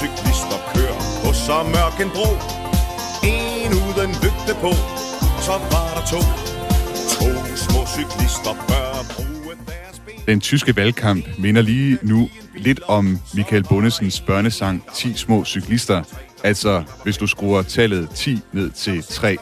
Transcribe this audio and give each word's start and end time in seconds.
cyklister 0.00 0.58
kører 0.74 0.98
på 1.24 1.32
så 1.32 1.56
mørk 1.74 1.96
en 2.04 2.10
bro. 2.16 2.28
En 3.34 3.70
uden 3.82 4.10
lygte 4.24 4.54
på, 4.64 4.72
så 5.46 5.54
var 5.72 5.88
der 5.96 6.04
to. 6.12 6.20
To 7.16 7.30
små 7.64 7.80
cyklister 7.96 8.54
bør 8.68 8.92
bruge 9.14 9.54
deres 9.66 9.98
ben. 10.06 10.14
Den 10.26 10.40
tyske 10.40 10.76
valgkamp 10.76 11.24
minder 11.38 11.62
lige 11.62 11.98
nu 12.02 12.28
lidt 12.56 12.80
om 12.86 13.18
Michael 13.34 13.64
Bundesens 13.64 14.20
børnesang 14.20 14.84
10 14.94 15.14
små 15.14 15.44
cyklister. 15.44 16.02
Altså, 16.44 16.82
hvis 17.04 17.16
du 17.16 17.26
skruer 17.26 17.62
tallet 17.62 18.10
10 18.10 18.38
ned 18.52 18.70
til 18.70 19.02
3. 19.02 19.36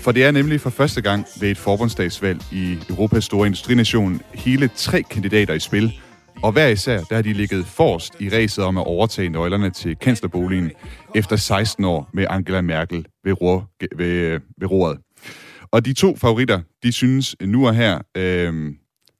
For 0.00 0.12
det 0.12 0.24
er 0.24 0.30
nemlig 0.30 0.60
for 0.60 0.70
første 0.70 1.00
gang 1.00 1.26
ved 1.40 1.50
et 1.50 1.58
forbundsdagsvalg 1.58 2.40
i 2.52 2.78
Europas 2.90 3.24
store 3.24 3.46
industrination 3.46 4.20
hele 4.34 4.70
tre 4.76 5.02
kandidater 5.02 5.54
i 5.54 5.60
spil, 5.60 6.00
og 6.42 6.52
hver 6.52 6.66
især 6.66 7.00
der 7.00 7.14
har 7.14 7.22
de 7.22 7.32
ligget 7.32 7.66
forrest 7.66 8.20
i 8.20 8.28
ræset 8.28 8.64
om 8.64 8.78
at 8.78 8.86
overtage 8.86 9.28
nøglerne 9.28 9.70
til 9.70 9.96
kanslerboligen 9.96 10.70
efter 11.14 11.36
16 11.36 11.84
år 11.84 12.10
med 12.14 12.26
Angela 12.30 12.60
Merkel 12.60 13.06
ved, 13.24 13.42
ro, 13.42 13.62
ved, 13.96 14.06
øh, 14.06 14.40
ved 14.60 14.70
roret. 14.70 14.98
Og 15.70 15.84
de 15.84 15.92
to 15.92 16.16
favoritter, 16.16 16.60
de 16.82 16.92
synes 16.92 17.36
nu 17.42 17.66
og 17.66 17.74
her, 17.74 17.98
øh, 18.16 18.72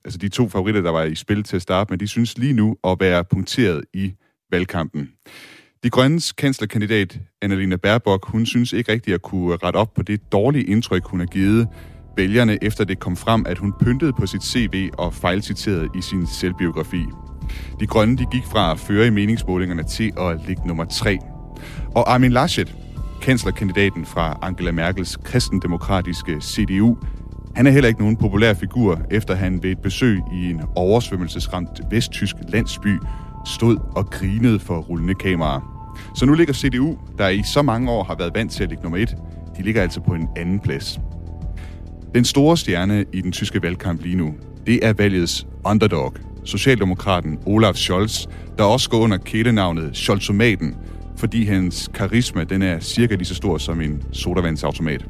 altså 0.04 0.18
de 0.18 0.28
to 0.28 0.48
favoritter, 0.48 0.80
der 0.80 0.90
var 0.90 1.04
i 1.04 1.14
spil 1.14 1.42
til 1.42 1.56
at 1.56 1.62
starte 1.62 1.92
med, 1.92 1.98
de 1.98 2.08
synes 2.08 2.38
lige 2.38 2.52
nu 2.52 2.76
at 2.84 2.96
være 3.00 3.24
punkteret 3.24 3.84
i 3.94 4.14
valgkampen. 4.50 5.08
De 5.84 5.90
grønnes 5.90 6.32
kanslerkandidat, 6.32 7.18
Annalena 7.42 7.76
Baerbock, 7.76 8.26
hun 8.26 8.46
synes 8.46 8.72
ikke 8.72 8.92
rigtigt 8.92 9.14
at 9.14 9.22
kunne 9.22 9.56
rette 9.56 9.76
op 9.76 9.94
på 9.94 10.02
det 10.02 10.32
dårlige 10.32 10.64
indtryk, 10.64 11.04
hun 11.04 11.20
har 11.20 11.26
givet 11.26 11.68
vælgerne, 12.18 12.64
efter 12.64 12.84
det 12.84 12.98
kom 12.98 13.16
frem, 13.16 13.44
at 13.46 13.58
hun 13.58 13.74
pyntede 13.80 14.12
på 14.12 14.26
sit 14.26 14.44
CV 14.44 14.90
og 14.98 15.14
fejlciterede 15.14 15.88
i 15.94 16.00
sin 16.00 16.26
selvbiografi. 16.26 17.04
De 17.80 17.86
grønne 17.86 18.16
de 18.16 18.26
gik 18.32 18.44
fra 18.44 18.72
at 18.72 18.78
føre 18.78 19.06
i 19.06 19.10
meningsmålingerne 19.10 19.82
til 19.82 20.12
at 20.18 20.40
ligge 20.46 20.66
nummer 20.66 20.84
tre. 20.84 21.18
Og 21.94 22.14
Armin 22.14 22.32
Laschet, 22.32 22.74
kanslerkandidaten 23.22 24.06
fra 24.06 24.38
Angela 24.42 24.72
Merkels 24.72 25.16
kristendemokratiske 25.16 26.40
CDU, 26.40 26.96
han 27.54 27.66
er 27.66 27.70
heller 27.70 27.88
ikke 27.88 28.00
nogen 28.00 28.16
populær 28.16 28.54
figur, 28.54 29.00
efter 29.10 29.34
han 29.34 29.62
ved 29.62 29.70
et 29.70 29.78
besøg 29.82 30.20
i 30.32 30.50
en 30.50 30.62
oversvømmelsesramt 30.76 31.80
vesttysk 31.90 32.36
landsby 32.48 32.98
stod 33.46 33.76
og 33.96 34.10
grinede 34.10 34.58
for 34.58 34.78
rullende 34.78 35.14
kameraer. 35.14 35.94
Så 36.14 36.26
nu 36.26 36.34
ligger 36.34 36.54
CDU, 36.54 36.96
der 37.18 37.28
i 37.28 37.42
så 37.42 37.62
mange 37.62 37.90
år 37.90 38.04
har 38.04 38.14
været 38.18 38.34
vant 38.34 38.52
til 38.52 38.62
at 38.62 38.68
ligge 38.68 38.82
nummer 38.82 38.98
et, 38.98 39.16
de 39.56 39.62
ligger 39.62 39.82
altså 39.82 40.00
på 40.00 40.14
en 40.14 40.28
anden 40.36 40.60
plads. 40.60 41.00
Den 42.14 42.24
store 42.24 42.56
stjerne 42.56 43.04
i 43.12 43.20
den 43.20 43.32
tyske 43.32 43.62
valgkamp 43.62 44.02
lige 44.02 44.16
nu, 44.16 44.34
det 44.66 44.86
er 44.86 44.92
valgets 44.92 45.46
underdog, 45.64 46.14
Socialdemokraten 46.44 47.38
Olaf 47.46 47.74
Scholz, 47.74 48.26
der 48.58 48.64
også 48.64 48.90
går 48.90 48.98
under 48.98 49.16
kælenavnet 49.16 49.96
Scholzomaten, 49.96 50.74
fordi 51.16 51.44
hans 51.44 51.90
karisma 51.94 52.44
den 52.44 52.62
er 52.62 52.80
cirka 52.80 53.14
lige 53.14 53.24
så 53.24 53.34
stor 53.34 53.58
som 53.58 53.80
en 53.80 54.02
sodavandsautomat. 54.12 55.06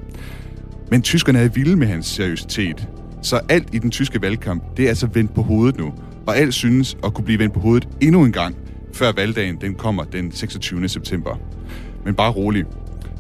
Men 0.91 1.03
tyskerne 1.03 1.39
er 1.39 1.49
vilde 1.49 1.77
med 1.77 1.87
hans 1.87 2.07
seriøsitet, 2.07 2.89
så 3.23 3.41
alt 3.49 3.75
i 3.75 3.79
den 3.79 3.91
tyske 3.91 4.23
valgkamp, 4.23 4.77
det 4.77 4.85
er 4.85 4.89
altså 4.89 5.07
vendt 5.07 5.35
på 5.35 5.43
hovedet 5.43 5.79
nu, 5.79 5.93
og 6.27 6.37
alt 6.37 6.55
synes 6.55 6.97
at 7.05 7.15
kunne 7.15 7.25
blive 7.25 7.39
vendt 7.39 7.55
på 7.55 7.61
hovedet 7.61 7.89
endnu 8.01 8.25
en 8.25 8.33
gang, 8.33 8.57
før 8.95 9.13
valgdagen 9.13 9.57
den 9.61 9.75
kommer 9.75 10.05
den 10.05 10.33
26. 10.33 10.89
september. 10.89 11.39
Men 12.05 12.15
bare 12.15 12.33
rolig. 12.33 12.65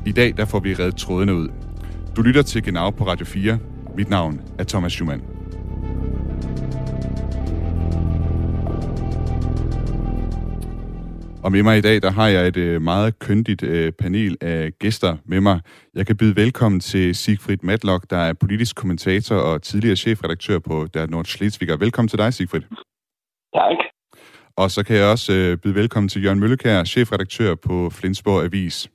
I 0.06 0.12
dag 0.12 0.34
der 0.36 0.44
får 0.44 0.60
vi 0.60 0.74
reddet 0.74 0.96
trådene 0.96 1.34
ud. 1.34 1.48
Du 2.16 2.22
lytter 2.22 2.42
til 2.42 2.62
Genau 2.62 2.90
på 2.90 3.06
Radio 3.06 3.26
4. 3.26 3.58
Mit 3.96 4.10
navn 4.10 4.40
er 4.58 4.64
Thomas 4.64 4.92
Schumann. 4.92 5.22
Og 11.42 11.52
med 11.52 11.62
mig 11.62 11.78
i 11.78 11.80
dag, 11.80 12.02
der 12.02 12.10
har 12.10 12.28
jeg 12.28 12.48
et 12.48 12.56
øh, 12.56 12.82
meget 12.82 13.18
køndigt 13.18 13.62
øh, 13.62 13.92
panel 13.92 14.36
af 14.40 14.72
gæster 14.80 15.16
med 15.24 15.40
mig. 15.40 15.60
Jeg 15.94 16.06
kan 16.06 16.16
byde 16.16 16.36
velkommen 16.36 16.80
til 16.80 17.14
Sigfrid 17.14 17.58
Matlock, 17.62 18.10
der 18.10 18.16
er 18.16 18.32
politisk 18.32 18.76
kommentator 18.76 19.36
og 19.36 19.62
tidligere 19.62 19.96
chefredaktør 19.96 20.58
på 20.58 20.86
Der 20.94 21.06
Nordschleswiger. 21.06 21.76
Velkommen 21.76 22.08
til 22.08 22.18
dig, 22.18 22.34
Sigfrid. 22.34 22.62
Tak. 23.54 23.76
Og 24.56 24.70
så 24.70 24.84
kan 24.84 24.96
jeg 24.96 25.06
også 25.06 25.32
øh, 25.32 25.56
byde 25.56 25.74
velkommen 25.74 26.08
til 26.08 26.24
Jørgen 26.24 26.40
Møllekær, 26.40 26.84
chefredaktør 26.84 27.54
på 27.54 27.90
Flensborg 27.90 28.44
Avis. 28.44 28.88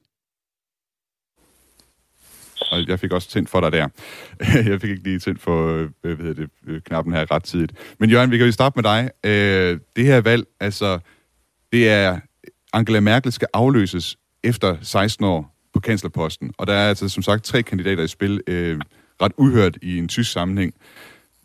Og 2.74 2.88
jeg 2.88 3.00
fik 3.00 3.12
også 3.12 3.30
tændt 3.30 3.50
for 3.50 3.62
dig 3.62 3.72
der. 3.72 3.88
jeg 4.72 4.82
fik 4.82 4.90
ikke 4.90 5.04
lige 5.04 5.20
tændt 5.20 5.42
for 5.42 5.68
øh, 5.78 5.90
hvad 6.02 6.16
hedder 6.16 6.34
det, 6.34 6.50
øh, 6.68 6.82
knappen 6.82 7.14
her 7.14 7.32
ret 7.32 7.44
tidligt. 7.44 7.74
Men 8.00 8.10
Jørgen, 8.10 8.32
vi 8.32 8.38
kan 8.38 8.46
jo 8.46 8.52
starte 8.52 8.74
med 8.76 8.84
dig. 8.84 9.10
Øh, 9.24 9.80
det 9.96 10.06
her 10.06 10.22
valg, 10.22 10.46
altså, 10.60 11.00
det 11.72 11.90
er 11.90 12.20
Angela 12.74 13.00
Merkel 13.00 13.32
skal 13.32 13.48
afløses 13.54 14.18
efter 14.44 14.78
16 14.82 15.26
år 15.26 15.56
på 15.74 15.80
kanslerposten. 15.80 16.54
Og 16.58 16.68
der 16.68 16.74
er 16.74 16.90
altså 16.90 17.10
som 17.10 17.24
sagt 17.24 17.44
tre 17.44 17.64
kandidater 17.64 18.04
i 18.04 18.08
spil, 18.08 18.42
øh, 18.48 18.80
ret 19.22 19.32
uhørt 19.38 19.78
i 19.82 19.98
en 19.98 20.08
tysk 20.08 20.32
sammenhæng. 20.32 20.74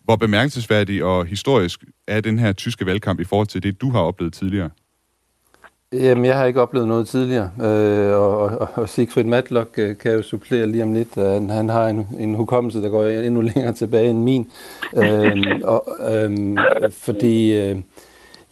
Hvor 0.05 0.17
bemærkelsesværdig 0.17 1.05
og 1.05 1.27
historisk 1.27 1.85
er 2.07 2.21
den 2.21 2.39
her 2.39 2.53
tyske 2.53 2.87
valgkamp 2.87 3.21
i 3.21 3.25
forhold 3.25 3.47
til 3.47 3.63
det, 3.63 3.81
du 3.81 3.91
har 3.91 4.01
oplevet 4.01 4.33
tidligere? 4.33 4.71
Jamen, 5.93 6.25
jeg 6.25 6.37
har 6.39 6.45
ikke 6.45 6.63
oplevet 6.63 6.89
noget 6.89 7.09
tidligere, 7.09 7.51
øh, 7.61 8.17
og, 8.17 8.39
og, 8.39 8.69
og 8.75 8.89
Sigfrid 8.89 9.25
Matlock 9.25 9.79
øh, 9.79 9.99
kan 9.99 10.13
jo 10.13 10.23
supplere 10.23 10.67
lige 10.67 10.83
om 10.83 10.93
lidt. 10.93 11.15
Han, 11.15 11.51
han 11.51 11.69
har 11.69 11.89
en, 11.89 12.09
en 12.19 12.35
hukommelse, 12.35 12.83
der 12.83 12.89
går 12.89 13.05
endnu 13.05 13.41
længere 13.41 13.73
tilbage 13.73 14.11
end 14.11 14.23
min. 14.23 14.51
Øh, 14.97 15.37
og, 15.65 15.87
øh, 16.13 16.59
fordi... 16.93 17.61
Øh, 17.61 17.77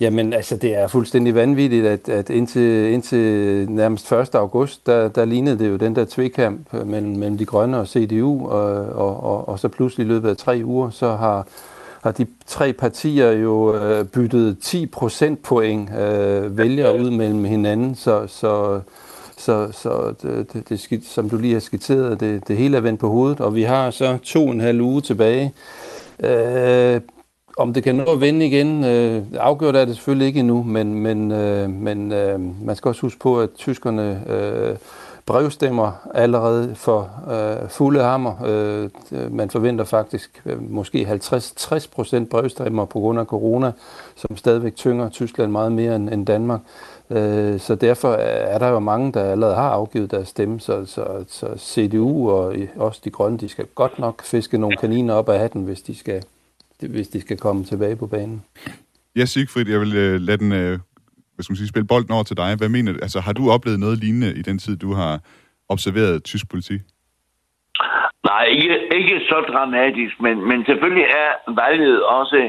Jamen, 0.01 0.33
altså, 0.33 0.57
det 0.57 0.75
er 0.75 0.89
fuldstændig 0.89 1.35
vanvittigt, 1.35 1.87
at, 1.87 2.09
at 2.09 2.31
indtil, 2.31 2.93
indtil 2.93 3.71
nærmest 3.71 4.13
1. 4.13 4.35
august, 4.35 4.87
der, 4.87 5.09
der 5.09 5.25
lignede 5.25 5.59
det 5.59 5.69
jo 5.69 5.77
den 5.77 5.97
der 5.97 6.05
tvekamp 6.05 6.73
mellem, 6.73 7.17
mellem 7.17 7.39
de 7.39 7.45
grønne 7.45 7.79
og 7.79 7.89
CDU, 7.89 8.49
og, 8.49 8.87
og, 8.87 9.23
og, 9.23 9.49
og 9.49 9.59
så 9.59 9.69
pludselig 9.69 10.05
i 10.05 10.09
løbet 10.09 10.29
af 10.29 10.37
tre 10.37 10.63
uger, 10.65 10.91
så 10.91 11.09
har, 11.09 11.47
har 12.07 12.13
de 12.13 12.27
tre 12.47 12.73
partier 12.73 13.31
jo 13.31 13.75
øh, 13.75 14.05
byttet 14.05 14.59
10 14.59 14.87
procentpoint 14.87 15.91
øh, 15.99 16.59
vælgere 16.59 17.01
ud 17.01 17.11
mellem 17.11 17.45
hinanden, 17.45 17.95
så, 17.95 18.27
så, 18.27 18.81
så, 19.37 19.69
så 19.73 20.15
det, 20.23 20.53
det, 20.53 20.69
det, 20.91 21.05
som 21.05 21.31
du 21.31 21.37
lige 21.37 21.53
har 21.53 21.61
skitseret, 21.61 22.21
det, 22.21 22.49
det 22.49 22.57
hele 22.57 22.77
er 22.77 22.81
vendt 22.81 23.01
på 23.01 23.09
hovedet, 23.09 23.41
og 23.41 23.55
vi 23.55 23.63
har 23.63 23.91
så 23.91 24.19
to 24.23 24.47
og 24.47 24.53
en 24.53 24.61
halv 24.61 24.81
uge 24.81 25.01
tilbage. 25.01 25.53
Øh, 26.25 27.01
om 27.59 27.75
det 27.75 27.83
kan 27.83 27.95
nå 27.95 28.05
at 28.05 28.21
vende 28.21 28.47
igen, 28.47 28.85
øh, 28.85 29.23
afgjort 29.35 29.77
er 29.77 29.85
det 29.85 29.95
selvfølgelig 29.95 30.27
ikke 30.27 30.41
endnu, 30.41 30.63
men, 30.63 30.95
men, 30.95 31.33
øh, 31.33 31.71
men 31.71 32.13
øh, 32.13 32.41
man 32.67 32.77
skal 32.77 32.89
også 32.89 33.01
huske 33.01 33.21
på, 33.21 33.41
at 33.41 33.51
tyskerne 33.59 34.23
øh, 34.29 34.77
brevstemmer 35.27 36.09
allerede 36.15 36.75
for 36.75 37.11
øh, 37.31 37.69
fulde 37.69 38.03
hammer. 38.03 38.45
Øh, 38.47 38.91
man 39.33 39.51
forventer 39.51 39.85
faktisk 39.85 40.43
øh, 40.47 40.71
måske 40.71 41.21
50-60 41.33 41.89
procent 41.91 42.31
brevstemmer 42.31 42.85
på 42.85 42.99
grund 42.99 43.19
af 43.19 43.27
corona, 43.27 43.73
som 44.17 44.37
stadigvæk 44.37 44.77
tynger 44.77 45.09
Tyskland 45.09 45.53
meget 45.53 45.73
mere 45.73 45.97
end, 45.97 46.11
end 46.11 46.27
Danmark. 46.27 46.61
Øh, 47.11 47.61
så 47.61 47.75
derfor 47.75 48.13
er 48.13 48.59
der 48.59 48.69
jo 48.69 48.79
mange, 48.79 49.13
der 49.13 49.25
allerede 49.25 49.55
har 49.55 49.71
afgivet 49.71 50.11
deres 50.11 50.29
stemme, 50.29 50.61
så, 50.61 50.85
så, 50.85 51.25
så 51.29 51.49
CDU 51.59 52.31
og 52.31 52.55
også 52.77 53.01
de 53.05 53.11
grønne, 53.11 53.39
de 53.39 53.49
skal 53.49 53.67
godt 53.75 53.99
nok 53.99 54.25
fiske 54.25 54.59
nogle 54.59 54.77
kaniner 54.77 55.15
op 55.15 55.29
af 55.29 55.39
hatten, 55.39 55.65
hvis 55.65 55.83
de 55.83 55.95
skal 55.95 56.23
hvis 56.81 57.09
de 57.09 57.21
skal 57.21 57.37
komme 57.37 57.65
tilbage 57.65 57.97
på 57.97 58.07
banen. 58.07 58.43
Ja, 59.17 59.25
Sigfrid, 59.25 59.69
jeg 59.69 59.81
vil 59.81 59.97
øh, 59.97 60.21
lade 60.21 60.37
den 60.37 60.53
øh, 60.53 60.79
hvad 61.37 61.43
skal 61.43 61.53
man 61.53 61.57
sige, 61.57 61.69
spille 61.75 61.87
bolden 61.93 62.13
over 62.17 62.27
til 62.27 62.37
dig. 62.37 62.51
Hvad 62.61 62.69
mener 62.69 62.93
du? 62.93 62.99
Altså, 63.03 63.21
har 63.21 63.33
du 63.33 63.51
oplevet 63.51 63.81
noget 63.81 63.99
lignende 63.99 64.31
i 64.41 64.43
den 64.43 64.59
tid, 64.59 64.77
du 64.77 64.91
har 65.01 65.13
observeret 65.69 66.25
tysk 66.25 66.51
politik? 66.51 66.81
Nej, 68.31 68.45
ikke, 68.45 68.79
ikke 68.99 69.17
så 69.31 69.39
dramatisk, 69.53 70.15
men, 70.21 70.49
men 70.49 70.59
selvfølgelig 70.65 71.07
er 71.25 71.31
valget 71.63 72.05
også 72.05 72.41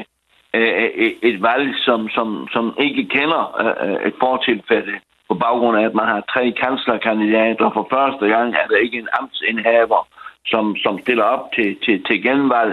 øh, 0.54 0.72
øh, 0.82 1.12
et 1.30 1.42
valg, 1.42 1.68
som, 1.86 2.08
som, 2.08 2.48
som 2.54 2.64
ikke 2.86 3.04
kender 3.16 3.42
øh, 3.62 4.08
et 4.08 4.14
fortilfælde 4.20 4.94
på 5.28 5.34
baggrund 5.34 5.78
af, 5.78 5.84
at 5.84 5.94
man 5.94 6.08
har 6.12 6.20
tre 6.32 6.44
kanslerkandidater. 6.62 7.70
For 7.76 7.86
første 7.94 8.26
gang 8.34 8.48
er 8.60 8.66
der 8.70 8.76
ikke 8.76 8.98
en 8.98 9.08
amtsindhaver, 9.20 10.00
som, 10.46 10.76
som 10.84 10.94
stiller 11.02 11.24
op 11.34 11.44
til, 11.56 11.76
til, 11.84 12.04
til 12.06 12.22
genvalg. 12.22 12.72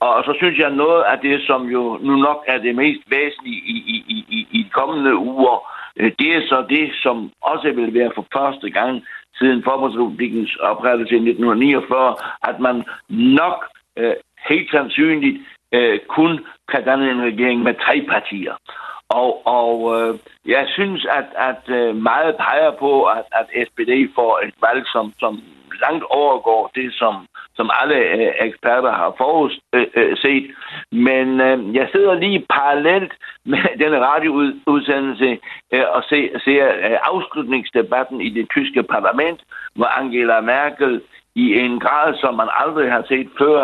Og 0.00 0.24
så 0.24 0.32
synes 0.36 0.58
jeg, 0.58 0.70
noget 0.70 1.02
af 1.02 1.18
det, 1.18 1.42
som 1.46 1.66
jo 1.66 1.98
nu 2.02 2.16
nok 2.16 2.44
er 2.46 2.58
det 2.58 2.74
mest 2.74 3.02
væsentlige 3.10 3.62
i, 3.74 3.76
i, 3.94 3.96
i, 4.08 4.46
i 4.50 4.62
de 4.62 4.70
kommende 4.70 5.16
uger, 5.16 5.56
øh, 5.96 6.12
det 6.18 6.36
er 6.36 6.40
så 6.48 6.66
det, 6.68 6.90
som 7.02 7.30
også 7.42 7.72
vil 7.72 7.94
være 7.94 8.12
for 8.14 8.26
første 8.32 8.70
gang 8.70 9.02
siden 9.38 9.62
Forbundsrepublikens 9.64 10.56
oprettelse 10.56 11.14
i 11.14 11.16
1949, 11.16 12.16
at 12.42 12.60
man 12.60 12.84
nok 13.08 13.66
øh, 13.96 14.14
helt 14.48 14.70
sandsynligt 14.70 15.38
øh, 15.72 15.98
kun 16.08 16.46
kan 16.72 16.84
danne 16.84 17.10
en 17.10 17.22
regering 17.22 17.62
med 17.62 17.74
tre 17.74 18.06
partier. 18.08 18.54
Og, 19.08 19.46
og 19.46 19.76
øh, 19.96 20.14
jeg 20.46 20.64
synes, 20.68 21.06
at, 21.18 21.28
at 21.50 21.74
øh, 21.78 21.96
meget 21.96 22.36
peger 22.36 22.70
på, 22.78 23.04
at, 23.04 23.24
at 23.32 23.46
SPD 23.66 23.92
får 24.14 24.40
et 24.46 24.54
valg, 24.66 24.82
som, 24.92 25.12
som 25.18 25.40
langt 25.84 26.04
overgår 26.04 26.70
det, 26.74 26.94
som, 26.94 27.14
som 27.60 27.70
alle 27.80 27.98
øh, 28.16 28.32
eksperter 28.48 28.92
har 29.00 29.14
forudset. 29.18 29.62
Øh, 29.74 29.86
øh, 29.96 30.42
Men 30.92 31.26
øh, 31.40 31.74
jeg 31.78 31.88
sidder 31.92 32.14
lige 32.14 32.46
parallelt 32.56 33.12
med 33.44 33.62
denne 33.82 33.98
radioudsendelse 34.08 35.38
øh, 35.74 35.86
og 35.94 36.02
ser, 36.10 36.26
ser 36.44 36.64
øh, 36.86 36.98
afslutningsdebatten 37.10 38.20
i 38.20 38.30
det 38.30 38.46
tyske 38.50 38.82
parlament, 38.82 39.40
hvor 39.76 39.90
Angela 40.00 40.40
Merkel 40.40 41.02
i 41.34 41.46
en 41.64 41.80
grad, 41.80 42.08
som 42.22 42.34
man 42.34 42.48
aldrig 42.62 42.92
har 42.92 43.04
set 43.08 43.28
før, 43.38 43.60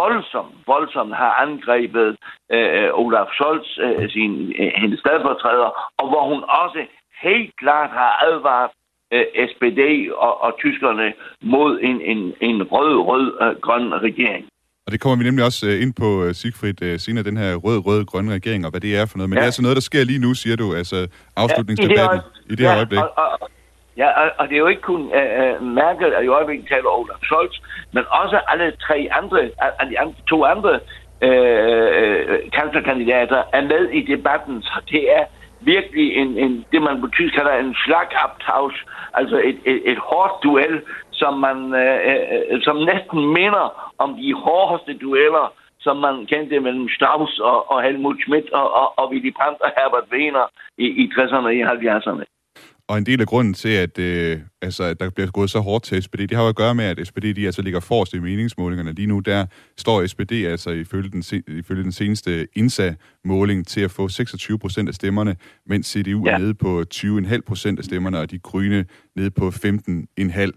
voldsomt, 0.00 0.54
voldsomt 0.66 1.14
har 1.14 1.32
angrebet 1.44 2.16
øh, 2.52 2.68
øh, 2.76 2.90
Olaf 2.92 3.30
Scholz, 3.32 3.68
øh, 3.78 4.10
sin, 4.10 4.52
øh, 4.58 4.72
hendes 4.76 5.00
stedfortræder, 5.00 5.70
og 5.98 6.08
hvor 6.08 6.24
hun 6.30 6.42
også 6.62 6.80
helt 7.22 7.56
klart 7.56 7.90
har 7.90 8.12
advaret 8.28 8.70
øh, 9.14 9.24
SPD 9.50 9.80
og, 10.26 10.42
og 10.44 10.50
tyskerne 10.58 11.12
mod 11.42 11.78
en, 11.82 12.00
en, 12.00 12.20
en 12.40 12.62
rød-rød-grøn 12.62 13.86
øh, 13.86 14.02
regering. 14.08 14.44
Og 14.86 14.92
det 14.92 15.00
kommer 15.00 15.18
vi 15.18 15.24
nemlig 15.24 15.44
også 15.44 15.66
øh, 15.68 15.82
ind 15.82 15.92
på, 16.02 16.32
Sigfrid, 16.32 16.98
senere, 16.98 17.24
den 17.24 17.36
her 17.36 17.54
rød-rød-grønne 17.54 18.32
regering, 18.32 18.64
og 18.64 18.70
hvad 18.70 18.80
det 18.80 18.96
er 18.96 19.06
for 19.06 19.18
noget. 19.18 19.30
Men 19.30 19.36
ja. 19.36 19.40
det 19.40 19.44
er 19.44 19.52
altså 19.52 19.62
noget, 19.62 19.76
der 19.76 19.86
sker 19.90 20.04
lige 20.04 20.24
nu, 20.26 20.34
siger 20.34 20.56
du, 20.56 20.74
altså 20.74 21.08
afslutningsdebatten 21.36 22.20
ja, 22.20 22.50
i 22.50 22.50
det, 22.50 22.52
i 22.52 22.54
det 22.56 22.66
her 22.66 22.72
ja, 22.72 22.76
øjeblik. 22.76 23.00
Og, 23.00 23.12
og, 23.16 23.50
Ja, 23.96 24.08
og, 24.20 24.30
og 24.38 24.48
det 24.48 24.54
er 24.54 24.64
jo 24.64 24.72
ikke 24.74 24.88
kun 24.92 25.02
uh, 25.02 25.62
Merkel, 25.80 26.12
at 26.16 26.24
i 26.24 26.34
øjeblikket 26.38 26.68
taler 26.68 26.90
Olaf 26.98 27.20
Scholz, 27.22 27.54
men 27.94 28.04
også 28.22 28.40
alle 28.48 28.72
tre 28.86 29.08
andre, 29.20 29.38
alle 29.78 29.90
de 29.92 30.00
andre, 30.00 30.14
to 30.32 30.44
andre 30.44 30.72
uh, 31.28 32.34
kanslerkandidater 32.56 33.40
er 33.52 33.62
med 33.72 33.82
i 33.98 34.00
debatten, 34.12 34.62
så 34.62 34.80
det 34.90 35.02
er 35.18 35.24
virkelig 35.60 36.16
en, 36.16 36.38
en 36.38 36.64
det, 36.72 36.82
man 36.82 37.00
på 37.00 37.08
tysk 37.08 37.34
kalder 37.34 37.52
en 37.52 37.74
slagabtausch, 37.84 38.78
altså 39.14 39.36
et, 39.44 39.58
et, 39.64 39.80
et 39.92 39.98
hårdt 39.98 40.42
duel, 40.42 40.82
som, 41.12 41.34
man, 41.46 41.74
øh, 41.74 41.98
øh, 42.52 42.62
som 42.62 42.76
næsten 42.76 43.20
minder 43.38 43.92
om 43.98 44.14
de 44.14 44.34
hårdeste 44.34 44.92
dueller, 44.98 45.52
som 45.80 45.96
man 45.96 46.26
kendte 46.26 46.60
mellem 46.60 46.88
Strauss 46.88 47.38
og, 47.38 47.70
og 47.70 47.82
Helmut 47.82 48.18
Schmidt 48.20 48.50
og, 48.50 48.74
og, 48.74 48.98
og 48.98 49.10
Willy 49.10 49.32
Brandt 49.36 49.60
og 49.60 49.70
Herbert 49.76 50.06
Wehner 50.12 50.46
i, 50.78 50.86
i 51.02 51.10
60'erne 51.14 51.46
og 51.50 51.54
i 51.54 51.62
70'erne. 51.62 52.24
Og 52.90 52.98
en 52.98 53.06
del 53.06 53.20
af 53.20 53.26
grunden 53.26 53.54
til, 53.54 53.68
at, 53.68 53.98
øh, 53.98 54.40
altså, 54.62 54.84
at 54.84 55.00
der 55.00 55.10
bliver 55.10 55.30
gået 55.30 55.50
så 55.50 55.60
hårdt 55.60 55.84
til 55.84 56.02
SPD, 56.02 56.18
det 56.18 56.32
har 56.32 56.42
jo 56.42 56.48
at 56.48 56.56
gøre 56.56 56.74
med, 56.74 56.84
at 56.84 57.06
SPD 57.06 57.24
de 57.36 57.46
altså 57.46 57.62
ligger 57.62 57.80
forrest 57.80 58.14
i 58.14 58.18
meningsmålingerne. 58.18 58.92
Lige 58.92 59.06
nu 59.06 59.20
der 59.20 59.46
står 59.78 60.06
SPD 60.06 60.32
altså 60.32 60.70
ifølge 60.70 61.10
den, 61.10 61.24
ifølge 61.58 61.82
den 61.82 61.92
seneste 61.92 62.48
INSA-måling 62.54 63.66
til 63.66 63.80
at 63.80 63.90
få 63.90 64.08
26 64.08 64.58
procent 64.58 64.88
af 64.88 64.94
stemmerne, 64.94 65.36
mens 65.66 65.86
CDU 65.86 66.26
ja. 66.26 66.34
er 66.34 66.38
nede 66.38 66.54
på 66.54 66.84
20,5 66.94 67.40
procent 67.46 67.78
af 67.78 67.84
stemmerne, 67.84 68.18
og 68.18 68.30
de 68.30 68.38
grønne 68.38 68.84
nede 69.16 69.30
på 69.30 69.48
15,5. 69.48 70.50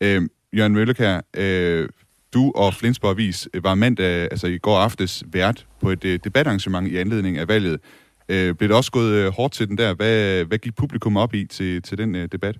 Øh, 0.00 0.22
Jørgen 0.56 0.72
Møllekær, 0.72 1.20
øh, 1.36 1.88
du 2.34 2.52
og 2.54 2.74
Flensborg 2.74 3.10
Avis 3.10 3.48
var 3.62 3.74
mandag, 3.74 4.28
altså 4.30 4.46
i 4.46 4.58
går 4.58 4.78
aftes, 4.78 5.24
vært 5.32 5.66
på 5.80 5.90
et 5.90 6.04
øh, 6.04 6.18
debatarrangement 6.24 6.88
i 6.88 6.96
anledning 6.96 7.38
af 7.38 7.48
valget. 7.48 7.80
Øh, 8.28 8.54
blev 8.54 8.68
det 8.68 8.76
også 8.76 8.92
gået 8.92 9.12
øh, 9.12 9.32
hårdt 9.32 9.52
til 9.52 9.68
den 9.68 9.78
der? 9.78 9.94
Hvad, 9.94 10.44
hvad 10.44 10.58
gik 10.58 10.76
publikum 10.76 11.16
op 11.16 11.34
i 11.34 11.46
til, 11.46 11.82
til 11.82 11.98
den 11.98 12.14
øh, 12.14 12.28
debat? 12.32 12.56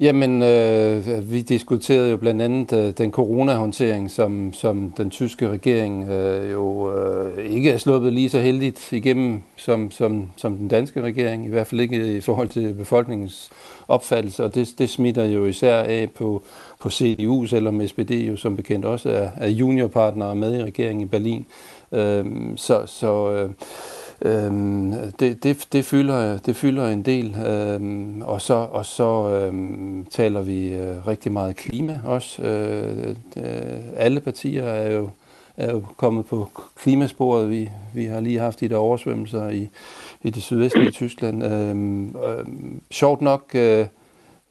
Jamen, 0.00 0.42
øh, 0.42 1.30
vi 1.32 1.42
diskuterede 1.42 2.10
jo 2.10 2.16
blandt 2.16 2.42
andet 2.42 2.72
øh, 2.72 2.92
den 2.98 3.12
coronahåndtering, 3.12 4.10
som, 4.10 4.52
som 4.52 4.92
den 4.96 5.10
tyske 5.10 5.48
regering 5.48 6.08
øh, 6.08 6.52
jo 6.52 6.96
øh, 6.96 7.44
ikke 7.44 7.70
er 7.70 7.78
sluppet 7.78 8.12
lige 8.12 8.30
så 8.30 8.40
heldigt 8.40 8.92
igennem 8.92 9.42
som, 9.56 9.90
som, 9.90 10.30
som 10.36 10.56
den 10.56 10.68
danske 10.68 11.02
regering, 11.02 11.46
i 11.46 11.48
hvert 11.48 11.66
fald 11.66 11.80
ikke 11.80 12.16
i 12.16 12.20
forhold 12.20 12.48
til 12.48 12.74
befolkningens 12.74 13.50
opfattelse, 13.88 14.44
og 14.44 14.54
det, 14.54 14.68
det 14.78 14.90
smitter 14.90 15.24
jo 15.24 15.46
især 15.46 15.76
af 15.76 16.10
på, 16.10 16.42
på 16.80 16.90
CDU, 16.90 17.46
selvom 17.46 17.86
SPD 17.88 18.10
jo 18.10 18.36
som 18.36 18.56
bekendt 18.56 18.84
også 18.84 19.10
er, 19.10 19.30
er 19.36 19.48
juniorpartnere 19.48 20.34
med 20.34 20.58
i 20.58 20.62
regeringen 20.62 21.02
i 21.02 21.08
Berlin. 21.08 21.46
Øh, 21.92 22.24
så 22.56 22.82
så 22.86 23.32
øh, 23.32 23.50
Øhm, 24.22 24.94
det, 25.20 25.42
det, 25.42 25.68
det, 25.72 25.84
fylder, 25.84 26.38
det 26.38 26.56
fylder 26.56 26.88
en 26.88 27.02
del, 27.02 27.36
øhm, 27.46 28.22
og 28.22 28.40
så, 28.40 28.54
og 28.54 28.86
så 28.86 29.30
øhm, 29.30 30.06
taler 30.10 30.42
vi 30.42 30.68
øh, 30.68 31.06
rigtig 31.06 31.32
meget 31.32 31.56
klima 31.56 32.00
også. 32.04 32.42
Øh, 32.42 33.14
øh, 33.36 33.78
alle 33.96 34.20
partier 34.20 34.64
er 34.64 34.92
jo, 34.92 35.10
er 35.56 35.72
jo 35.72 35.82
kommet 35.96 36.26
på 36.26 36.48
klimasporet. 36.76 37.50
Vi, 37.50 37.70
vi 37.94 38.04
har 38.04 38.20
lige 38.20 38.38
haft 38.38 38.60
de 38.60 38.68
der 38.68 38.76
oversvømmelser 38.76 39.48
i, 39.48 39.68
i 40.22 40.30
det 40.30 40.42
sydvestlige 40.42 40.90
Tyskland. 40.90 41.44
Øhm, 41.44 42.16
øhm, 42.16 42.80
sjovt 42.90 43.20
nok... 43.20 43.50
Øh, 43.54 43.86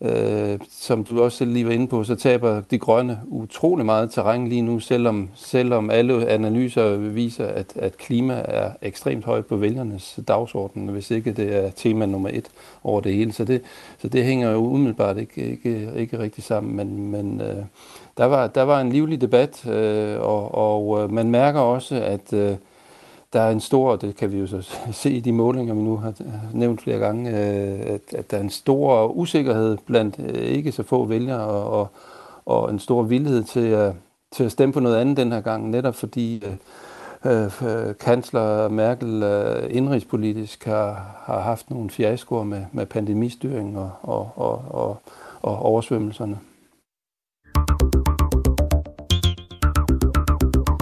Øh, 0.02 0.60
som 0.70 1.04
du 1.04 1.24
også 1.24 1.38
selv 1.38 1.52
lige 1.52 1.66
var 1.66 1.72
inde 1.72 1.88
på, 1.88 2.04
så 2.04 2.16
taber 2.16 2.62
de 2.62 2.78
grønne 2.78 3.20
utrolig 3.28 3.86
meget 3.86 4.12
terræn 4.12 4.48
lige 4.48 4.62
nu, 4.62 4.80
selvom, 4.80 5.30
selvom 5.36 5.90
alle 5.90 6.30
analyser 6.30 6.96
viser, 6.98 7.46
at, 7.48 7.74
at 7.76 7.98
klima 7.98 8.42
er 8.46 8.72
ekstremt 8.82 9.26
højt 9.26 9.46
på 9.46 9.56
vælgernes 9.56 10.20
dagsorden, 10.28 10.88
hvis 10.88 11.12
ikke 11.12 11.32
det 11.32 11.56
er 11.56 11.70
tema 11.70 12.06
nummer 12.06 12.30
et 12.34 12.50
over 12.84 13.02
det 13.02 13.14
hele. 13.14 13.34
Så 13.34 13.46
det, 13.46 13.62
så 13.98 14.08
det 14.08 14.24
hænger 14.24 14.52
jo 14.52 14.58
umiddelbart 14.58 15.18
ikke, 15.18 15.52
ikke, 15.52 15.92
ikke 15.96 16.20
rigtig 16.20 16.44
sammen, 16.44 16.76
men, 16.76 17.12
men 17.12 17.42
øh, 17.42 17.64
der, 18.18 18.26
var, 18.26 18.48
der 18.48 18.64
var 18.64 18.82
en 18.82 18.92
livlig 18.92 19.22
debat, 19.22 19.68
øh, 19.68 20.20
og, 20.20 20.56
og 20.56 21.04
øh, 21.04 21.12
man 21.14 21.32
mærker 21.32 21.60
også, 21.60 21.96
at 21.96 22.34
øh, 22.34 22.56
der 23.34 23.42
er 23.42 23.52
en 23.52 23.60
stor, 23.60 23.96
det 23.96 24.16
kan 24.16 24.32
vi 24.32 24.38
jo 24.40 24.48
så 24.48 24.62
se 24.92 25.12
i 25.12 25.20
de 25.20 25.32
målinger, 25.32 25.74
vi 25.74 25.82
nu 25.82 25.98
har 25.98 26.14
nævnt 26.54 26.82
flere 26.82 27.00
gange, 27.00 27.30
øh, 27.30 27.80
at, 27.80 28.14
at 28.14 28.32
der 28.32 28.38
er 28.38 28.42
en 28.42 28.50
stor 28.50 29.08
usikkerhed 29.08 29.78
blandt 29.86 30.16
øh, 30.20 30.42
ikke 30.42 30.72
så 30.72 30.84
få 30.84 31.06
vælgere, 31.06 31.48
og, 31.48 31.80
og, 31.80 31.88
og 32.46 32.70
en 32.70 32.80
stor 32.80 33.04
villighed 33.04 33.44
til 33.44 33.66
at, 33.68 33.94
til 34.32 34.44
at 34.44 34.52
stemme 34.52 34.74
på 34.74 34.80
noget 34.80 34.98
andet 34.98 35.18
den 35.18 35.32
her 35.32 35.42
gang, 35.42 35.70
netop 35.70 35.96
fordi 35.96 36.44
øh, 37.26 37.44
øh, 37.62 37.96
kansler 38.00 38.68
Merkel 38.70 39.24
øh, 39.24 39.76
indrigspolitisk 39.76 40.66
har, 40.66 41.22
har 41.26 41.40
haft 41.40 41.70
nogle 41.70 41.90
fiaskoer 41.90 42.44
med, 42.44 42.66
med 42.72 42.86
pandemistyring 42.86 43.78
og, 43.78 43.92
og, 44.02 44.32
og, 44.36 44.64
og, 44.70 44.98
og 45.42 45.60
oversvømmelserne. 45.60 46.40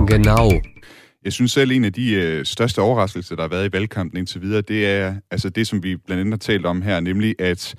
Genau. 0.08 0.50
Jeg 1.26 1.34
synes 1.34 1.52
selv, 1.52 1.72
en 1.72 1.84
af 1.84 1.94
de 1.94 2.14
øh, 2.14 2.46
største 2.46 2.82
overraskelser, 2.82 3.36
der 3.36 3.44
har 3.44 3.50
været 3.50 3.70
i 3.70 3.72
valgkampen 3.74 4.18
indtil 4.18 4.42
videre, 4.42 4.62
det 4.62 4.88
er 4.88 5.16
altså 5.32 5.50
det, 5.50 5.68
som 5.68 5.84
vi 5.84 5.96
blandt 5.96 6.22
andet 6.22 6.34
har 6.34 6.38
talt 6.38 6.66
om 6.66 6.82
her, 6.82 7.00
nemlig 7.00 7.36
at 7.40 7.76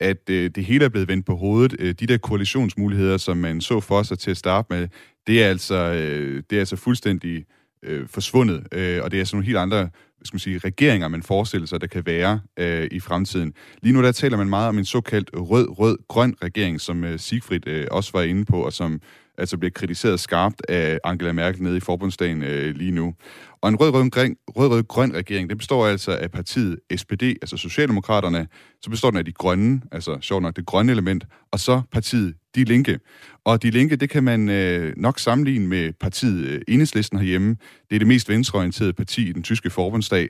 at 0.00 0.30
øh, 0.30 0.50
det 0.54 0.64
hele 0.64 0.84
er 0.84 0.88
blevet 0.88 1.08
vendt 1.08 1.26
på 1.26 1.36
hovedet. 1.36 1.76
Øh, 1.78 1.94
de 2.00 2.06
der 2.06 2.18
koalitionsmuligheder, 2.18 3.16
som 3.16 3.36
man 3.36 3.60
så 3.60 3.80
for 3.80 4.02
sig 4.02 4.18
til 4.18 4.30
at 4.30 4.36
starte 4.36 4.66
med, 4.70 4.88
det 5.26 5.44
er 5.44 5.48
altså, 5.48 5.74
øh, 5.74 6.42
det 6.50 6.56
er 6.56 6.60
altså 6.60 6.76
fuldstændig 6.76 7.44
øh, 7.82 8.08
forsvundet, 8.08 8.66
øh, 8.72 9.02
og 9.02 9.10
det 9.10 9.20
er 9.20 9.24
sådan 9.24 9.36
nogle 9.36 9.46
helt 9.46 9.58
andre 9.58 9.88
skal 10.24 10.34
man 10.34 10.40
sige, 10.40 10.58
regeringer, 10.58 11.08
man 11.08 11.22
forestiller 11.22 11.66
sig, 11.66 11.80
der 11.80 11.86
kan 11.86 12.06
være 12.06 12.40
øh, 12.56 12.88
i 12.92 13.00
fremtiden. 13.00 13.52
Lige 13.82 13.92
nu 13.92 14.02
der 14.02 14.12
taler 14.12 14.36
man 14.36 14.48
meget 14.48 14.68
om 14.68 14.78
en 14.78 14.84
såkaldt 14.84 15.30
rød-rød-grøn 15.34 16.34
regering, 16.42 16.80
som 16.80 17.04
øh, 17.04 17.18
Siegfried 17.18 17.66
øh, 17.66 17.86
også 17.90 18.10
var 18.14 18.22
inde 18.22 18.44
på, 18.44 18.62
og 18.62 18.72
som 18.72 19.00
altså 19.38 19.58
bliver 19.58 19.70
kritiseret 19.70 20.20
skarpt 20.20 20.62
af 20.68 20.98
Angela 21.04 21.32
Merkel 21.32 21.62
nede 21.62 21.76
i 21.76 21.80
forbundsdagen 21.80 22.42
øh, 22.42 22.74
lige 22.74 22.90
nu. 22.90 23.14
Og 23.60 23.68
en 23.68 23.76
rød-rød-grøn 23.76 24.36
rød, 24.48 24.82
grøn 24.82 25.14
regering, 25.14 25.48
det 25.48 25.58
består 25.58 25.86
altså 25.86 26.16
af 26.16 26.30
partiet 26.30 26.78
SPD, 26.96 27.22
altså 27.22 27.56
Socialdemokraterne, 27.56 28.46
så 28.82 28.90
består 28.90 29.10
den 29.10 29.18
af 29.18 29.24
de 29.24 29.32
grønne, 29.32 29.80
altså 29.92 30.18
sjovt 30.20 30.42
nok 30.42 30.56
det 30.56 30.66
grønne 30.66 30.92
element, 30.92 31.24
og 31.52 31.60
så 31.60 31.82
partiet 31.92 32.34
De 32.54 32.64
Linke. 32.64 32.98
Og 33.44 33.62
De 33.62 33.70
Linke, 33.70 33.96
det 33.96 34.10
kan 34.10 34.24
man 34.24 34.48
øh, 34.48 34.92
nok 34.96 35.18
sammenligne 35.18 35.66
med 35.66 35.92
partiet 35.92 36.46
øh, 36.46 36.60
Enhedslisten 36.68 37.18
herhjemme. 37.18 37.56
Det 37.90 37.96
er 37.96 37.98
det 37.98 38.08
mest 38.08 38.28
venstreorienterede 38.28 38.92
parti 38.92 39.28
i 39.28 39.32
den 39.32 39.42
tyske 39.42 39.70
forbundsdag. 39.70 40.28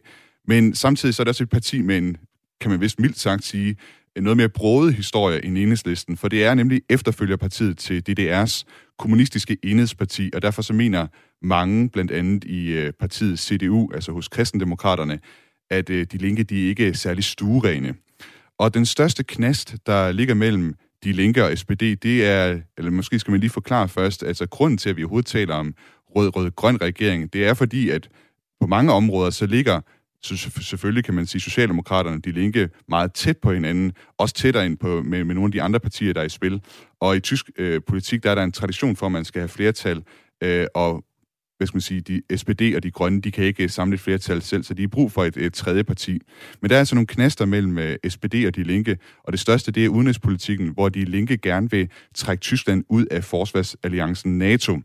Men 0.48 0.74
samtidig 0.74 1.14
så 1.14 1.22
er 1.22 1.24
det 1.24 1.28
også 1.28 1.44
et 1.44 1.50
parti 1.50 1.82
med 1.82 1.98
en, 1.98 2.16
kan 2.60 2.70
man 2.70 2.80
vist 2.80 3.00
mildt 3.00 3.18
sagt 3.18 3.44
sige, 3.44 3.76
noget 4.20 4.36
mere 4.36 4.48
broet 4.48 4.94
historie 4.94 5.44
end 5.44 5.58
enhedslisten, 5.58 6.16
for 6.16 6.28
det 6.28 6.44
er 6.44 6.54
nemlig 6.54 6.80
efterfølgerpartiet 6.90 7.78
til 7.78 8.02
DDR's 8.10 8.64
kommunistiske 8.98 9.56
enhedsparti, 9.62 10.30
og 10.34 10.42
derfor 10.42 10.62
så 10.62 10.72
mener 10.72 11.06
mange, 11.42 11.90
blandt 11.90 12.10
andet 12.10 12.44
i 12.44 12.72
øh, 12.72 12.92
partiet 12.92 13.38
CDU, 13.38 13.90
altså 13.94 14.12
hos 14.12 14.28
kristendemokraterne, 14.28 15.18
at 15.70 15.90
øh, 15.90 16.06
de 16.12 16.18
linke, 16.18 16.42
de 16.42 16.56
ikke 16.56 16.88
er 16.88 16.92
særlig 16.92 17.24
stuerene. 17.24 17.94
Og 18.58 18.74
den 18.74 18.86
største 18.86 19.24
knast, 19.24 19.76
der 19.86 20.12
ligger 20.12 20.34
mellem 20.34 20.74
de 21.04 21.12
linke 21.12 21.44
og 21.44 21.58
SPD, 21.58 21.82
det 22.02 22.26
er, 22.26 22.60
eller 22.78 22.90
måske 22.90 23.18
skal 23.18 23.30
man 23.30 23.40
lige 23.40 23.50
forklare 23.50 23.88
først, 23.88 24.22
altså 24.22 24.46
grunden 24.46 24.78
til, 24.78 24.90
at 24.90 24.96
vi 24.96 25.02
overhovedet 25.02 25.26
taler 25.26 25.54
om 25.54 25.74
rød-rød-grøn 26.16 26.80
regering, 26.80 27.32
det 27.32 27.46
er 27.46 27.54
fordi, 27.54 27.90
at 27.90 28.08
på 28.60 28.66
mange 28.66 28.92
områder, 28.92 29.30
så 29.30 29.46
ligger 29.46 29.80
så 30.22 30.50
selvfølgelig 30.60 31.04
kan 31.04 31.14
man 31.14 31.26
sige, 31.26 31.40
Socialdemokraterne 31.40 32.20
de 32.20 32.32
linke 32.32 32.68
meget 32.88 33.12
tæt 33.12 33.38
på 33.38 33.52
hinanden, 33.52 33.92
også 34.18 34.34
tættere 34.34 34.66
ind 34.66 34.76
på, 34.78 35.02
med, 35.02 35.24
med 35.24 35.34
nogle 35.34 35.48
af 35.48 35.52
de 35.52 35.62
andre 35.62 35.80
partier, 35.80 36.12
der 36.12 36.20
er 36.20 36.24
i 36.24 36.28
spil. 36.28 36.62
Og 37.00 37.16
i 37.16 37.20
tysk 37.20 37.50
øh, 37.58 37.80
politik, 37.86 38.22
der 38.22 38.30
er 38.30 38.34
der 38.34 38.42
en 38.42 38.52
tradition 38.52 38.96
for, 38.96 39.06
at 39.06 39.12
man 39.12 39.24
skal 39.24 39.40
have 39.40 39.48
flertal, 39.48 40.02
øh, 40.42 40.66
og 40.74 41.04
hvad 41.56 41.66
skal 41.66 41.76
man 41.76 41.80
sige, 41.80 42.00
de 42.00 42.22
SPD 42.36 42.62
og 42.76 42.82
de 42.82 42.90
grønne, 42.90 43.20
de 43.20 43.30
kan 43.30 43.44
ikke 43.44 43.62
øh, 43.62 43.70
samle 43.70 43.94
et 43.94 44.00
flertal 44.00 44.42
selv, 44.42 44.62
så 44.62 44.74
de 44.74 44.82
har 44.82 44.88
brug 44.88 45.12
for 45.12 45.24
et, 45.24 45.36
et 45.36 45.54
tredje 45.54 45.84
parti. 45.84 46.18
Men 46.60 46.70
der 46.70 46.76
er 46.76 46.78
altså 46.78 46.94
nogle 46.94 47.06
knaster 47.06 47.44
mellem 47.44 47.78
øh, 47.78 47.96
SPD 48.08 48.34
og 48.46 48.56
de 48.56 48.62
linke, 48.62 48.98
og 49.24 49.32
det 49.32 49.40
største 49.40 49.72
det 49.72 49.84
er 49.84 49.88
udenrigspolitikken, 49.88 50.68
hvor 50.68 50.88
de 50.88 51.04
linke 51.04 51.36
gerne 51.36 51.70
vil 51.70 51.88
trække 52.14 52.40
Tyskland 52.40 52.84
ud 52.88 53.06
af 53.06 53.24
forsvarsalliancen 53.24 54.38
NATO. 54.38 54.78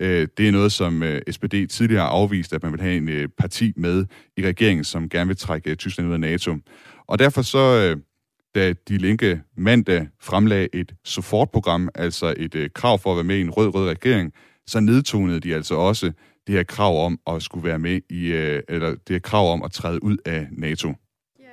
Øh, 0.00 0.28
det 0.38 0.48
er 0.48 0.52
noget, 0.52 0.72
som 0.72 1.02
SPD 1.30 1.54
tidligere 1.70 2.02
har 2.02 2.08
afvist, 2.08 2.52
at 2.52 2.62
man 2.62 2.72
vil 2.72 2.80
have 2.80 2.96
en 2.96 3.30
parti 3.38 3.72
med 3.76 4.06
i 4.36 4.46
regeringen, 4.46 4.84
som 4.84 5.08
gerne 5.08 5.28
vil 5.28 5.36
trække 5.36 5.74
Tyskland 5.74 6.08
ud 6.08 6.14
af 6.14 6.20
NATO. 6.20 6.56
Og 7.08 7.18
derfor 7.18 7.42
så 7.42 7.96
da 8.54 8.72
De 8.72 8.98
Linke 8.98 9.42
mandag 9.56 10.08
fremlagde 10.20 10.68
et 10.72 10.94
supportprogram, 11.04 11.88
altså 11.94 12.34
et 12.36 12.54
øh, 12.54 12.70
krav 12.74 12.98
for 12.98 13.10
at 13.10 13.16
være 13.16 13.24
med 13.24 13.36
i 13.36 13.40
en 13.40 13.50
rød-rød 13.50 13.88
regering, 13.88 14.32
så 14.66 14.80
nedtonede 14.80 15.40
de 15.40 15.54
altså 15.54 15.74
også 15.74 16.12
det 16.46 16.54
her 16.54 16.62
krav 16.62 17.04
om 17.04 17.18
at 17.26 17.42
skulle 17.42 17.64
være 17.64 17.78
med 17.78 18.00
i, 18.10 18.26
øh, 18.26 18.62
eller 18.68 18.88
det 18.88 19.10
her 19.10 19.18
krav 19.18 19.52
om 19.52 19.62
at 19.62 19.72
træde 19.72 20.04
ud 20.04 20.16
af 20.24 20.46
NATO. 20.52 20.94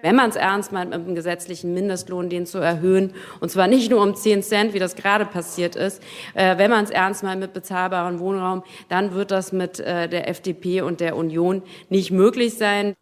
Wenn 0.03 0.15
man 0.15 0.29
es 0.29 0.35
ernst 0.35 0.71
meint, 0.71 0.89
mit 0.89 1.07
dem 1.07 1.15
gesetzlichen 1.15 1.73
Mindestlohn 1.73 2.29
den 2.29 2.45
zu 2.45 2.59
erhöhen, 2.59 3.11
und 3.41 3.49
zwar 3.49 3.67
nicht 3.67 3.89
nur 3.89 4.01
um 4.03 4.15
10 4.15 4.43
Cent, 4.43 4.73
wie 4.73 4.79
das 4.79 4.95
gerade 4.95 5.25
passiert 5.25 5.75
ist, 5.75 6.03
äh, 6.35 6.57
wenn 6.57 6.69
man 6.69 6.83
es 6.83 6.91
ernst 6.91 7.23
meint 7.23 7.39
mit 7.39 7.53
bezahlbarem 7.53 8.19
Wohnraum, 8.19 8.63
dann 8.89 9.13
wird 9.13 9.31
das 9.31 9.51
mit 9.51 9.79
äh, 9.79 10.07
der 10.07 10.29
FDP 10.29 10.81
und 10.81 10.99
der 10.99 11.15
Union 11.15 11.63
nicht 11.89 12.11
möglich 12.11 12.53
sein. 12.53 12.93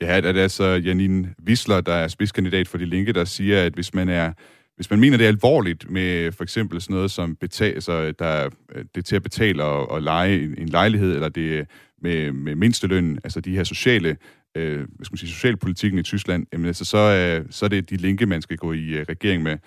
Ja, 0.00 0.20
det 0.20 0.36
er 0.36 0.42
altså 0.42 0.64
Janine 0.64 1.34
Wissler, 1.38 1.82
der 1.82 1.94
er 1.94 2.08
spidskandidat 2.08 2.68
for 2.68 2.78
De 2.78 2.86
Linke, 2.86 3.12
der 3.12 3.24
siger, 3.24 3.64
at 3.64 3.74
hvis 3.74 3.94
man 3.94 4.08
er 4.08 4.32
hvis 4.76 4.90
man 4.90 5.00
mener, 5.00 5.16
det 5.16 5.24
er 5.24 5.28
alvorligt 5.28 5.90
med 5.90 6.32
for 6.32 6.42
eksempel 6.42 6.80
sådan 6.80 6.94
noget 6.94 7.10
som 7.10 7.36
betal, 7.36 7.82
så 7.82 8.12
der, 8.12 8.48
øh, 8.74 8.84
det 8.94 9.00
er 9.00 9.02
til 9.02 9.16
at 9.16 9.22
betale 9.22 9.64
og, 9.64 9.90
og 9.90 10.02
lege 10.02 10.42
en, 10.42 10.54
en 10.58 10.68
lejlighed, 10.68 11.14
eller 11.14 11.28
det 11.28 11.66
med, 12.02 12.32
med 12.32 12.54
mindsteløn, 12.54 13.18
altså 13.24 13.40
de 13.40 13.56
her 13.56 13.64
sociale, 13.64 14.16
øh, 14.54 14.76
hvad 14.76 15.04
skal 15.04 15.12
man 15.12 15.18
sige, 15.18 15.30
socialpolitikken 15.30 15.98
i 15.98 16.02
Tyskland, 16.02 16.46
jamen, 16.52 16.66
altså, 16.66 16.84
så, 16.84 16.98
øh, 16.98 17.46
så 17.50 17.64
er 17.64 17.68
det 17.68 17.90
de 17.90 17.96
linke, 17.96 18.26
man 18.26 18.42
skal 18.42 18.56
gå 18.56 18.72
i 18.72 18.88
øh, 18.88 19.06
regering 19.08 19.42
med. 19.42 19.58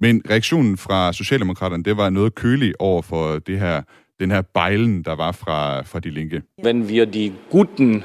Men 0.00 0.22
reaktionen 0.30 0.76
fra 0.76 1.12
Socialdemokraterne, 1.12 1.84
det 1.84 1.96
var 1.96 2.10
noget 2.10 2.34
kølig 2.34 2.74
over 2.78 3.02
for 3.02 3.38
det 3.38 3.58
her, 3.58 3.82
den 4.20 4.30
her 4.30 4.42
bejlen, 4.42 5.02
der 5.02 5.16
var 5.16 5.32
fra, 5.32 5.82
fra 5.82 6.00
de 6.00 6.10
linke. 6.10 6.42
Wenn 6.64 6.88
wir 6.88 7.04
die 7.04 7.32
guten 7.50 8.04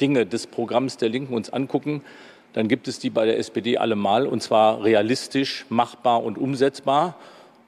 Dinge 0.00 0.24
des 0.24 0.46
Programms 0.46 0.96
der 0.96 1.08
Linken 1.08 1.34
uns 1.34 1.50
angucken, 1.52 2.02
dann 2.56 2.68
gibt 2.68 2.88
es 2.88 2.98
die 2.98 3.10
bei 3.10 3.26
der 3.26 3.38
SPD 3.38 3.76
allemal 3.76 4.26
und 4.26 4.42
zwar 4.42 4.82
realistisch, 4.82 5.66
machbar 5.68 6.22
und 6.22 6.38
umsetzbar. 6.38 7.14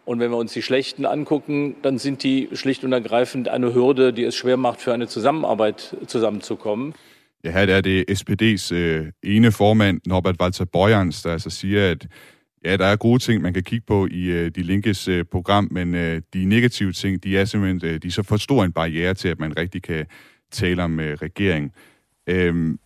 Und 0.06 0.18
wenn 0.18 0.30
wir 0.30 0.38
uns 0.38 0.54
die 0.54 0.62
schlechten 0.62 1.04
angucken, 1.04 1.76
dann 1.82 1.98
sind 1.98 2.22
die 2.22 2.48
schlicht 2.54 2.84
und 2.84 2.94
ergreifend 2.94 3.48
eine 3.48 3.74
Hürde, 3.74 4.14
die 4.14 4.24
es 4.24 4.34
schwer 4.34 4.56
macht, 4.56 4.80
für 4.80 4.94
eine 4.94 5.06
Zusammenarbeit 5.06 5.94
zusammenzukommen. 6.06 6.94
Ja, 7.44 7.50
her 7.50 7.68
er 7.68 7.82
det 7.82 8.10
SPD's 8.10 8.72
øh, 8.72 9.12
ene 9.22 9.52
formand, 9.52 10.00
Norbert 10.06 10.40
Walter 10.40 10.64
Bøjans, 10.64 11.22
der 11.22 11.32
altså 11.32 11.50
siger, 11.50 11.90
at 11.90 12.06
ja, 12.64 12.76
der 12.76 12.86
er 12.86 12.96
gode 12.96 13.22
ting, 13.22 13.42
man 13.42 13.54
kan 13.54 13.62
kigge 13.62 13.84
på 13.86 14.06
i 14.10 14.24
øh, 14.24 14.50
de 14.50 14.62
linkes 14.62 15.08
øh, 15.08 15.24
program, 15.24 15.68
men 15.70 15.94
øh, 15.94 16.22
de 16.34 16.44
negative 16.44 16.92
ting, 16.92 17.24
de 17.24 17.38
er 17.38 17.44
simpelthen 17.44 17.90
øh, 17.90 18.02
de 18.02 18.08
er 18.08 18.12
så 18.12 18.22
for 18.22 18.36
stor 18.36 18.64
en 18.64 18.72
barriere 18.72 19.14
til, 19.14 19.28
at 19.28 19.38
man 19.38 19.56
rigtig 19.56 19.82
kan 19.82 20.06
tale 20.50 20.82
om 20.82 21.00
øh, 21.00 21.14
regering. 21.22 21.72
Øhm, 22.26 22.78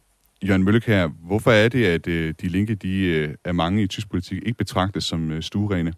Jørgen 0.43 0.65
Møllekær, 0.65 1.09
hvorfor 1.27 1.51
er 1.51 1.69
det, 1.69 1.87
at 1.87 2.07
øh, 2.07 2.35
de 2.41 2.49
linke, 2.49 2.75
de 2.75 3.05
øh, 3.05 3.35
er 3.45 3.53
mange 3.53 3.83
i 3.83 3.87
tysk 3.87 4.11
politik, 4.11 4.43
ikke 4.47 4.59
betragtes 4.59 5.05
som 5.05 5.31
øh, 5.31 5.43
stuerene? 5.43 5.93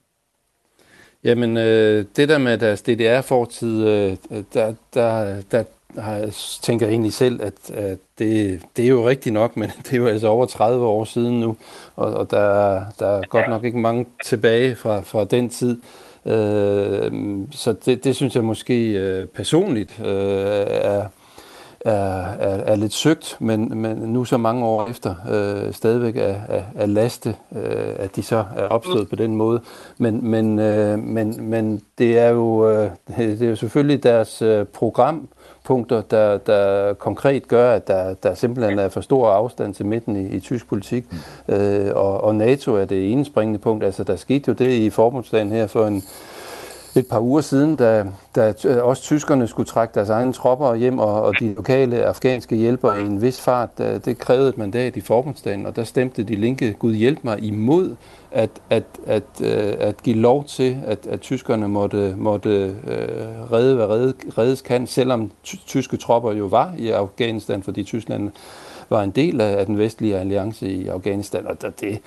Jamen, 1.25 1.57
øh, 1.57 2.05
det 2.17 2.29
der 2.29 2.39
med 2.39 2.59
deres 2.59 2.83
DDR-fortid, 2.83 3.87
øh, 3.87 4.17
der, 4.55 4.75
der, 4.95 5.43
der 5.43 5.65
har, 5.99 6.35
tænker 6.63 6.87
jeg 6.87 6.93
egentlig 6.93 7.13
selv, 7.13 7.43
at, 7.43 7.71
at 7.71 7.99
det, 8.19 8.61
det 8.77 8.85
er 8.85 8.89
jo 8.89 9.09
rigtigt 9.09 9.33
nok, 9.33 9.57
men 9.57 9.71
det 9.85 9.93
er 9.93 9.97
jo 9.97 10.07
altså 10.07 10.29
over 10.29 10.47
30 10.47 10.87
år 10.87 11.05
siden 11.05 11.41
nu, 11.41 11.57
og, 11.97 12.15
og 12.15 12.31
der, 12.31 12.85
der 12.99 13.07
er 13.07 13.23
godt 13.29 13.49
nok 13.49 13.65
ikke 13.65 13.79
mange 13.79 14.07
tilbage 14.25 14.77
fra, 14.77 15.01
fra 15.01 15.25
den 15.25 15.49
tid. 15.49 15.81
Øh, 16.27 17.13
så 17.51 17.75
det, 17.85 18.05
det 18.05 18.17
synes 18.17 18.35
jeg 18.35 18.45
måske 18.45 18.93
øh, 18.93 19.27
personligt 19.27 20.01
øh, 20.01 20.07
er 20.67 21.09
er, 21.85 22.23
er, 22.39 22.57
er 22.57 22.77
lidt 22.77 22.93
søgt, 22.93 23.37
men, 23.41 23.79
men 23.79 23.97
nu 23.97 24.25
så 24.25 24.37
mange 24.37 24.65
år 24.65 24.89
efter 24.91 25.15
øh, 25.31 25.73
stadigvæk 25.73 26.17
er, 26.17 26.35
er, 26.49 26.63
er 26.75 26.87
laste, 26.87 27.37
øh, 27.57 27.93
at 27.97 28.17
de 28.17 28.23
så 28.23 28.45
er 28.57 28.67
opstået 28.67 29.09
på 29.09 29.17
den 29.17 29.37
måde. 29.37 29.61
Men, 29.99 30.31
men, 30.31 30.59
øh, 30.59 30.99
men, 30.99 31.51
men 31.51 31.83
det, 31.99 32.19
er 32.19 32.29
jo, 32.29 32.71
øh, 32.71 32.91
det 33.17 33.43
er 33.43 33.49
jo 33.49 33.57
selvfølgelig 33.57 34.03
deres 34.03 34.43
øh, 34.43 34.67
programpunkter, 34.67 36.01
der, 36.01 36.39
der 36.39 36.93
konkret 36.95 37.49
gør, 37.49 37.73
at 37.73 37.89
der, 37.89 38.15
der 38.15 38.35
simpelthen 38.35 38.79
er 38.79 38.89
for 38.89 39.01
stor 39.01 39.29
afstand 39.29 39.75
til 39.75 39.87
midten 39.87 40.17
i, 40.17 40.29
i 40.29 40.41
tysk 40.41 40.69
politik. 40.69 41.05
Mm. 41.49 41.55
Øh, 41.55 41.97
og, 41.97 42.21
og 42.21 42.35
NATO 42.35 42.75
er 42.75 42.85
det 42.85 43.13
ene 43.13 43.25
springende 43.25 43.59
punkt. 43.59 43.85
Altså, 43.85 44.05
der 44.05 44.17
skete 44.17 44.45
jo 44.49 44.53
det 44.53 44.71
i 44.71 44.91
forbundsdagen 44.91 45.51
her 45.51 45.67
for 45.67 45.87
en 45.87 46.03
et 46.97 47.07
par 47.07 47.21
uger 47.21 47.41
siden, 47.41 47.77
da, 47.77 48.05
da 48.37 48.53
øh, 48.65 48.85
også 48.85 49.03
tyskerne 49.03 49.47
skulle 49.47 49.67
trække 49.67 49.95
deres 49.95 50.09
egne 50.09 50.33
tropper 50.33 50.75
hjem, 50.75 50.99
og, 50.99 51.23
og 51.23 51.35
de 51.41 51.55
lokale 51.55 52.05
afghanske 52.05 52.57
hjælpere 52.57 53.03
i 53.03 53.07
en 53.07 53.23
vis 53.23 53.41
fart, 53.41 53.79
da, 53.79 53.99
det 53.99 54.19
krævede 54.19 54.49
et 54.49 54.59
mandat 54.59 54.97
i 54.97 55.01
forbundsdagen, 55.01 55.67
og 55.67 55.77
der 55.77 55.85
stemte 55.85 56.23
de 56.23 56.35
linke, 56.35 56.73
Gud 56.73 56.95
hjælp 56.95 57.19
mig, 57.23 57.45
imod 57.45 57.97
at, 58.31 58.51
at, 58.71 58.85
at, 59.07 59.23
øh, 59.41 59.75
at, 59.79 60.03
give 60.03 60.17
lov 60.17 60.45
til, 60.45 60.79
at, 60.87 61.07
at 61.07 61.21
tyskerne 61.21 61.69
måtte, 61.69 62.15
måtte 62.17 62.77
uh, 62.83 63.53
redde, 63.53 63.75
hvad 63.75 63.87
redde, 63.87 64.15
reddes 64.39 64.63
kan, 64.63 64.87
selvom 64.87 65.31
tyske 65.67 65.97
tropper 65.97 66.33
jo 66.33 66.47
var 66.47 66.75
i 66.79 66.91
Afghanistan, 66.91 67.63
fordi 67.63 67.83
Tyskland 67.83 68.31
var 68.91 69.03
en 69.03 69.11
del 69.11 69.41
af 69.41 69.67
den 69.67 69.79
vestlige 69.79 70.19
alliance 70.19 70.69
i 70.69 70.89
Afghanistan, 70.89 71.47
og 71.47 71.57
det, 71.81 72.01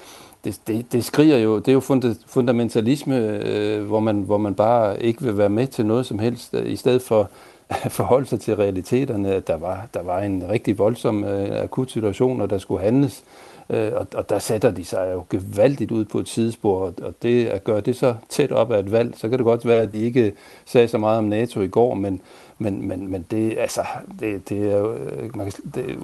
det, 0.47 0.67
det, 0.67 0.91
det 0.91 1.05
skriger 1.05 1.37
jo, 1.37 1.59
det 1.59 1.67
er 1.67 1.73
jo 1.73 2.11
fundamentalisme, 2.27 3.17
øh, 3.17 3.85
hvor, 3.85 3.99
man, 3.99 4.21
hvor 4.21 4.37
man 4.37 4.55
bare 4.55 5.03
ikke 5.03 5.21
vil 5.21 5.37
være 5.37 5.49
med 5.49 5.67
til 5.67 5.85
noget 5.85 6.05
som 6.05 6.19
helst, 6.19 6.53
øh, 6.53 6.71
i 6.71 6.75
stedet 6.75 7.01
for 7.01 7.29
at 7.69 7.91
forholde 7.91 8.27
sig 8.27 8.39
til 8.39 8.55
realiteterne. 8.55 9.39
Der 9.39 9.57
var, 9.57 9.87
der 9.93 10.01
var 10.01 10.19
en 10.19 10.43
rigtig 10.49 10.77
voldsom 10.77 11.23
øh, 11.23 11.63
akut 11.63 11.91
situation, 11.91 12.41
og 12.41 12.49
der 12.49 12.57
skulle 12.57 12.83
handles, 12.83 13.23
øh, 13.69 13.91
og, 13.95 14.07
og 14.13 14.29
der 14.29 14.39
sætter 14.39 14.71
de 14.71 14.85
sig 14.85 15.11
jo 15.13 15.25
gevaldigt 15.29 15.91
ud 15.91 16.05
på 16.05 16.19
et 16.19 16.29
sidespor, 16.29 16.79
og, 16.79 16.93
og 17.01 17.13
det 17.21 17.47
at 17.47 17.63
gøre 17.63 17.81
det 17.81 17.95
så 17.95 18.15
tæt 18.29 18.51
op 18.51 18.71
af 18.71 18.79
et 18.79 18.91
valg, 18.91 19.13
så 19.17 19.29
kan 19.29 19.37
det 19.37 19.45
godt 19.45 19.65
være, 19.65 19.81
at 19.81 19.93
de 19.93 20.05
ikke 20.05 20.33
sagde 20.65 20.87
så 20.87 20.97
meget 20.97 21.17
om 21.17 21.23
NATO 21.23 21.61
i 21.61 21.67
går, 21.67 21.93
men 21.93 22.21
men, 22.59 22.87
men, 22.87 23.11
men 23.11 23.25
det, 23.31 23.57
altså, 23.57 23.81
det, 24.19 24.49
det, 24.49 24.73
er 24.73 24.91
øh, 24.91 25.35
man 25.35 25.51
kan, 25.51 25.63
det, 25.75 25.99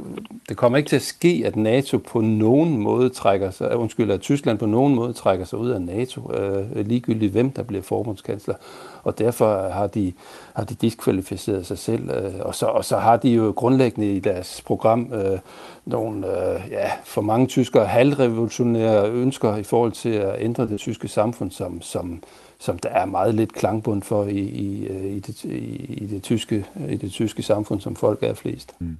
det 0.50 0.58
kommer 0.58 0.78
ikke 0.78 0.90
til 0.90 0.96
at 0.96 1.02
ske, 1.02 1.44
at 1.46 1.56
NATO 1.56 1.98
på 1.98 2.22
nogen 2.22 2.78
måde 2.78 3.10
trækker 3.10 3.52
sig, 3.52 3.72
øh, 3.72 3.80
undskyld, 3.80 4.12
at 4.12 4.22
Tyskland 4.22 4.58
på 4.58 4.66
nogen 4.66 4.96
måde 4.96 5.14
trækker 5.14 5.46
sig 5.46 5.60
ud 5.60 5.70
af 5.70 5.82
NATO, 5.82 6.34
øh, 6.34 6.86
ligegyldigt 6.88 7.32
hvem 7.32 7.52
der 7.52 7.64
bliver 7.64 7.84
forbundskansler. 7.84 8.56
Og 9.04 9.20
derfor 9.20 9.70
har 9.70 9.88
de, 9.88 10.14
har 10.54 10.64
de 10.64 10.76
diskvalificeret 10.76 11.66
sig 11.66 11.78
selv. 11.78 12.10
Øh, 12.10 12.34
og, 12.40 12.56
så, 12.56 12.66
og 12.66 12.86
så 12.86 12.98
har 12.98 13.18
de 13.18 13.30
jo 13.30 13.54
grundlæggende 13.56 14.16
i 14.16 14.20
deres 14.20 14.62
program 14.66 15.14
øh, 15.14 15.40
nogle, 15.86 16.28
øh, 16.28 16.62
ja, 16.72 16.92
for 17.04 17.22
mange 17.22 17.48
tyskere 17.48 17.86
halvrevolutionære 17.86 19.10
ønsker 19.10 19.56
i 19.56 19.64
forhold 19.64 19.92
til 19.92 20.10
at 20.10 20.36
ændre 20.40 20.68
det 20.68 20.80
tyske 20.80 21.08
samfund, 21.08 21.52
som, 21.52 21.82
som, 21.82 22.24
som 22.66 22.80
der 22.80 22.90
er 22.90 23.06
meget 23.06 23.36
lidt 23.36 23.54
klangbund 23.54 24.02
for 24.10 24.22
i, 24.26 24.44
i, 24.66 24.88
øh, 24.88 25.06
i, 25.18 25.20
det, 25.20 25.44
i, 25.44 25.94
i, 26.04 26.06
det, 26.14 26.24
tyske, 26.24 26.66
i 26.90 26.98
det 27.04 27.12
tyske 27.12 27.42
samfund, 27.42 27.80
som 27.82 27.96
folk 27.96 28.20
er 28.22 28.34
flest. 28.34 28.82
Mm. 28.82 28.98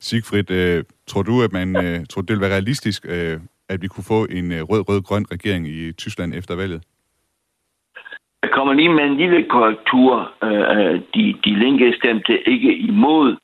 Sigfrid, 0.00 0.50
øh, 0.50 0.84
tror 1.06 1.22
du, 1.22 1.42
at 1.42 1.52
man 1.52 1.68
øh, 1.84 2.06
tror, 2.10 2.22
det 2.22 2.30
vil 2.30 2.40
være 2.40 2.56
realistisk, 2.58 3.06
øh, 3.08 3.40
at 3.68 3.82
vi 3.82 3.88
kunne 3.88 4.04
få 4.04 4.24
en 4.24 4.52
øh, 4.52 4.62
rød-rød-grøn 4.62 5.26
regering 5.32 5.68
i 5.68 5.92
Tyskland 5.92 6.34
efter 6.34 6.54
valget? 6.56 6.82
Jeg 8.42 8.50
kommer 8.52 8.72
lige 8.74 8.94
med 8.98 9.04
en 9.04 9.16
lille 9.16 9.48
korrektur. 9.54 10.12
Øh, 10.44 10.94
de, 11.14 11.22
de 11.44 11.52
linke 11.64 11.94
stemte 12.00 12.48
ikke 12.48 12.76
imod 12.76 13.36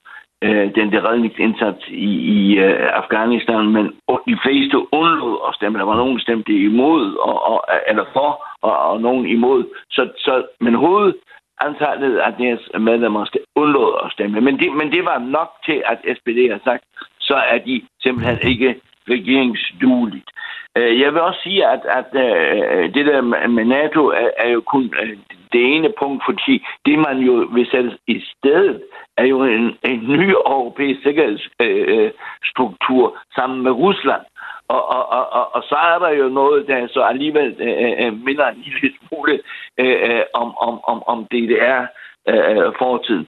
øh, 0.44 0.74
den 0.74 0.92
der 0.92 1.08
redningsindsats 1.08 1.88
i, 1.88 2.12
i 2.36 2.58
øh, 2.58 2.88
Afghanistan, 2.92 3.72
men 3.76 3.86
de 4.28 4.38
fleste 4.44 4.76
undlod 4.94 5.38
at 5.48 5.54
stemme. 5.54 5.78
Der 5.78 5.84
var 5.84 5.96
nogen, 5.96 6.14
der 6.14 6.20
stemte 6.20 6.52
imod, 6.52 7.14
og, 7.14 7.36
og, 7.50 7.64
eller 7.88 8.04
for, 8.12 8.30
og, 8.62 8.78
og 8.78 9.00
nogen 9.00 9.26
imod. 9.26 9.64
Så, 9.90 10.08
så, 10.16 10.46
men 10.60 10.74
hoved 10.74 11.14
antallet 11.60 12.18
af 12.18 12.32
deres 12.32 12.60
medlemmer 12.78 13.24
undlod 13.56 14.00
at 14.04 14.12
stemme. 14.12 14.40
Men 14.40 14.58
det, 14.58 14.72
men 14.72 14.92
det 14.92 15.04
var 15.04 15.18
nok 15.18 15.50
til, 15.66 15.82
at 15.86 15.98
SPD 16.16 16.50
har 16.50 16.60
sagt, 16.64 16.84
så 17.20 17.34
er 17.34 17.58
de 17.58 17.82
simpelthen 18.02 18.38
ikke 18.50 18.80
regeringsdueligt. 19.08 20.30
Øh, 20.76 21.00
jeg 21.00 21.12
vil 21.12 21.20
også 21.20 21.40
sige, 21.42 21.66
at, 21.66 21.82
at 21.98 22.10
øh, 22.24 22.94
det 22.94 23.06
der 23.06 23.20
med 23.48 23.64
NATO 23.64 24.06
er, 24.06 24.30
er 24.36 24.48
jo 24.48 24.60
kun 24.60 24.94
øh, 25.02 25.16
det 25.52 25.74
ene 25.74 25.92
punkt, 25.98 26.22
fordi 26.28 26.66
det 26.86 26.98
man 26.98 27.18
jo 27.18 27.32
vil 27.54 27.66
sætte 27.70 27.98
i 28.06 28.22
stedet, 28.36 28.82
er 29.20 29.24
jo 29.24 29.44
en, 29.44 29.76
en 29.84 30.00
ny 30.16 30.30
europæisk 30.30 31.02
sikkerhedsstruktur 31.02 33.06
øh, 33.06 33.12
øh, 33.12 33.18
sammen 33.34 33.62
med 33.62 33.70
Rusland. 33.70 34.22
Og, 34.68 34.88
og, 34.96 35.12
og, 35.16 35.32
og, 35.32 35.54
og 35.54 35.62
så 35.62 35.74
er 35.74 35.98
der 35.98 36.10
jo 36.10 36.28
noget, 36.28 36.68
der 36.68 36.88
så 36.88 37.00
alligevel 37.00 37.56
øh, 37.60 37.92
øh 38.00 38.12
minder 38.26 38.46
en 38.46 38.64
lille 38.66 38.90
smule 38.98 39.40
øh, 39.80 39.96
øh 40.08 40.22
om, 40.34 40.56
om, 40.66 40.80
om, 40.84 41.02
om 41.12 41.26
DDR 41.32 41.80
øh, 42.28 42.72
fortiden. 42.78 43.26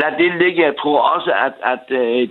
Lad 0.00 0.12
det 0.18 0.32
ligge. 0.42 0.62
Jeg 0.62 0.74
tror 0.82 1.00
også, 1.14 1.30
at, 1.46 1.54
at 1.72 1.84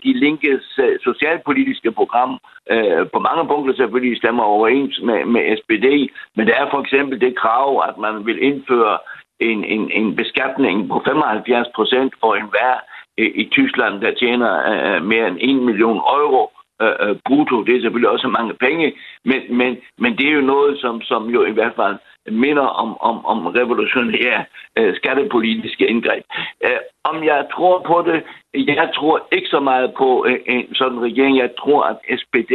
de 0.04 0.12
linkes 0.26 0.80
socialpolitiske 1.08 1.92
program 1.92 2.40
øh, 2.72 3.08
på 3.14 3.20
mange 3.20 3.48
punkter 3.48 3.74
selvfølgelig 3.76 4.18
stemmer 4.18 4.44
overens 4.44 5.00
med, 5.04 5.26
med 5.26 5.58
SPD, 5.58 5.88
men 6.36 6.48
der 6.48 6.56
er 6.56 6.70
for 6.72 6.82
eksempel 6.82 7.22
det 7.22 7.38
krav, 7.38 7.84
at 7.90 7.98
man 7.98 8.26
vil 8.26 8.44
indføre 8.44 8.98
en, 9.40 9.64
en, 9.64 9.92
en 9.92 10.16
beskatning 10.16 10.90
på 10.90 11.02
75 11.06 11.68
procent 11.76 12.14
for 12.20 12.36
enhver 12.36 12.76
øh, 13.18 13.32
i 13.36 13.50
Tyskland, 13.52 14.02
der 14.02 14.14
tjener 14.14 14.52
øh, 14.72 15.06
mere 15.06 15.28
end 15.28 15.38
1 15.42 15.56
million 15.56 15.98
euro 15.98 16.52
øh, 16.82 16.96
øh, 17.00 17.16
brutto. 17.26 17.64
Det 17.64 17.76
er 17.76 17.82
selvfølgelig 17.82 18.10
også 18.10 18.28
mange 18.28 18.54
penge, 18.54 18.94
men, 19.26 19.42
men, 19.58 19.78
men 19.98 20.18
det 20.18 20.28
er 20.28 20.34
jo 20.34 20.42
noget, 20.42 20.80
som, 20.80 21.02
som 21.02 21.30
jo 21.30 21.46
i 21.46 21.52
hvert 21.52 21.76
fald 21.76 21.96
minder 22.32 22.62
om, 22.62 22.98
om, 23.02 23.26
om 23.26 23.48
revolutionære 23.48 24.46
øh, 24.78 24.96
skattepolitiske 24.96 25.88
indgreb. 25.88 26.24
Øh, 26.66 26.78
om 27.04 27.24
jeg 27.24 27.46
tror 27.54 27.84
på 27.88 28.04
det, 28.08 28.24
jeg 28.54 28.92
tror 28.96 29.28
ikke 29.32 29.48
så 29.48 29.60
meget 29.60 29.94
på 29.98 30.26
øh, 30.28 30.40
en 30.46 30.76
sådan 30.76 31.02
regering. 31.02 31.38
Jeg 31.38 31.50
tror, 31.60 31.84
at 31.84 31.98
SPD 32.20 32.52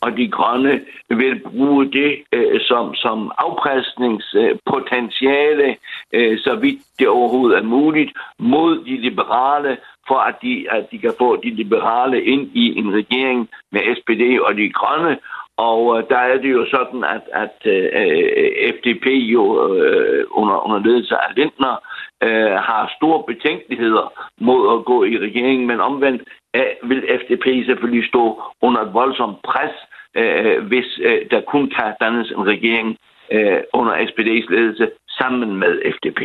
og 0.00 0.16
de 0.16 0.28
grønne 0.28 0.80
vil 1.08 1.40
bruge 1.40 1.92
det 1.92 2.22
øh, 2.32 2.60
som, 2.60 2.94
som 2.94 3.32
afpresningspotentiale, 3.38 5.76
øh, 6.12 6.38
så 6.38 6.58
vidt 6.62 6.80
det 6.98 7.08
overhovedet 7.08 7.58
er 7.58 7.62
muligt, 7.62 8.12
mod 8.38 8.84
de 8.84 8.96
liberale, 9.00 9.76
for 10.08 10.18
at 10.28 10.34
de, 10.42 10.66
at 10.70 10.90
de 10.90 10.98
kan 10.98 11.14
få 11.18 11.36
de 11.36 11.50
liberale 11.50 12.24
ind 12.24 12.50
i 12.54 12.78
en 12.78 12.94
regering 12.94 13.48
med 13.72 13.80
SPD 13.96 14.40
og 14.46 14.56
de 14.56 14.72
grønne, 14.72 15.18
og 15.56 15.98
øh, 15.98 16.08
der 16.08 16.18
er 16.18 16.36
det 16.44 16.52
jo 16.52 16.66
sådan, 16.70 17.04
at, 17.04 17.24
at 17.44 17.56
øh, 17.74 18.74
FDP 18.74 19.06
jo 19.06 19.42
øh, 19.74 20.24
under, 20.30 20.56
under 20.66 20.78
ledelse 20.86 21.14
af 21.14 21.34
Lindner 21.36 21.76
øh, 22.22 22.56
har 22.68 22.92
store 22.96 23.24
betænkeligheder 23.30 24.06
mod 24.40 24.62
at 24.74 24.84
gå 24.84 25.04
i 25.04 25.18
regeringen, 25.18 25.66
men 25.66 25.80
omvendt 25.80 26.22
øh, 26.56 26.90
vil 26.90 27.02
FDP 27.20 27.46
selvfølgelig 27.66 28.08
stå 28.08 28.42
under 28.62 28.80
et 28.80 28.94
voldsomt 28.94 29.38
pres, 29.42 29.74
øh, 30.16 30.66
hvis 30.70 30.88
øh, 31.02 31.20
der 31.30 31.40
kun 31.52 31.70
kan 31.76 31.94
dannes 32.00 32.30
en 32.30 32.46
regering 32.52 32.96
øh, 33.32 33.60
under 33.72 33.94
SPD's 34.08 34.46
ledelse 34.54 34.90
sammen 35.18 35.56
med 35.56 35.72
FDP. 35.94 36.20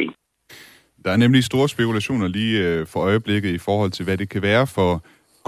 Der 1.06 1.12
er 1.12 1.18
nemlig 1.18 1.44
store 1.44 1.70
spekulationer 1.70 2.28
lige 2.28 2.58
øh, 2.68 2.86
for 2.94 3.00
øjeblikket 3.00 3.50
i 3.50 3.58
forhold 3.58 3.92
til, 3.92 4.06
hvad 4.06 4.18
det 4.18 4.30
kan 4.30 4.42
være 4.42 4.68
for 4.68 4.92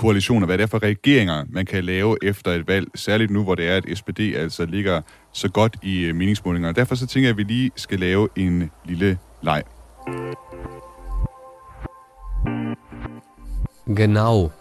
koalitioner, 0.02 0.46
hvad 0.46 0.58
det 0.58 0.64
er 0.64 0.68
for 0.68 0.84
regeringer, 0.84 1.46
man 1.50 1.66
kan 1.66 1.84
lave 1.84 2.18
efter 2.22 2.52
et 2.52 2.68
valg, 2.68 2.88
særligt 2.96 3.32
nu, 3.32 3.44
hvor 3.44 3.56
det 3.56 3.68
er, 3.68 3.78
at 3.78 3.98
SPD 3.98 4.20
altså 4.20 4.66
ligger 4.66 5.02
så 5.34 5.50
godt 5.50 5.76
i 5.84 6.02
øh, 6.06 6.16
meningsmålingerne. 6.16 6.76
Derfor 6.76 6.96
så 6.96 7.08
tænker 7.08 7.28
jeg, 7.28 7.34
at 7.34 7.38
vi 7.38 7.44
lige 7.44 7.72
skal 7.76 8.00
lave 8.00 8.30
en 8.36 8.72
lille 8.86 9.18
leg. 9.44 9.64
Genau. 13.96 14.52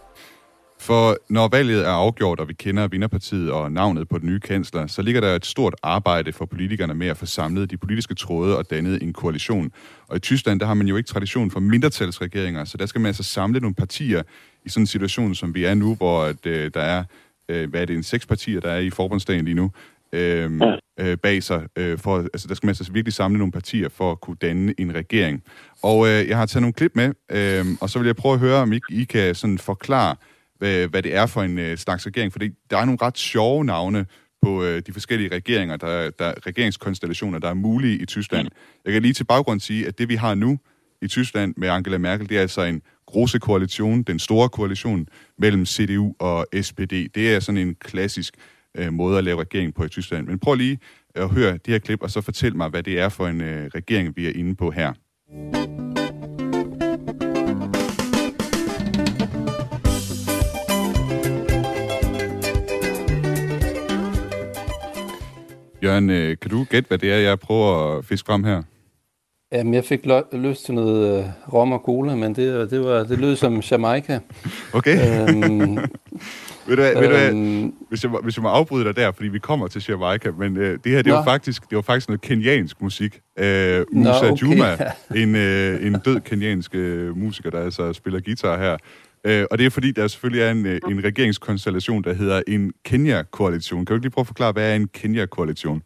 For 0.79 1.17
når 1.29 1.47
valget 1.47 1.85
er 1.85 1.91
afgjort, 1.91 2.39
og 2.39 2.47
vi 2.47 2.53
kender 2.53 2.87
vinderpartiet 2.87 3.51
og 3.51 3.71
navnet 3.71 4.09
på 4.09 4.17
den 4.17 4.29
nye 4.29 4.39
kansler, 4.39 4.87
så 4.87 5.01
ligger 5.01 5.21
der 5.21 5.35
et 5.35 5.45
stort 5.45 5.75
arbejde 5.83 6.33
for 6.33 6.45
politikerne 6.45 6.93
med 6.93 7.07
at 7.07 7.17
få 7.17 7.25
samlet 7.25 7.71
de 7.71 7.77
politiske 7.77 8.15
tråde 8.15 8.57
og 8.57 8.69
dannet 8.69 9.03
en 9.03 9.13
koalition. 9.13 9.71
Og 10.07 10.15
i 10.17 10.19
Tyskland, 10.19 10.59
der 10.59 10.65
har 10.65 10.73
man 10.73 10.87
jo 10.87 10.95
ikke 10.95 11.07
tradition 11.07 11.51
for 11.51 11.59
mindretalsregeringer, 11.59 12.65
så 12.65 12.77
der 12.77 12.85
skal 12.85 13.01
man 13.01 13.07
altså 13.07 13.23
samle 13.23 13.59
nogle 13.59 13.75
partier 13.75 14.23
i 14.65 14.69
sådan 14.69 14.83
en 14.83 14.87
situation, 14.87 15.35
som 15.35 15.55
vi 15.55 15.65
er 15.65 15.73
nu, 15.73 15.95
hvor 15.95 16.23
at, 16.23 16.45
øh, 16.45 16.71
der 16.73 16.81
er, 16.81 17.03
øh, 17.49 17.69
hvad 17.69 17.81
er 17.81 17.85
det, 17.85 17.95
en 17.95 18.03
seks 18.03 18.25
partier, 18.25 18.59
der 18.59 18.71
er 18.71 18.79
i 18.79 18.89
forbundsdagen 18.89 19.45
lige 19.45 19.55
nu, 19.55 19.71
øh, 20.13 20.61
øh, 20.99 21.17
bag 21.17 21.43
sig. 21.43 21.67
Øh, 21.75 21.97
for, 21.97 22.17
altså, 22.17 22.47
der 22.47 22.55
skal 22.55 22.67
man 22.67 22.69
altså 22.69 22.91
virkelig 22.91 23.13
samle 23.13 23.37
nogle 23.37 23.51
partier 23.51 23.89
for 23.89 24.11
at 24.11 24.21
kunne 24.21 24.37
danne 24.41 24.73
en 24.77 24.95
regering. 24.95 25.43
Og 25.83 26.07
øh, 26.07 26.27
jeg 26.27 26.37
har 26.37 26.45
taget 26.45 26.61
nogle 26.61 26.73
klip 26.73 26.91
med, 26.95 27.13
øh, 27.31 27.65
og 27.81 27.89
så 27.89 27.99
vil 27.99 28.05
jeg 28.05 28.15
prøve 28.15 28.33
at 28.33 28.39
høre, 28.39 28.61
om 28.61 28.73
I, 28.73 28.79
I 28.89 29.03
kan 29.03 29.35
sådan 29.35 29.57
forklare, 29.57 30.15
hvad, 30.57 30.87
hvad 30.87 31.03
det 31.03 31.15
er 31.15 31.25
for 31.25 31.41
en 31.41 31.59
øh, 31.59 31.77
slags 31.77 32.07
regering. 32.07 32.31
Fordi 32.31 32.49
der 32.69 32.77
er 32.77 32.85
nogle 32.85 32.99
ret 33.01 33.17
sjove 33.17 33.65
navne 33.65 34.05
på 34.41 34.63
øh, 34.63 34.81
de 34.87 34.93
forskellige 34.93 35.35
regeringer, 35.35 35.77
der, 35.77 36.09
der 36.09 36.33
regeringskonstellationer, 36.47 37.39
der 37.39 37.49
er 37.49 37.53
mulige 37.53 37.97
i 37.97 38.05
Tyskland. 38.05 38.47
Jeg 38.85 38.93
kan 38.93 39.01
lige 39.01 39.13
til 39.13 39.23
baggrund 39.23 39.59
sige, 39.59 39.87
at 39.87 39.97
det 39.97 40.09
vi 40.09 40.15
har 40.15 40.35
nu 40.35 40.59
i 41.01 41.07
Tyskland 41.07 41.53
med 41.57 41.69
Angela 41.69 41.97
Merkel, 41.97 42.29
det 42.29 42.37
er 42.37 42.41
altså 42.41 42.61
en 42.61 42.81
große 43.11 43.39
koalition, 43.39 44.03
den 44.03 44.19
store 44.19 44.49
koalition 44.49 45.07
mellem 45.37 45.65
CDU 45.65 46.13
og 46.19 46.47
SPD. 46.61 46.93
Det 47.15 47.33
er 47.35 47.39
sådan 47.39 47.61
en 47.67 47.75
klassisk 47.75 48.33
øh, 48.77 48.93
måde 48.93 49.17
at 49.17 49.23
lave 49.23 49.39
regering 49.39 49.73
på 49.73 49.83
i 49.83 49.89
Tyskland. 49.89 50.27
Men 50.27 50.39
prøv 50.39 50.55
lige 50.55 50.79
at 51.15 51.29
høre 51.29 51.51
det 51.51 51.67
her 51.67 51.79
klip, 51.79 52.01
og 52.03 52.11
så 52.11 52.21
fortæl 52.21 52.55
mig, 52.55 52.69
hvad 52.69 52.83
det 52.83 52.99
er 52.99 53.09
for 53.09 53.27
en 53.27 53.41
øh, 53.41 53.69
regering, 53.75 54.15
vi 54.15 54.27
er 54.27 54.31
inde 54.35 54.55
på 54.55 54.71
her. 54.71 54.93
Jørgen, 65.83 66.09
øh, 66.09 66.37
kan 66.41 66.51
du 66.51 66.63
gætte, 66.63 66.87
hvad 66.87 66.97
det 66.97 67.11
er, 67.11 67.17
jeg 67.17 67.39
prøver 67.39 67.97
at 67.97 68.05
fiske 68.05 68.25
frem 68.25 68.43
her? 68.43 68.63
Jamen, 69.53 69.73
jeg 69.73 69.83
fik 69.85 70.05
lø- 70.05 70.37
lyst 70.37 70.65
til 70.65 70.73
noget 70.73 71.19
øh, 71.19 71.25
rom 71.53 71.71
og 71.71 71.79
cola, 71.79 72.15
men 72.15 72.35
det, 72.35 72.71
det, 72.71 72.83
var, 72.83 73.03
det 73.03 73.19
lød 73.19 73.35
som 73.35 73.59
Jamaica. 73.71 74.19
Okay. 74.73 74.97
Øhm, 75.29 75.75
ved 76.67 76.75
du, 76.75 76.81
hvad, 76.81 76.93
ved 76.95 77.01
du 77.01 77.07
hvad, 77.07 77.29
øhm, 77.29 77.73
hvis, 77.89 78.03
jeg, 78.03 78.11
hvis 78.23 78.37
jeg 78.37 78.43
må 78.43 78.49
afbryde 78.49 78.85
dig 78.85 78.95
der, 78.95 79.11
fordi 79.11 79.27
vi 79.29 79.39
kommer 79.39 79.67
til 79.67 79.85
Jamaica, 79.89 80.31
men 80.37 80.57
øh, 80.57 80.79
det 80.83 80.91
her, 80.91 81.01
det 81.01 81.13
var, 81.13 81.23
faktisk, 81.23 81.69
det 81.69 81.75
var 81.75 81.81
faktisk 81.81 82.09
noget 82.09 82.21
kenyansk 82.21 82.81
musik. 82.81 83.19
Øh, 83.39 83.85
Musa 83.93 84.09
Nå, 84.09 84.31
okay. 84.31 84.41
Juma, 84.41 84.77
en, 85.23 85.35
øh, 85.35 85.85
en 85.87 85.93
død 86.05 86.19
kenyansk 86.19 86.75
øh, 86.75 87.17
musiker, 87.17 87.49
der 87.49 87.59
altså 87.59 87.93
spiller 87.93 88.19
guitar 88.19 88.57
her. 88.57 88.77
Øh, 89.23 89.45
og 89.51 89.57
det 89.57 89.65
er 89.65 89.69
fordi, 89.69 89.91
der 89.91 90.07
selvfølgelig 90.07 90.43
er 90.43 90.51
en, 90.51 90.65
øh, 90.65 90.79
en 90.89 91.03
regeringskonstellation, 91.03 92.03
der 92.03 92.13
hedder 92.13 92.41
en 92.47 92.71
Kenya-koalition. 92.85 93.79
Kan 93.79 93.93
du 93.93 93.93
ikke 93.93 94.05
lige 94.05 94.11
prøve 94.11 94.23
at 94.23 94.27
forklare, 94.27 94.51
hvad 94.51 94.71
er 94.71 94.75
en 94.75 94.87
Kenya-koalition? 94.87 95.81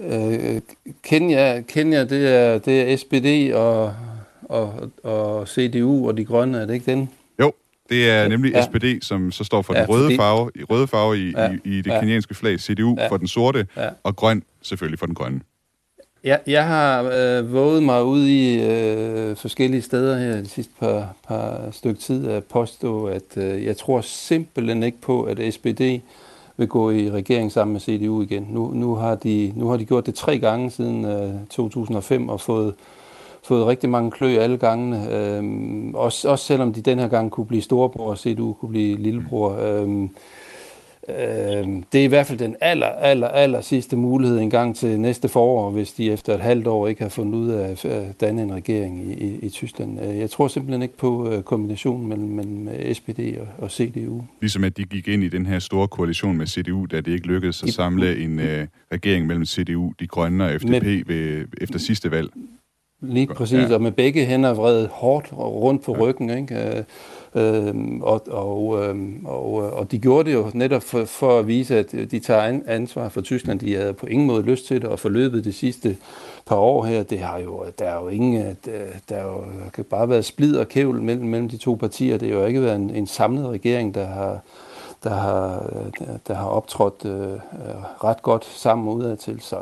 Øh, 0.00 0.60
Kenya, 1.02 1.60
Kenya 1.60 2.04
det, 2.04 2.28
er, 2.28 2.58
det 2.58 2.92
er 2.92 2.96
SPD 2.96 3.54
og, 3.54 3.94
og, 4.42 4.90
og 5.02 5.48
CDU 5.48 6.08
og 6.08 6.16
de 6.16 6.24
grønne, 6.24 6.58
er 6.58 6.66
det 6.66 6.74
ikke 6.74 6.90
den? 6.90 7.10
Jo, 7.40 7.52
det 7.88 8.10
er 8.10 8.28
nemlig 8.28 8.52
ja. 8.52 8.62
SPD, 8.62 9.04
som 9.04 9.32
så 9.32 9.44
står 9.44 9.62
for 9.62 9.74
ja, 9.74 9.80
den 9.80 9.88
røde 9.88 10.04
fordi... 10.04 10.16
farve, 10.16 10.50
i 10.54 10.64
røde 10.64 10.86
farve 10.86 11.18
i, 11.18 11.30
ja. 11.30 11.52
i, 11.52 11.58
i 11.64 11.76
det 11.76 11.86
ja. 11.86 12.00
kenyanske 12.00 12.34
flag, 12.34 12.60
CDU 12.60 12.96
ja. 12.98 13.08
for 13.08 13.16
den 13.16 13.28
sorte, 13.28 13.66
ja. 13.76 13.88
og 14.02 14.16
grøn 14.16 14.42
selvfølgelig 14.62 14.98
for 14.98 15.06
den 15.06 15.14
grønne. 15.14 15.40
Ja, 16.24 16.36
jeg 16.46 16.66
har 16.66 17.02
øh, 17.02 17.52
våget 17.52 17.82
mig 17.82 18.04
ud 18.04 18.26
i 18.26 18.62
øh, 18.62 19.36
forskellige 19.36 19.82
steder 19.82 20.18
her 20.18 20.36
de 20.36 20.48
sidste 20.48 20.72
par, 20.80 21.14
par 21.28 21.70
stykke 21.70 22.00
tid 22.00 22.28
at 22.28 22.44
påstå, 22.44 23.06
at 23.06 23.36
øh, 23.36 23.64
jeg 23.64 23.76
tror 23.76 24.00
simpelthen 24.00 24.82
ikke 24.82 25.00
på, 25.00 25.22
at 25.22 25.54
SPD 25.54 25.80
vil 26.62 26.68
gå 26.68 26.90
i 26.90 27.10
regering 27.10 27.52
sammen 27.52 27.72
med 27.72 27.80
CDU 27.80 28.22
igen. 28.22 28.46
Nu, 28.50 28.70
nu, 28.74 28.94
har, 28.94 29.14
de, 29.14 29.52
nu 29.56 29.68
har 29.68 29.76
de 29.76 29.84
gjort 29.84 30.06
det 30.06 30.14
tre 30.14 30.38
gange 30.38 30.70
siden 30.70 31.04
øh, 31.04 31.34
2005 31.50 32.28
og 32.28 32.40
fået, 32.40 32.74
fået 33.42 33.66
rigtig 33.66 33.90
mange 33.90 34.10
klø 34.10 34.38
alle 34.38 34.56
gangene. 34.56 35.10
Øh, 35.10 35.44
også, 35.94 36.28
også 36.30 36.44
selvom 36.44 36.72
de 36.72 36.80
den 36.80 36.98
her 36.98 37.08
gang 37.08 37.30
kunne 37.30 37.46
blive 37.46 37.62
storebror 37.62 38.10
og 38.10 38.18
CDU 38.18 38.52
kunne 38.52 38.68
blive 38.68 38.96
lillebror. 38.96 39.56
Øh, 39.60 40.08
Øh, 41.08 41.66
det 41.92 42.00
er 42.00 42.04
i 42.04 42.06
hvert 42.06 42.26
fald 42.26 42.38
den 42.38 42.56
aller, 42.60 42.86
aller, 42.86 43.28
aller 43.28 43.60
sidste 43.60 43.96
mulighed 43.96 44.38
en 44.38 44.50
gang 44.50 44.76
til 44.76 45.00
næste 45.00 45.28
forår, 45.28 45.70
hvis 45.70 45.92
de 45.92 46.12
efter 46.12 46.34
et 46.34 46.40
halvt 46.40 46.66
år 46.66 46.88
ikke 46.88 47.02
har 47.02 47.08
fundet 47.08 47.34
ud 47.38 47.48
af 47.50 47.84
at 47.84 48.20
danne 48.20 48.42
en 48.42 48.54
regering 48.54 49.10
i, 49.10 49.12
i, 49.12 49.38
i 49.38 49.48
Tyskland. 49.48 50.04
Øh, 50.04 50.18
jeg 50.18 50.30
tror 50.30 50.48
simpelthen 50.48 50.82
ikke 50.82 50.96
på 50.96 51.30
øh, 51.30 51.42
kombinationen 51.42 52.08
mellem, 52.08 52.28
mellem 52.28 52.94
SPD 52.94 53.20
og, 53.40 53.48
og 53.58 53.70
CDU. 53.70 54.22
Ligesom 54.40 54.64
at 54.64 54.76
de 54.76 54.84
gik 54.84 55.08
ind 55.08 55.24
i 55.24 55.28
den 55.28 55.46
her 55.46 55.58
store 55.58 55.88
koalition 55.88 56.36
med 56.36 56.46
CDU, 56.46 56.86
da 56.86 56.96
det 56.96 57.12
ikke 57.12 57.26
lykkedes 57.26 57.62
at 57.62 57.68
samle 57.68 58.18
en 58.18 58.38
uh, 58.38 58.44
regering 58.92 59.26
mellem 59.26 59.44
CDU, 59.44 59.92
de 60.00 60.06
grønne 60.06 60.44
og 60.44 60.60
FDP 60.60 60.70
med, 60.70 61.04
ved, 61.06 61.46
efter 61.60 61.78
sidste 61.78 62.10
valg. 62.10 62.30
Lige 63.02 63.26
præcis, 63.26 63.58
ja. 63.58 63.74
og 63.74 63.82
med 63.82 63.92
begge 63.92 64.24
hænder 64.24 64.54
vredet 64.54 64.88
hårdt 64.92 65.32
rundt 65.32 65.84
på 65.84 65.94
ja. 65.96 66.02
ryggen. 66.02 66.30
Ikke? 66.30 66.84
Øhm, 67.34 68.02
og, 68.02 68.22
og, 68.30 68.84
øhm, 68.84 69.26
og, 69.26 69.62
øh, 69.62 69.72
og 69.72 69.90
de 69.90 69.98
gjorde 69.98 70.30
det 70.30 70.34
jo 70.34 70.50
netop 70.54 70.82
for, 70.82 71.04
for 71.04 71.38
at 71.38 71.46
vise, 71.46 71.78
at 71.78 71.94
øh, 71.94 72.10
de 72.10 72.18
tager 72.20 72.60
ansvar 72.66 73.08
for 73.08 73.20
Tyskland. 73.20 73.60
De 73.60 73.74
havde 73.74 73.92
på 73.92 74.06
ingen 74.06 74.26
måde 74.26 74.42
lyst 74.42 74.66
til 74.66 74.82
det, 74.82 74.88
og 74.88 74.98
forløbet 74.98 75.44
de 75.44 75.52
sidste 75.52 75.96
par 76.46 76.56
år 76.56 76.84
her, 76.84 77.02
det 77.02 77.18
har 77.18 77.38
jo, 77.38 77.64
der 77.78 77.84
er 77.84 78.02
jo 78.02 78.08
ingen, 78.08 78.42
øh, 78.42 78.54
der, 79.08 79.16
er 79.16 79.24
jo, 79.24 79.44
der 79.64 79.70
kan 79.74 79.84
bare 79.84 80.08
været 80.08 80.24
splid 80.24 80.56
og 80.56 80.68
kævl 80.68 81.02
mellem, 81.02 81.26
mellem 81.26 81.48
de 81.48 81.56
to 81.56 81.74
partier. 81.74 82.16
Det 82.18 82.28
har 82.28 82.38
jo 82.38 82.46
ikke 82.46 82.62
været 82.62 82.76
en, 82.76 82.90
en 82.90 83.06
samlet 83.06 83.46
regering, 83.46 83.94
der 83.94 84.06
har, 84.06 84.40
der 85.04 85.14
har, 85.14 85.72
der 86.28 86.34
har 86.34 86.46
optrådt 86.46 87.04
øh, 87.04 87.38
ret 88.04 88.22
godt 88.22 88.44
sammen 88.44 88.88
udadtil. 88.88 89.40
Så, 89.40 89.56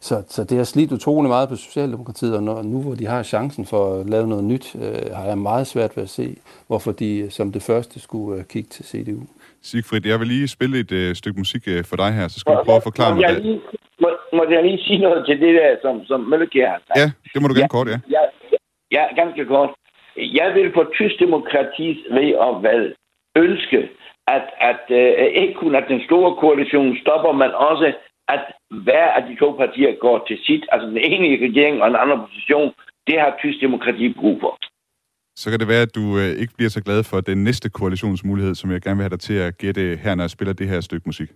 så, 0.00 0.24
så 0.28 0.44
det 0.44 0.56
har 0.56 0.64
slidt 0.64 0.92
utrolig 0.92 1.28
meget 1.28 1.48
på 1.48 1.56
Socialdemokratiet, 1.56 2.36
og 2.36 2.42
når, 2.42 2.62
nu 2.62 2.82
hvor 2.82 2.94
de 2.94 3.06
har 3.06 3.22
chancen 3.22 3.66
for 3.66 4.00
at 4.00 4.10
lave 4.10 4.26
noget 4.26 4.44
nyt, 4.44 4.66
øh, 4.74 5.14
har 5.16 5.24
jeg 5.24 5.38
meget 5.38 5.66
svært 5.66 5.96
ved 5.96 6.02
at 6.02 6.08
se, 6.08 6.36
hvorfor 6.66 6.92
de 6.92 7.18
øh, 7.18 7.30
som 7.30 7.52
det 7.52 7.62
første 7.62 8.00
skulle 8.00 8.40
øh, 8.40 8.46
kigge 8.46 8.68
til 8.68 8.84
CDU. 8.84 9.22
Sigfrid, 9.62 10.06
jeg 10.06 10.20
vil 10.20 10.28
lige 10.28 10.48
spille 10.48 10.78
et 10.78 10.92
øh, 10.92 11.14
stykke 11.14 11.38
musik 11.38 11.62
øh, 11.68 11.84
for 11.84 11.96
dig 11.96 12.12
her, 12.12 12.28
så 12.28 12.40
skal 12.40 12.52
du 12.54 12.62
prøve 12.64 12.76
at 12.76 12.82
forklare 12.82 13.10
må, 13.10 13.16
mig 13.16 13.22
jeg 13.22 13.40
lige, 13.40 13.60
må, 14.00 14.08
må 14.32 14.42
jeg 14.50 14.62
lige 14.62 14.78
sige 14.86 14.98
noget 14.98 15.26
til 15.26 15.40
det 15.40 15.54
der, 15.54 15.76
som, 15.82 16.04
som 16.04 16.20
Møllekær 16.20 16.68
har 16.68 16.80
sagt? 16.86 16.98
Ja, 16.98 17.06
det 17.32 17.42
må 17.42 17.48
du 17.48 17.54
gerne 17.54 17.72
ja, 17.72 17.76
kort, 17.76 17.88
ja. 17.88 17.98
Jeg, 18.16 18.24
ja, 18.96 19.04
ganske 19.22 19.44
kort. 19.44 19.70
Jeg 20.16 20.48
vil 20.54 20.72
på 20.72 20.82
tysk 20.94 21.16
demokratis 21.24 21.98
ved 22.10 22.34
og 22.34 22.62
valg 22.62 22.94
ønske, 23.36 23.88
at, 24.36 24.46
at 24.70 24.82
uh, 24.90 25.26
ikke 25.42 25.54
kun 25.54 25.74
at 25.74 25.84
den 25.88 26.00
store 26.08 26.36
koalition 26.42 26.96
stopper, 27.02 27.32
men 27.32 27.50
også 27.70 27.92
at 28.28 28.40
hver 28.84 29.06
af 29.16 29.22
de 29.28 29.36
to 29.42 29.48
partier 29.62 29.92
går 30.00 30.24
til 30.28 30.38
sit. 30.46 30.64
Altså 30.72 30.86
den 30.88 30.98
ene 30.98 31.26
i 31.28 31.36
regeringen 31.46 31.82
og 31.82 31.88
den 31.90 31.96
anden 32.02 32.18
position. 32.26 32.72
Det 33.06 33.20
har 33.20 33.36
tysk 33.42 33.60
demokrati 33.60 34.12
brug 34.20 34.36
for. 34.40 34.56
Så 35.36 35.50
kan 35.50 35.60
det 35.60 35.68
være, 35.68 35.82
at 35.82 35.94
du 35.94 36.18
øh, 36.18 36.30
ikke 36.42 36.54
bliver 36.56 36.70
så 36.70 36.82
glad 36.82 37.04
for 37.04 37.20
den 37.20 37.44
næste 37.44 37.70
koalitionsmulighed, 37.70 38.54
som 38.54 38.70
jeg 38.70 38.80
gerne 38.80 38.96
vil 38.96 39.02
have 39.02 39.10
dig 39.10 39.20
til 39.20 39.34
at 39.34 39.58
gætte 39.58 39.98
her, 40.02 40.14
når 40.14 40.22
jeg 40.24 40.30
spiller 40.30 40.52
det 40.54 40.68
her 40.68 40.80
stykke 40.80 41.02
musik. 41.06 41.28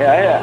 Ja, 0.00 0.12
ja. 0.30 0.38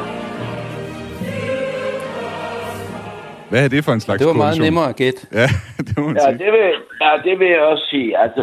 Hvad 3.50 3.64
er 3.64 3.68
det 3.68 3.84
for 3.84 3.92
en 3.92 4.00
slags 4.00 4.18
Det 4.18 4.26
var 4.26 4.32
meget 4.32 4.52
koalition? 4.52 4.64
nemmere 4.66 4.88
at 4.88 4.96
gætte. 4.96 5.20
Ja, 5.32 5.46
det 5.86 5.98
må 5.98 6.06
man 6.06 6.16
Ja, 6.16 6.22
sige. 6.22 6.38
det 6.44 6.52
vil, 6.52 6.66
ja, 7.00 7.10
det 7.24 7.38
vil 7.38 7.48
jeg 7.48 7.60
også 7.60 7.84
sige. 7.90 8.18
Altså, 8.18 8.42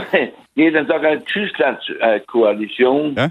det 0.55 0.63
er 0.67 0.71
den 0.77 0.85
såkaldte 0.87 1.25
Tysklands 1.25 1.89
uh, 1.89 2.19
koalition. 2.33 3.13
Ja. 3.21 3.27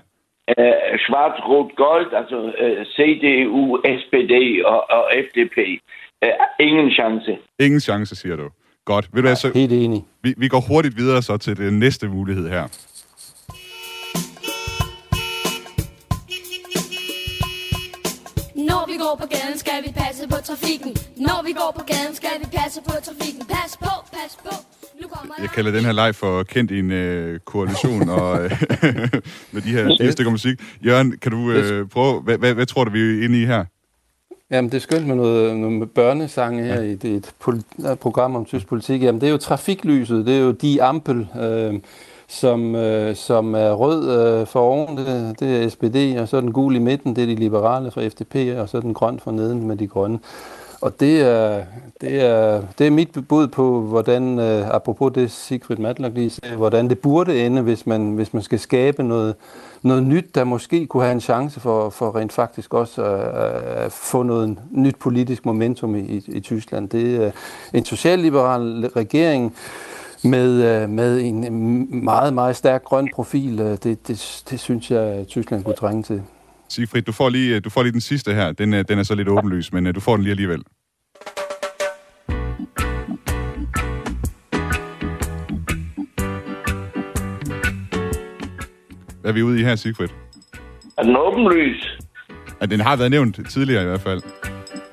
Uh, 0.58 0.94
Schwarz-Rot-Gold, 1.04 2.08
altså 2.20 2.38
uh, 2.64 2.82
CDU, 2.94 3.62
SPD 4.00 4.34
og, 4.64 4.80
og 4.90 5.04
FDP. 5.26 5.56
Uh, 6.24 6.66
ingen 6.66 6.90
chance. 6.90 7.38
Ingen 7.60 7.80
chance, 7.80 8.16
siger 8.16 8.36
du. 8.36 8.48
Godt. 8.84 9.08
Ved 9.12 9.22
du 9.22 9.28
hvad, 9.28 9.36
så 9.36 9.52
Helt 9.54 9.72
enig. 9.72 10.04
vi, 10.22 10.34
vi 10.36 10.48
går 10.48 10.62
hurtigt 10.68 10.96
videre 10.96 11.22
så 11.22 11.36
til 11.36 11.56
den 11.56 11.78
næste 11.78 12.08
mulighed 12.08 12.48
her. 12.48 12.64
Når 18.70 18.82
vi 18.90 18.96
går 19.04 19.14
på 19.22 19.26
gaden, 19.34 19.58
skal 19.64 19.78
vi 19.86 19.90
passe 20.02 20.22
på 20.34 20.38
trafikken. 20.48 20.92
Når 21.28 21.40
vi 21.46 21.52
går 21.60 21.70
på 21.78 21.84
gaden, 21.92 22.14
skal 22.20 22.36
vi 22.42 22.46
passe 22.58 22.80
på 22.88 22.94
trafikken. 23.06 23.42
Pas 23.54 23.69
Jeg 25.40 25.50
kalder 25.54 25.70
den 25.70 25.84
her 25.84 25.92
leg 25.92 26.14
for 26.14 26.42
kendt 26.42 26.70
i 26.70 26.78
en 26.78 26.90
øh, 26.90 27.40
koalition 27.40 28.08
og, 28.08 28.44
øh, 28.44 28.50
med 29.52 29.62
de 29.62 29.70
her 29.70 29.96
fire 30.00 30.12
stykker 30.12 30.30
musik. 30.30 30.60
Jørgen, 30.84 31.18
kan 31.22 31.32
du 31.32 31.50
øh, 31.50 31.88
prøve, 31.88 32.20
hvad, 32.20 32.38
hvad, 32.38 32.54
hvad 32.54 32.66
tror 32.66 32.84
du, 32.84 32.90
vi 32.90 33.00
er 33.00 33.24
inde 33.24 33.42
i 33.42 33.46
her? 33.46 33.64
Jamen, 34.50 34.70
det 34.70 34.76
er 34.76 34.80
skønt 34.80 35.06
med 35.06 35.16
noget, 35.16 35.56
noget 35.56 35.78
med 35.78 35.86
børnesange 35.86 36.64
her 36.64 36.80
i 36.80 36.94
det, 36.94 37.10
et 37.10 37.32
et 37.92 37.98
program 37.98 38.36
om 38.36 38.44
tysk 38.44 38.66
politik. 38.66 39.02
Jamen, 39.02 39.20
det 39.20 39.26
er 39.26 39.30
jo 39.30 39.38
trafiklyset, 39.38 40.26
det 40.26 40.36
er 40.36 40.40
jo 40.40 40.50
de 40.50 40.82
ampel, 40.82 41.28
øh, 41.40 41.74
som, 42.28 42.74
øh, 42.74 43.16
som 43.16 43.54
er 43.54 43.72
rød 43.72 44.10
øh, 44.18 44.46
for 44.46 44.60
oven, 44.60 44.96
det, 44.96 45.40
det 45.40 45.64
er 45.64 45.68
SPD, 45.68 46.20
og 46.20 46.28
så 46.28 46.40
den 46.40 46.52
gul 46.52 46.76
i 46.76 46.78
midten, 46.78 47.16
det 47.16 47.22
er 47.22 47.26
de 47.26 47.34
liberale 47.34 47.90
fra 47.90 48.08
FDP, 48.08 48.58
og 48.58 48.68
så 48.68 48.76
er 48.76 48.80
den 48.80 48.94
grøn 48.94 49.20
for 49.20 49.30
neden 49.30 49.66
med 49.66 49.76
de 49.76 49.86
grønne. 49.86 50.18
Og 50.80 51.00
det 51.00 51.20
er, 51.20 51.64
det 52.00 52.20
er, 52.20 52.62
det 52.78 52.86
er 52.86 52.90
mit 52.90 53.08
bud 53.28 53.48
på, 53.48 53.80
hvordan, 53.80 54.38
øh, 54.38 54.68
apropos 54.74 55.12
det 55.14 55.30
Sigrid 55.30 55.76
Matlock 55.76 56.14
lige 56.14 56.30
sagde, 56.30 56.56
hvordan 56.56 56.88
det 56.88 56.98
burde 56.98 57.46
ende, 57.46 57.62
hvis 57.62 57.86
man, 57.86 58.12
hvis 58.12 58.34
man 58.34 58.42
skal 58.42 58.58
skabe 58.58 59.02
noget, 59.02 59.34
noget 59.82 60.02
nyt, 60.02 60.34
der 60.34 60.44
måske 60.44 60.86
kunne 60.86 61.02
have 61.02 61.12
en 61.12 61.20
chance 61.20 61.60
for, 61.60 61.90
for 61.90 62.16
rent 62.16 62.32
faktisk 62.32 62.74
også 62.74 63.04
at, 63.04 63.20
at 63.84 63.92
få 63.92 64.22
noget 64.22 64.58
nyt 64.70 64.96
politisk 64.96 65.46
momentum 65.46 65.94
i, 65.94 66.00
i, 66.00 66.24
i 66.26 66.40
Tyskland. 66.40 66.88
Det 66.88 67.24
er 67.24 67.30
en 67.74 67.84
socialliberal 67.84 68.90
regering 68.96 69.54
med, 70.24 70.82
øh, 70.82 70.88
med 70.88 71.20
en 71.20 72.04
meget, 72.04 72.34
meget 72.34 72.56
stærk 72.56 72.84
grøn 72.84 73.08
profil. 73.14 73.58
Det, 73.58 74.08
det, 74.08 74.42
det 74.50 74.60
synes 74.60 74.90
jeg, 74.90 75.26
Tyskland 75.28 75.64
kunne 75.64 75.74
trænge 75.74 76.02
til. 76.02 76.22
Sigfrid, 76.70 77.02
du 77.02 77.12
får 77.12 77.28
lige, 77.28 77.60
du 77.60 77.70
får 77.70 77.82
lige 77.82 77.92
den 77.92 78.00
sidste 78.00 78.34
her. 78.34 78.52
Den, 78.52 78.72
er- 78.74 78.82
den 78.82 78.98
er 78.98 79.02
så 79.02 79.14
lidt 79.14 79.28
åbenlys, 79.28 79.72
men 79.72 79.86
øh, 79.86 79.94
du 79.94 80.00
får 80.00 80.14
den 80.16 80.22
lige 80.24 80.30
alligevel. 80.30 80.62
Hvad 89.20 89.30
er 89.30 89.32
vi 89.34 89.42
ude 89.42 89.60
i 89.60 89.64
her, 89.64 89.76
Sigfrid? 89.76 90.08
Er 90.98 91.02
den 91.02 91.16
åbenlys? 91.16 91.98
Ja, 92.60 92.66
den 92.66 92.80
har 92.80 92.96
været 92.96 93.10
nævnt 93.10 93.50
tidligere 93.50 93.82
i 93.82 93.86
hvert 93.86 94.00
fald. 94.00 94.22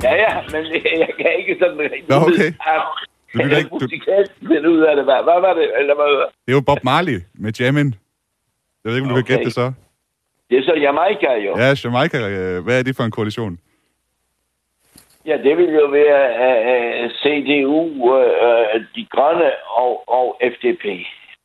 Ja, 0.03 0.13
ja, 0.15 0.41
men 0.51 0.63
jeg 1.03 1.09
kan 1.19 1.31
ikke 1.39 1.55
sådan 1.61 1.79
rigtig 1.79 2.03
Nå, 2.09 2.15
okay. 2.15 2.49
Du 3.33 3.37
lytter 3.43 3.57
ikke- 3.57 3.69
du- 3.69 3.87
finde 4.47 4.69
ud 4.71 4.79
af 4.89 4.95
det. 4.95 5.05
Hvad, 5.05 5.19
hvad 5.23 5.39
var 5.47 5.53
det? 5.53 5.67
Eller 5.79 5.95
hvad? 5.95 6.11
Det 6.45 6.51
er 6.51 6.57
jo 6.59 6.61
Bob 6.61 6.83
Marley 6.83 7.21
med 7.33 7.53
Jammin. 7.59 7.95
Jeg 8.83 8.89
ved 8.89 8.95
ikke, 8.95 9.03
om 9.05 9.09
du 9.09 9.15
kan 9.15 9.23
Okay. 9.23 9.33
gætte 9.33 9.45
det 9.45 9.53
så. 9.53 9.71
Det 10.49 10.57
er 10.57 10.63
så 10.63 10.73
Jamaica 10.73 11.31
jo. 11.45 11.57
Ja, 11.57 11.69
Jamaica, 11.83 12.17
øh, 12.29 12.63
hvad 12.63 12.79
er 12.79 12.83
det 12.83 12.95
for 12.95 13.03
en 13.03 13.11
koalition? 13.11 13.59
Ja, 15.25 15.37
det 15.37 15.57
vil 15.57 15.73
jo 15.73 15.85
være 15.85 16.21
uh, 16.47 17.11
CDU, 17.21 17.81
uh, 18.13 18.81
de 18.95 19.05
grønne 19.15 19.51
og, 19.83 20.09
og 20.09 20.39
FDP. 20.53 20.85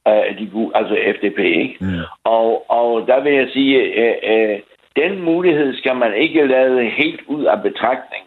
Uh, 0.08 0.38
de, 0.38 0.70
altså 0.74 0.94
FDP, 1.16 1.38
ikke? 1.38 1.76
Mm. 1.80 2.00
Og, 2.24 2.70
og 2.70 3.06
der 3.06 3.20
vil 3.20 3.32
jeg 3.32 3.48
sige, 3.52 3.76
uh, 4.02 4.16
uh, 4.32 4.58
den 4.96 5.22
mulighed 5.22 5.76
skal 5.76 5.96
man 5.96 6.14
ikke 6.14 6.46
lade 6.46 6.90
helt 6.90 7.20
ud 7.26 7.44
af 7.44 7.62
betragtning. 7.62 8.24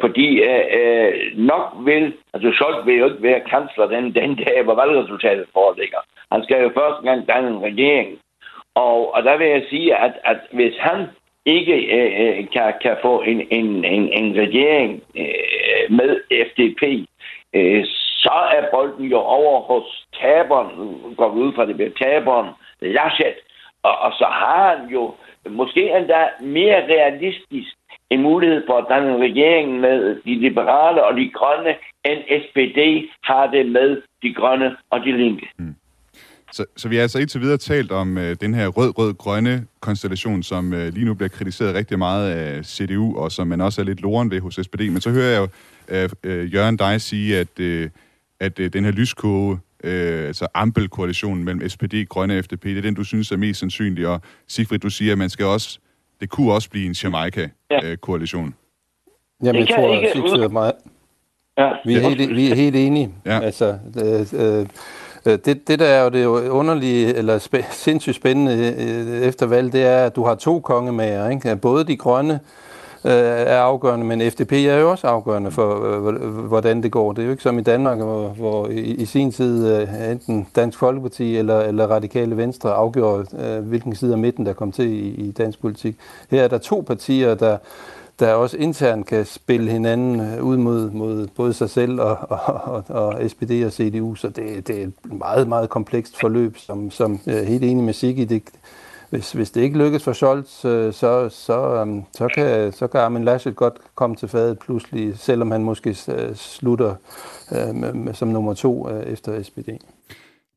Fordi 0.00 0.28
uh, 0.42 1.38
nok 1.38 1.64
vil, 1.84 2.14
altså 2.34 2.52
Scholz 2.52 2.86
vil 2.86 2.98
jo 2.98 3.04
ikke 3.04 3.22
være 3.22 3.40
kansler 3.50 3.86
den, 3.86 4.14
den 4.14 4.34
dag, 4.44 4.62
hvor 4.64 4.74
valgresultatet 4.74 5.46
foreligger. 5.52 5.98
Han 6.32 6.44
skal 6.44 6.62
jo 6.62 6.70
først 6.78 7.04
gang 7.04 7.28
danne 7.28 7.48
en 7.48 7.62
regering. 7.62 8.18
Og, 8.76 9.14
og 9.14 9.22
der 9.24 9.36
vil 9.36 9.46
jeg 9.46 9.62
sige, 9.70 9.96
at, 9.96 10.12
at 10.24 10.40
hvis 10.52 10.74
han 10.78 11.06
ikke 11.44 11.74
øh, 11.96 12.38
øh 12.38 12.48
kan, 12.52 12.74
kan 12.82 12.96
få 13.02 13.22
en, 13.22 13.40
en, 13.50 13.84
en, 13.84 14.12
en 14.12 14.36
regering 14.36 15.02
øh, 15.16 15.84
med 15.98 16.10
FDP, 16.48 16.82
øh, 17.54 17.84
så 18.24 18.36
er 18.56 18.70
bolden 18.70 19.06
jo 19.06 19.18
over 19.18 19.60
hos 19.60 20.06
taberen, 20.20 20.70
går 21.16 21.28
ud 21.28 21.52
fra 21.54 21.66
det 21.66 21.76
bliver 21.76 21.90
taberen, 22.02 22.48
Laschet, 22.80 23.38
og, 23.82 23.98
og 23.98 24.12
så 24.12 24.24
har 24.24 24.76
han 24.76 24.88
jo 24.88 25.14
måske 25.50 25.96
endda 25.98 26.28
mere 26.40 26.86
realistisk 26.94 27.76
en 28.10 28.22
mulighed 28.22 28.66
for 28.66 28.78
at 28.78 28.86
danne 28.88 29.14
en 29.14 29.22
regering 29.22 29.80
med 29.80 30.22
de 30.24 30.34
liberale 30.34 31.04
og 31.04 31.16
de 31.16 31.30
grønne, 31.30 31.74
end 32.04 32.20
SPD 32.42 33.10
har 33.24 33.46
det 33.46 33.66
med 33.66 34.02
de 34.22 34.34
grønne 34.34 34.76
og 34.90 35.00
de 35.00 35.12
linke. 35.12 35.48
Mm. 35.58 35.74
Så, 36.56 36.64
så 36.76 36.88
vi 36.88 36.96
har 36.96 37.02
altså 37.02 37.18
indtil 37.18 37.40
videre 37.40 37.58
talt 37.58 37.92
om 37.92 38.18
øh, 38.18 38.36
den 38.40 38.54
her 38.54 38.66
rød-rød-grønne 38.66 39.66
konstellation, 39.80 40.42
som 40.42 40.72
øh, 40.72 40.94
lige 40.94 41.04
nu 41.04 41.14
bliver 41.14 41.28
kritiseret 41.28 41.74
rigtig 41.74 41.98
meget 41.98 42.30
af 42.30 42.64
CDU, 42.64 43.18
og 43.18 43.32
som 43.32 43.46
man 43.48 43.60
også 43.60 43.80
er 43.80 43.84
lidt 43.84 44.00
loren 44.00 44.30
ved 44.30 44.40
hos 44.40 44.54
SPD. 44.62 44.80
Men 44.80 45.00
så 45.00 45.10
hører 45.10 45.30
jeg 45.30 45.38
jo 45.38 45.48
øh, 45.88 46.08
øh, 46.24 46.54
Jørgen 46.54 46.76
dig 46.76 47.00
sige, 47.00 47.38
at, 47.38 47.60
øh, 47.60 47.90
at 48.40 48.58
øh, 48.60 48.72
den 48.72 48.84
her 48.84 48.90
lyskåge, 48.92 49.58
øh, 49.84 50.26
altså 50.26 50.46
Ampel-koalitionen 50.54 51.44
mellem 51.44 51.68
SPD, 51.68 52.08
Grønne 52.08 52.38
og 52.38 52.44
FDP, 52.44 52.64
det 52.64 52.78
er 52.78 52.82
den, 52.82 52.94
du 52.94 53.04
synes 53.04 53.32
er 53.32 53.36
mest 53.36 53.60
sandsynlig. 53.60 54.06
Og 54.06 54.20
Sigfrid, 54.48 54.78
du 54.78 54.90
siger, 54.90 55.12
at 55.12 55.18
man 55.18 55.30
skal 55.30 55.46
også, 55.46 55.78
det 56.20 56.30
kunne 56.30 56.52
også 56.52 56.70
blive 56.70 56.86
en 56.86 56.92
Jamaica-koalition. 57.02 58.54
Jamen, 59.42 59.54
Det 59.54 59.68
jeg 59.68 59.76
kan 59.76 59.76
tror, 59.84 59.94
ikke 59.94 60.08
at 60.08 60.12
Sigfrid 60.12 60.42
er 60.42 60.48
meget, 60.48 60.72
Ja. 61.58 61.70
Vi 61.84 61.94
er, 61.94 62.00
helt, 62.08 62.36
vi 62.36 62.50
er 62.50 62.54
helt 62.54 62.76
enige. 62.76 63.14
Ja. 63.26 63.40
Altså, 63.40 63.78
øh, 63.98 64.60
øh, 64.60 64.66
Øh, 65.26 65.38
det, 65.44 65.68
det 65.68 65.78
der 65.78 65.86
er 65.86 66.04
jo 66.04 66.10
det 66.10 66.48
underlige, 66.48 67.14
eller 67.14 67.38
spæ, 67.38 67.60
sindssygt 67.70 68.16
spændende 68.16 68.52
øh, 68.52 69.20
øh, 69.20 69.22
efter 69.22 69.46
valg, 69.46 69.72
det 69.72 69.82
er, 69.82 70.04
at 70.04 70.16
du 70.16 70.24
har 70.24 70.34
to 70.34 70.60
kongemager. 70.60 71.28
Ikke? 71.28 71.56
Både 71.56 71.84
de 71.84 71.96
grønne 71.96 72.40
øh, 73.04 73.12
er 73.12 73.58
afgørende, 73.58 74.06
men 74.06 74.30
FDP 74.30 74.52
er 74.52 74.76
jo 74.76 74.90
også 74.90 75.06
afgørende 75.06 75.50
for, 75.50 75.96
øh, 76.08 76.28
hvordan 76.28 76.82
det 76.82 76.92
går. 76.92 77.12
Det 77.12 77.22
er 77.22 77.26
jo 77.26 77.30
ikke 77.30 77.42
som 77.42 77.58
i 77.58 77.62
Danmark, 77.62 77.98
hvor, 77.98 78.28
hvor 78.28 78.68
i, 78.68 78.80
i 78.80 79.04
sin 79.04 79.32
tid 79.32 79.80
øh, 79.80 80.10
enten 80.10 80.46
Dansk 80.56 80.78
Folkeparti 80.78 81.36
eller, 81.36 81.60
eller 81.60 81.86
Radikale 81.86 82.36
Venstre 82.36 82.72
afgjorde, 82.72 83.26
øh, 83.38 83.68
hvilken 83.68 83.94
side 83.94 84.12
af 84.12 84.18
midten, 84.18 84.46
der 84.46 84.52
kom 84.52 84.72
til 84.72 84.90
i, 84.90 85.08
i 85.08 85.30
dansk 85.30 85.60
politik. 85.60 85.96
Her 86.30 86.42
er 86.42 86.48
der 86.48 86.58
to 86.58 86.84
partier, 86.86 87.34
der 87.34 87.56
der 88.18 88.32
også 88.32 88.56
internt 88.56 89.06
kan 89.06 89.24
spille 89.24 89.70
hinanden 89.70 90.20
øh, 90.20 90.42
ud 90.44 90.56
mod, 90.56 90.90
mod 90.90 91.26
både 91.26 91.52
sig 91.52 91.70
selv 91.70 92.00
og, 92.00 92.18
og, 92.28 92.54
og, 92.64 92.84
og 92.88 93.30
SPD 93.30 93.64
og 93.66 93.72
CDU, 93.72 94.14
så 94.14 94.28
det, 94.28 94.68
det 94.68 94.82
er 94.82 94.86
et 94.86 94.92
meget, 95.04 95.48
meget 95.48 95.70
komplekst 95.70 96.20
forløb, 96.20 96.56
som, 96.58 96.90
som 96.90 97.20
jeg 97.26 97.38
er 97.38 97.44
helt 97.44 97.64
enig 97.64 97.84
med 97.84 97.94
Sigge, 97.94 98.24
det, 98.24 98.42
hvis, 99.10 99.32
hvis 99.32 99.50
det 99.50 99.60
ikke 99.60 99.78
lykkes 99.78 100.04
for 100.04 100.12
Scholz, 100.12 100.64
øh, 100.64 100.92
så, 100.92 101.28
så, 101.28 101.74
øhm, 101.74 102.02
så, 102.12 102.28
kan, 102.34 102.72
så 102.72 102.86
kan 102.86 103.00
Armin 103.00 103.24
Laschet 103.24 103.56
godt 103.56 103.74
komme 103.94 104.16
til 104.16 104.28
fadet 104.28 104.58
pludselig, 104.58 105.18
selvom 105.18 105.50
han 105.50 105.62
måske 105.62 105.94
slutter 106.34 106.94
øh, 107.52 107.74
med, 107.74 107.92
med, 107.92 108.14
som 108.14 108.28
nummer 108.28 108.54
to 108.54 108.90
øh, 108.90 109.02
efter 109.02 109.42
SPD. 109.42 109.68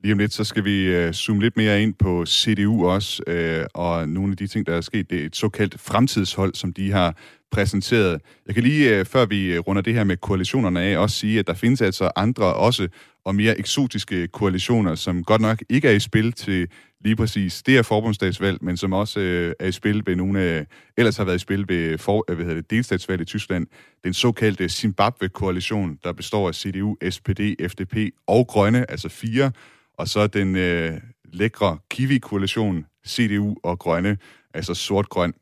Lige 0.03 0.13
om 0.13 0.19
lidt, 0.19 0.33
så 0.33 0.43
skal 0.43 0.65
vi 0.65 0.85
øh, 0.85 1.13
zoome 1.13 1.41
lidt 1.41 1.57
mere 1.57 1.83
ind 1.83 1.93
på 1.93 2.25
CDU 2.25 2.89
også, 2.89 3.23
øh, 3.27 3.65
og 3.73 4.09
nogle 4.09 4.31
af 4.31 4.37
de 4.37 4.47
ting, 4.47 4.67
der 4.67 4.75
er 4.75 4.81
sket. 4.81 5.09
Det 5.09 5.21
er 5.21 5.25
et 5.25 5.35
såkaldt 5.35 5.79
fremtidshold, 5.79 6.53
som 6.53 6.73
de 6.73 6.91
har 6.91 7.15
præsenteret. 7.51 8.21
Jeg 8.47 8.55
kan 8.55 8.63
lige, 8.63 8.99
øh, 8.99 9.05
før 9.05 9.25
vi 9.25 9.53
øh, 9.53 9.59
runder 9.59 9.81
det 9.81 9.93
her 9.93 10.03
med 10.03 10.17
koalitionerne 10.17 10.81
af, 10.81 10.97
også 10.97 11.15
sige, 11.15 11.39
at 11.39 11.47
der 11.47 11.53
findes 11.53 11.81
altså 11.81 12.11
andre 12.15 12.53
også 12.53 12.87
og 13.25 13.35
mere 13.35 13.59
eksotiske 13.59 14.27
koalitioner, 14.27 14.95
som 14.95 15.23
godt 15.23 15.41
nok 15.41 15.63
ikke 15.69 15.87
er 15.87 15.91
i 15.91 15.99
spil 15.99 16.31
til 16.31 16.67
lige 17.03 17.15
præcis. 17.15 17.63
Det 17.63 17.73
her 17.73 17.81
forbundsdagsvalg, 17.81 18.63
men 18.63 18.77
som 18.77 18.93
også 18.93 19.19
øh, 19.19 19.53
er 19.59 19.67
i 19.67 19.71
spil 19.71 20.03
ved 20.05 20.15
nogle 20.15 20.39
af, 20.39 20.65
ellers 20.97 21.17
har 21.17 21.23
været 21.23 21.35
i 21.35 21.39
spil 21.39 21.65
ved, 21.67 21.97
for, 21.97 22.25
øh, 22.29 22.35
hvad 22.35 22.45
hedder 22.45 22.61
det, 22.61 22.71
delstatsvalg 22.71 23.21
i 23.21 23.25
Tyskland. 23.25 23.67
Den 24.03 24.13
såkaldte 24.13 24.69
Zimbabwe-koalition, 24.69 25.99
der 26.03 26.13
består 26.13 26.47
af 26.47 26.55
CDU, 26.55 26.95
SPD, 27.09 27.41
FDP 27.67 27.95
og 28.27 28.47
Grønne, 28.47 28.91
altså 28.91 29.09
fire, 29.09 29.51
og 29.99 30.07
så 30.07 30.27
den 30.27 30.55
øh, 30.55 31.01
lækre 31.33 31.77
Kiwi-koalition, 31.89 32.85
CDU 33.07 33.55
og 33.63 33.79
Grønne, 33.79 34.17
altså 34.53 34.73
sort-grøn. 34.73 35.33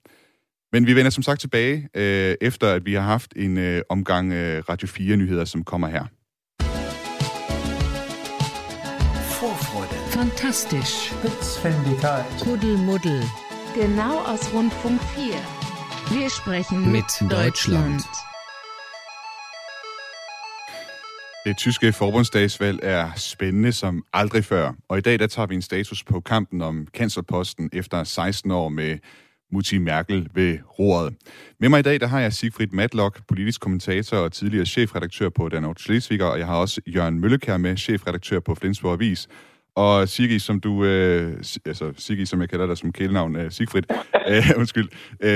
Men 0.73 0.87
vi 0.87 0.95
vender 0.95 1.11
som 1.11 1.23
sagt 1.23 1.41
tilbage, 1.41 1.89
øh, 1.95 2.35
efter 2.41 2.67
at 2.73 2.85
vi 2.85 2.93
har 2.93 3.01
haft 3.01 3.33
en 3.35 3.57
øh, 3.57 3.81
omgang 3.89 4.33
øh, 4.33 4.63
Radio 4.69 4.87
4-nyheder, 4.87 5.45
som 5.45 5.63
kommer 5.63 5.87
her. 5.87 6.05
Vorfreude. 9.41 10.11
Fantastisch. 10.11 11.13
Spitzfindigkeit. 11.13 12.25
Kuddelmuddel. 12.41 13.21
Genau 13.75 14.13
aus 14.31 14.53
Rundfunk 14.53 15.01
4. 15.01 15.23
Wir 16.11 16.29
sprechen 16.29 16.91
Mit 16.91 17.31
Deutschland. 17.31 18.01
Det 21.47 21.57
tyske 21.57 21.93
forbundsdagsvalg 21.93 22.79
er 22.83 23.11
spændende 23.15 23.71
som 23.71 24.03
aldrig 24.13 24.45
før, 24.45 24.73
og 24.89 24.97
i 24.97 25.01
dag 25.01 25.19
der 25.19 25.27
tager 25.27 25.45
vi 25.45 25.55
en 25.55 25.61
status 25.61 26.03
på 26.03 26.19
kampen 26.19 26.61
om 26.61 26.87
kanslerposten 26.93 27.69
efter 27.73 28.03
16 28.03 28.51
år 28.51 28.69
med 28.69 28.97
Mutti 29.51 29.77
Merkel 29.77 30.29
ved 30.33 30.57
roret. 30.79 31.15
Med 31.59 31.69
mig 31.69 31.79
i 31.79 31.81
dag 31.81 31.99
der 31.99 32.07
har 32.07 32.19
jeg 32.19 32.33
Sigfrid 32.33 32.67
Matlock, 32.67 33.21
politisk 33.27 33.61
kommentator 33.61 34.17
og 34.17 34.31
tidligere 34.31 34.65
chefredaktør 34.65 35.29
på 35.29 35.49
Den 35.49 35.75
Schleswiger, 35.77 36.25
og 36.25 36.39
jeg 36.39 36.47
har 36.47 36.55
også 36.55 36.81
Jørgen 36.87 37.19
Møllekær 37.19 37.57
med, 37.57 37.77
chefredaktør 37.77 38.39
på 38.39 38.55
Flensborg 38.55 38.93
Avis. 38.93 39.27
Og 39.77 40.09
Sigi, 40.09 40.39
som 40.39 40.59
du, 40.59 40.83
øh, 40.83 41.33
altså 41.65 41.93
Sigi, 41.97 42.25
som 42.25 42.41
jeg 42.41 42.49
kalder 42.49 42.67
dig 42.67 42.77
som 42.77 42.91
kælenavn, 42.91 43.35
øh, 43.35 43.51
Sigfrid, 43.51 43.83
øh, 44.31 44.43
undskyld, 44.57 44.89
øh, 45.19 45.29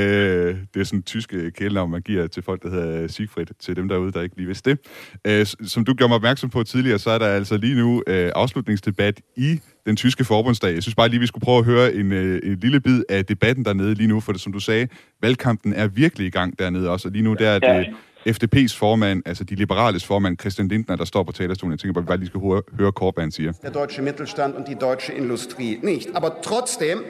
det 0.74 0.80
er 0.80 0.84
sådan 0.84 1.00
et 1.00 1.06
tysk 1.06 1.34
øh, 1.34 1.52
kælenavn, 1.52 1.92
man 1.92 2.02
giver 2.02 2.28
til 2.28 2.44
folk, 2.44 2.64
der 2.64 2.70
hedder 2.70 3.08
Sigfrid, 3.08 3.46
til 3.60 3.76
dem 3.76 3.88
derude, 3.88 4.12
der 4.12 4.22
ikke 4.22 4.38
lige 4.38 4.48
vidste 4.48 4.70
det. 4.70 4.80
Øh, 5.28 5.46
som 5.68 5.86
du 5.86 5.94
gjorde 5.94 6.10
mig 6.10 6.16
opmærksom 6.16 6.50
på 6.50 6.64
tidligere, 6.64 7.00
så 7.00 7.10
er 7.10 7.18
der 7.18 7.28
altså 7.28 7.58
lige 7.58 7.76
nu 7.76 8.04
øh, 8.08 8.32
afslutningsdebat 8.36 9.22
i 9.38 9.60
den 9.86 9.96
tyske 9.96 10.24
forbundsdag. 10.24 10.74
Jeg 10.74 10.84
synes 10.84 10.96
bare 10.96 11.10
lige, 11.10 11.20
vi 11.20 11.28
skulle 11.28 11.44
prøve 11.44 11.60
at 11.60 11.66
høre 11.66 11.94
en, 11.94 12.12
øh, 12.12 12.40
en 12.44 12.60
lille 12.60 12.80
bid 12.80 13.04
af 13.10 13.26
debatten 13.26 13.66
dernede 13.66 13.94
lige 13.94 14.08
nu, 14.08 14.20
for 14.20 14.32
det, 14.32 14.42
som 14.42 14.54
du 14.54 14.60
sagde, 14.60 14.88
valgkampen 15.22 15.74
er 15.74 15.88
virkelig 15.88 16.28
i 16.28 16.30
gang 16.30 16.60
dernede 16.60 16.90
også, 16.90 17.08
og 17.08 17.12
lige 17.12 17.24
nu 17.24 17.34
der 17.34 17.50
er 17.50 17.60
det 17.60 17.88
FDP's 18.30 18.78
formand, 18.78 19.24
altså 19.26 19.44
de 19.44 19.56
liberales 19.56 20.06
formand, 20.06 20.38
Christian 20.40 20.68
Lindner, 20.68 20.96
der 20.96 21.06
står 21.06 21.24
på 21.24 21.32
talerstolen. 21.32 21.72
Jeg 21.72 21.80
tænker 21.80 21.94
bare, 21.94 22.04
vi 22.04 22.08
bare 22.08 22.18
lige 22.18 22.28
skal 22.28 22.42
høre, 22.42 22.62
høre 22.80 22.92
Korban 22.92 23.32
siger. 23.32 23.52
der 23.62 23.70
deutsche 23.70 24.02
Mittelstand 24.04 24.56
und 24.56 24.66
die 24.68 24.76
deutsche 24.76 25.14
Industrie 25.14 25.80
nicht. 25.84 26.10
Aber 26.16 26.30
trotzdem 26.44 27.04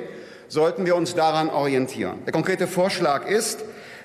sollten 0.50 0.86
wir 0.86 0.96
uns 0.96 1.14
daran 1.14 1.50
orientieren. 1.50 2.18
Der 2.26 2.32
konkrete 2.32 2.68
Vorschlag 2.68 3.22
ist, 3.40 3.60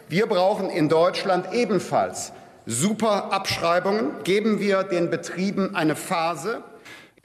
wir 0.09 0.27
brauchen 0.27 0.71
in 0.71 0.89
Deutschland 0.89 1.45
ebenfalls 1.55 2.33
super 2.67 3.33
Abschreibungen. 3.33 4.11
Geben 4.25 4.61
wir 4.61 4.83
den 4.83 5.11
Betrieben 5.11 5.77
eine 5.77 5.95
Phase. 5.95 6.49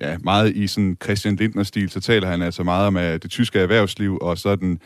ja, 0.02 0.18
meget 0.24 0.56
i 0.56 0.68
sådan 0.68 0.98
Christian 1.04 1.36
Lindner-stil, 1.36 1.90
så 1.90 2.02
taler 2.02 2.28
han 2.28 2.42
altså 2.42 2.64
meget 2.64 2.88
om 2.88 2.96
uh, 2.96 3.02
det 3.02 3.30
tyske 3.32 3.60
erhvervsliv, 3.60 4.18
og 4.22 4.38
sådan, 4.38 4.80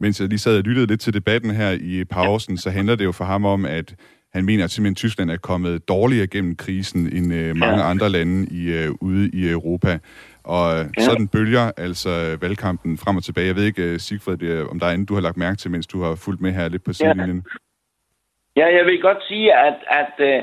mens 0.00 0.20
jeg 0.20 0.28
lige 0.28 0.38
sad 0.38 0.56
og 0.56 0.62
lyttede 0.62 0.86
lidt 0.86 1.00
til 1.00 1.14
debatten 1.14 1.50
her 1.50 1.70
i 1.70 2.04
pausen, 2.04 2.56
så 2.58 2.70
handler 2.70 2.94
det 2.94 3.04
jo 3.04 3.12
for 3.12 3.24
ham 3.24 3.44
om, 3.44 3.64
at 3.64 3.94
han 4.34 4.44
mener, 4.44 4.64
at 4.64 4.70
simpelthen 4.70 4.94
Tyskland 4.94 5.30
er 5.30 5.36
kommet 5.36 5.88
dårligere 5.88 6.26
gennem 6.26 6.56
krisen 6.56 7.00
end 7.16 7.26
uh, 7.32 7.56
mange 7.56 7.82
andre 7.82 8.08
lande 8.08 8.46
i, 8.50 8.88
uh, 8.88 9.08
ude 9.08 9.30
i 9.32 9.48
Europa. 9.50 9.98
Og 10.44 10.66
ja. 10.98 11.02
sådan 11.02 11.28
bølger 11.28 11.72
altså 11.76 12.38
valgkampen 12.40 12.98
frem 12.98 13.16
og 13.16 13.24
tilbage. 13.24 13.46
Jeg 13.46 13.56
ved 13.56 13.64
ikke, 13.64 13.92
uh, 13.92 13.96
Sigfrid, 13.98 14.36
det, 14.36 14.68
om 14.68 14.78
der 14.80 14.86
er 14.86 14.90
andet, 14.90 15.08
du 15.08 15.14
har 15.14 15.20
lagt 15.20 15.36
mærke 15.36 15.56
til, 15.56 15.70
mens 15.70 15.86
du 15.86 16.02
har 16.02 16.14
fulgt 16.24 16.40
med 16.40 16.52
her 16.52 16.68
lidt 16.68 16.84
på 16.84 16.92
sidelinjen. 16.92 17.44
Ja, 18.56 18.66
jeg 18.76 18.84
vil 18.86 19.00
godt 19.00 19.22
sige, 19.28 19.56
at, 19.68 19.78
at 20.00 20.14
øh, 20.18 20.42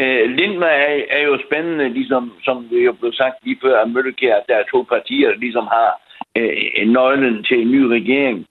øh, 0.00 0.30
Lindmer 0.30 0.66
er, 0.66 1.02
er 1.10 1.22
jo 1.22 1.38
spændende, 1.46 1.88
ligesom 1.88 2.32
som 2.42 2.68
det 2.70 2.84
jo 2.84 2.92
blev 2.92 3.12
sagt 3.12 3.36
lige 3.44 3.58
før 3.62 3.80
af 3.80 3.88
Møllekær, 3.88 4.34
at 4.36 4.44
der 4.48 4.56
er 4.56 4.70
to 4.70 4.82
partier, 4.88 5.28
der 5.28 5.36
ligesom 5.36 5.66
har 5.76 5.90
øh, 6.36 6.86
nøglen 6.86 7.44
til 7.44 7.60
en 7.60 7.70
ny 7.70 7.82
regering. 7.96 8.46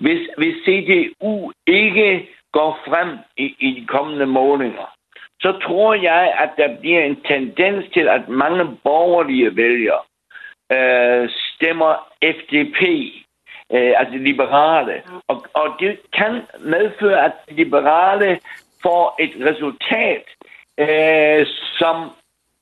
Hvis, 0.00 0.20
hvis 0.38 0.56
CDU 0.64 1.52
ikke 1.66 2.28
går 2.52 2.78
frem 2.88 3.18
i, 3.36 3.54
i 3.58 3.80
de 3.80 3.86
kommende 3.86 4.26
målinger, 4.26 4.94
så 5.40 5.52
tror 5.52 5.94
jeg, 5.94 6.34
at 6.38 6.50
der 6.56 6.80
bliver 6.80 7.02
en 7.04 7.20
tendens 7.20 7.84
til, 7.92 8.08
at 8.08 8.28
mange 8.28 8.76
borgerlige 8.84 9.56
vælgere 9.56 10.00
øh, 10.72 11.28
stemmer 11.54 11.92
FDP, 12.24 12.82
øh, 13.72 13.92
altså 14.00 14.16
liberale. 14.18 15.02
Og, 15.28 15.44
og 15.54 15.76
det 15.80 15.98
kan 16.12 16.42
medføre, 16.60 17.24
at 17.24 17.32
liberale 17.48 18.40
får 18.82 19.16
et 19.18 19.32
resultat, 19.48 20.24
øh, 20.78 21.46
som 21.78 22.10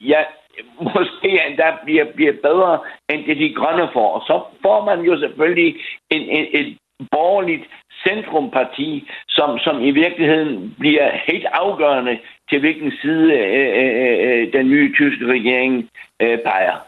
ja, 0.00 0.24
måske 0.94 1.46
endda 1.46 1.76
bliver, 1.84 2.04
bliver 2.14 2.32
bedre, 2.42 2.80
end 3.08 3.24
det 3.24 3.36
de 3.36 3.54
grønne 3.54 3.88
får. 3.92 4.12
Og 4.12 4.22
så 4.26 4.42
får 4.62 4.84
man 4.84 5.00
jo 5.00 5.18
selvfølgelig 5.18 5.76
en, 6.10 6.22
en, 6.22 6.46
et 6.52 6.78
borgerligt 7.10 7.64
centrumparti, 8.08 8.90
som, 9.28 9.58
som 9.58 9.74
i 9.80 9.90
virkeligheden 9.90 10.74
bliver 10.78 11.08
helt 11.28 11.46
afgørende 11.52 12.18
til 12.50 12.58
hvilken 12.60 12.92
side 13.02 13.26
øh, 13.32 13.68
øh, 13.82 14.16
øh, 14.26 14.52
den 14.52 14.66
nye 14.74 14.88
tyske 14.98 15.24
regering 15.26 15.72
øh, 16.22 16.38
peger. 16.46 16.78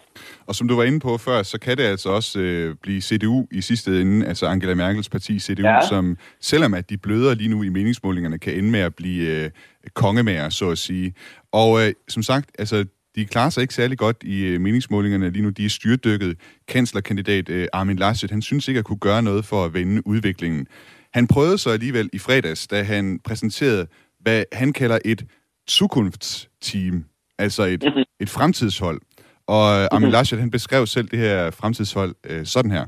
Og 0.47 0.55
som 0.55 0.69
du 0.69 0.77
var 0.77 0.85
inde 0.85 1.01
på 1.01 1.19
før, 1.19 1.43
så 1.43 1.61
kan 1.61 1.77
det 1.77 1.83
altså 1.83 2.09
også 2.09 2.41
øh, 2.41 2.75
blive 2.83 3.01
CDU 3.01 3.47
i 3.51 3.61
sidste 3.61 4.01
ende, 4.01 4.27
altså 4.27 4.47
Angela 4.47 4.75
Merkels 4.75 5.09
parti 5.09 5.39
CDU, 5.39 5.67
ja. 5.67 5.81
som 5.89 6.17
selvom 6.41 6.75
at 6.75 6.91
de 6.91 6.97
bløder 6.97 7.35
lige 7.35 7.51
nu 7.51 7.63
i 7.63 7.69
meningsmålingerne, 7.69 8.39
kan 8.39 8.55
ende 8.55 8.71
med 8.71 8.81
at 8.81 8.95
blive 8.95 9.45
øh, 9.45 9.51
kongemager, 9.95 10.49
så 10.49 10.71
at 10.71 10.79
sige. 10.79 11.15
Og 11.53 11.87
øh, 11.87 11.93
som 12.09 12.23
sagt, 12.23 12.51
altså 12.59 12.85
de 13.17 13.25
klarer 13.25 13.51
sig 13.51 13.61
ikke 13.61 13.75
særlig 13.75 13.99
godt 13.99 14.17
i 14.23 14.45
øh, 14.45 14.61
meningsmålingerne 14.61 15.31
lige 15.31 15.43
nu. 15.43 15.51
De 15.51 15.65
er 15.65 15.69
styrtdykket. 15.69 16.39
Kanslerkandidat 16.69 17.49
øh, 17.49 17.69
Armin 17.73 17.97
Laschet, 17.97 18.31
han 18.31 18.43
synes 18.43 18.69
ikke 18.69 18.79
at 18.79 18.85
kunne 18.85 18.99
gøre 18.99 19.23
noget 19.23 19.45
for 19.45 19.65
at 19.65 19.75
vende 19.75 20.07
udviklingen. 20.07 20.67
Han 21.15 21.27
prøvede 21.27 21.59
så 21.59 21.71
alligevel 21.71 22.11
i 22.13 22.19
fredags, 22.19 22.67
da 22.67 22.83
han 22.83 23.21
præsenterede, 23.25 23.87
hvad 24.21 24.45
han 24.53 24.73
kalder 24.73 24.99
et 25.05 25.25
zukunftsteam, 25.71 27.05
altså 27.39 27.63
et, 27.63 27.85
et 28.21 28.31
fremtidshold. 28.31 29.01
Og 29.47 29.81
øh, 29.81 29.89
Armin 29.91 30.11
Laschet, 30.11 30.39
han 30.39 30.51
beskrev 30.51 30.87
selv 30.87 31.09
det 31.09 31.19
her 31.19 31.51
fremtidshold 31.51 32.15
øh, 32.27 32.47
sådan 32.47 32.71
her. 32.71 32.87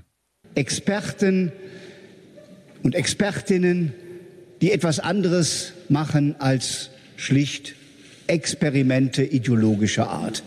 Experten 0.56 1.50
und 2.84 2.94
Expertinnen, 2.94 3.92
die 4.60 4.72
etwas 4.72 4.98
anderes 4.98 5.74
machen 5.88 6.36
als 6.40 6.90
schlicht 7.16 7.74
Experimente 8.28 9.28
ideologischer 9.28 10.04
Art. 10.04 10.44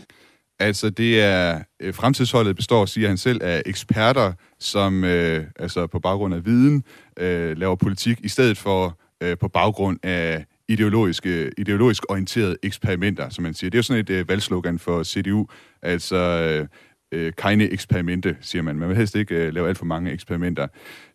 Altså, 0.64 0.90
det 0.90 1.22
er 1.22 1.60
øh, 1.82 1.94
fremtidsholdet 1.94 2.56
består, 2.56 2.86
siger 2.86 3.08
han 3.08 3.18
selv, 3.18 3.44
af 3.44 3.62
eksperter, 3.66 4.34
som 4.60 5.04
øh, 5.04 5.46
altså 5.60 5.88
på 5.88 6.00
baggrund 6.00 6.34
af 6.34 6.46
viden 6.46 6.84
øh, 7.20 7.58
laver 7.58 7.76
politik, 7.76 8.20
i 8.24 8.28
stedet 8.28 8.58
for 8.58 9.00
øh, 9.24 9.38
på 9.38 9.48
baggrund 9.48 10.00
af 10.04 10.46
ideologiske, 10.68 11.52
ideologisk 11.58 12.04
orienterede 12.10 12.58
eksperimenter, 12.64 13.30
som 13.30 13.44
man 13.44 13.54
siger. 13.54 13.70
Det 13.70 13.78
er 13.78 13.80
jo 13.80 13.84
sådan 13.84 14.02
et 14.02 14.10
øh, 14.10 14.30
valgslogan 14.30 14.80
for 14.80 15.04
CDU, 15.04 15.48
altså 15.82 16.16
øh, 16.16 16.68
øh, 17.12 17.34
keine 17.38 17.64
eksperimente, 17.64 18.38
siger 18.42 18.62
man. 18.62 18.76
Man 18.76 18.90
vil 18.90 18.98
helst 18.98 19.16
ikke 19.16 19.36
øh, 19.36 19.54
lave 19.54 19.68
alt 19.68 19.78
for 19.78 19.86
mange 19.86 20.12
eksperimenter. 20.12 20.68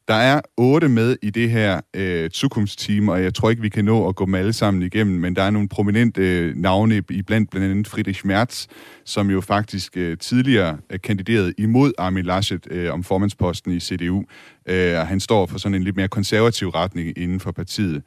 Der 0.09 0.15
er 0.15 0.41
otte 0.57 0.89
med 0.89 1.17
i 1.23 1.31
det 1.31 1.51
her 1.51 1.81
øh, 1.97 2.31
Zukunftsteam, 2.31 3.09
og 3.09 3.23
jeg 3.23 3.35
tror 3.35 3.51
ikke, 3.51 3.63
vi 3.63 3.69
kan 3.69 3.85
nå 3.85 4.09
at 4.09 4.17
gå 4.17 4.27
dem 4.27 4.35
alle 4.35 4.53
sammen 4.53 4.83
igennem, 4.83 5.21
men 5.21 5.37
der 5.37 5.43
er 5.43 5.51
nogle 5.51 5.69
prominente 5.69 6.23
øh, 6.23 6.57
navne 6.57 7.03
i 7.11 7.23
blandt 7.23 7.51
blandt 7.51 7.71
andet 7.71 7.89
Friedrich 7.89 8.27
Merz, 8.27 8.67
som 9.05 9.31
jo 9.31 9.41
faktisk 9.41 9.97
øh, 9.97 10.19
tidligere 10.19 10.79
er 10.91 10.99
kandideret 10.99 11.55
imod 11.59 11.93
Armin 11.99 12.25
Laschet 12.25 12.67
øh, 12.71 12.93
om 12.93 13.05
formandsposten 13.05 13.73
i 13.73 13.81
CDU, 13.81 14.25
øh, 14.69 14.99
og 14.99 15.07
han 15.07 15.21
står 15.21 15.47
for 15.47 15.59
sådan 15.59 15.75
en 15.75 15.83
lidt 15.83 15.97
mere 15.97 16.09
konservativ 16.09 16.69
retning 16.69 17.19
inden 17.19 17.41
for 17.41 17.53
partiet. 17.53 18.03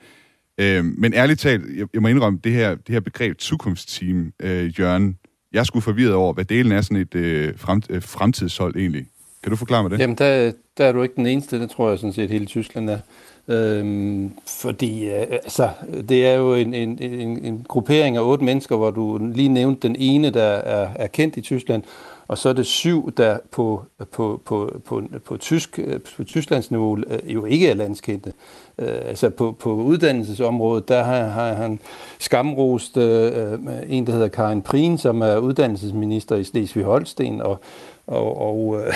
Øh, 0.58 0.86
men 0.86 1.14
ærligt 1.14 1.40
talt, 1.40 1.78
jeg, 1.78 1.88
jeg 1.94 2.02
må 2.02 2.08
indrømme, 2.08 2.40
det 2.44 2.52
her, 2.52 2.76
det 2.76 2.90
her 2.90 3.00
begreb 3.00 3.42
Zukunftsteam, 3.42 4.32
øh, 4.42 4.80
Jørgen, 4.80 5.18
jeg 5.54 5.66
skulle 5.66 5.84
forvirret 5.84 6.14
over, 6.14 6.34
hvad 6.34 6.46
delen 6.46 6.72
er 6.72 6.82
sådan 6.82 6.98
et 6.98 7.16
øh, 7.16 7.54
frem, 7.58 7.82
øh, 7.90 8.02
fremtidshold 8.02 8.76
egentlig. 8.76 9.06
Kan 9.44 9.52
du 9.52 9.56
forklare 9.56 9.84
mig 9.84 9.92
det? 9.92 10.00
Jamen, 10.00 10.16
der, 10.16 10.52
der 10.78 10.86
er 10.86 10.92
du 10.92 11.02
ikke 11.02 11.16
den 11.16 11.26
eneste, 11.26 11.60
det 11.60 11.70
tror 11.70 11.90
jeg 11.90 12.00
sådan 12.00 12.14
set 12.14 12.30
hele 12.30 12.46
Tyskland 12.46 12.90
er. 12.90 13.00
Øhm, 13.48 14.32
fordi 14.48 15.10
øh, 15.10 15.22
altså, 15.32 15.70
det 16.10 16.28
er 16.28 16.34
jo 16.34 16.54
en, 16.54 16.74
en, 16.74 16.98
en, 17.02 17.46
en 17.46 17.66
gruppering 17.68 18.18
af 18.18 18.22
otte 18.22 18.46
mennesker, 18.46 18.76
hvor 18.76 18.92
du 18.92 19.32
lige 19.34 19.50
nævnte 19.50 19.88
den 19.88 19.96
ene, 20.00 20.30
der 20.30 20.44
er, 20.44 20.90
er 20.96 21.08
kendt 21.08 21.38
i 21.38 21.42
Tyskland, 21.42 21.84
og 22.32 22.38
så 22.38 22.50
er 22.50 22.54
det 22.54 22.66
syv, 22.66 23.12
der 23.12 23.38
på, 23.52 23.84
på, 24.12 24.42
på, 24.46 24.82
på, 24.86 25.04
på, 25.26 25.38
tysk, 25.38 25.80
øh, 25.80 26.00
på 26.18 26.24
Tysklands 26.24 26.72
niveau 26.72 26.98
øh, 26.98 27.34
jo 27.34 27.46
ikke 27.46 27.70
er 27.70 27.74
landskendte. 27.74 28.34
Øh, 28.80 28.88
altså 29.06 29.30
på, 29.30 29.52
på 29.60 29.74
uddannelsesområdet, 29.74 30.88
der 30.88 31.04
har, 31.04 31.24
har 31.24 31.54
han 31.54 31.80
skamrost 32.20 32.98
øh, 32.98 33.54
øh 33.54 33.60
en, 33.88 34.08
der 34.08 34.14
hedder 34.14 34.28
Karin 34.28 34.62
Prien, 34.62 34.98
som 34.98 35.22
er 35.22 35.38
uddannelsesminister 35.38 36.36
i 36.36 36.44
Slesvig-Holsten, 36.44 37.42
og 37.42 37.60
og, 38.12 38.42
og 38.42 38.82
øh, 38.82 38.94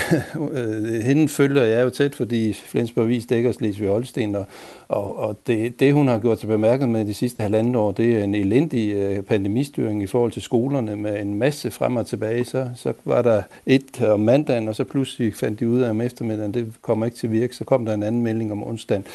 øh, 0.59 1.03
hende 1.03 1.27
følger 1.27 1.63
jeg 1.63 1.83
jo 1.83 1.89
tæt, 1.89 2.15
fordi 2.15 2.53
Flensborg 2.53 3.07
Vis 3.07 3.25
dækker 3.25 3.51
Slesvig 3.51 3.89
Holsten, 3.89 4.35
og, 4.35 4.45
og, 4.87 5.19
og 5.19 5.37
det, 5.47 5.79
det, 5.79 5.93
hun 5.93 6.07
har 6.07 6.19
gjort 6.19 6.39
sig 6.39 6.49
bemærket 6.49 6.89
med 6.89 7.05
de 7.05 7.13
sidste 7.13 7.43
halvandet 7.43 7.75
år, 7.75 7.91
det 7.91 8.15
er 8.17 8.23
en 8.23 8.35
elendig 8.35 8.93
øh, 8.93 9.23
pandemistyring 9.23 10.03
i 10.03 10.07
forhold 10.07 10.31
til 10.31 10.41
skolerne 10.41 10.95
med 10.95 11.21
en 11.21 11.33
masse 11.33 11.71
frem 11.71 11.95
og 11.95 12.07
tilbage. 12.07 12.45
Så, 12.45 12.69
så 12.75 12.93
var 13.05 13.21
der 13.21 13.41
et 13.65 14.01
om 14.01 14.19
mandagen, 14.19 14.67
og 14.67 14.75
så 14.75 14.83
pludselig 14.83 15.35
fandt 15.35 15.59
de 15.59 15.69
ud 15.69 15.81
af 15.81 15.89
om 15.89 16.01
eftermiddagen, 16.01 16.53
det 16.53 16.73
kommer 16.81 17.05
ikke 17.05 17.17
til 17.17 17.31
virke. 17.31 17.55
Så 17.55 17.63
kom 17.63 17.85
der 17.85 17.93
en 17.93 18.03
anden 18.03 18.21
melding 18.21 18.51
om 18.51 18.67
onsdagen. 18.67 19.05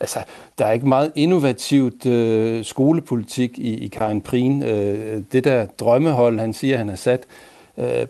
Altså, 0.00 0.18
der 0.58 0.66
er 0.66 0.72
ikke 0.72 0.88
meget 0.88 1.12
innovativt 1.14 2.06
øh, 2.06 2.64
skolepolitik 2.64 3.58
i, 3.58 3.74
i 3.84 3.88
Karin 3.88 4.20
Prien. 4.20 4.62
Øh, 4.62 5.22
det 5.32 5.44
der 5.44 5.66
drømmehold, 5.66 6.38
han 6.38 6.52
siger, 6.52 6.76
han 6.76 6.88
har 6.88 6.96
sat, 6.96 7.26
Øh, 7.78 8.06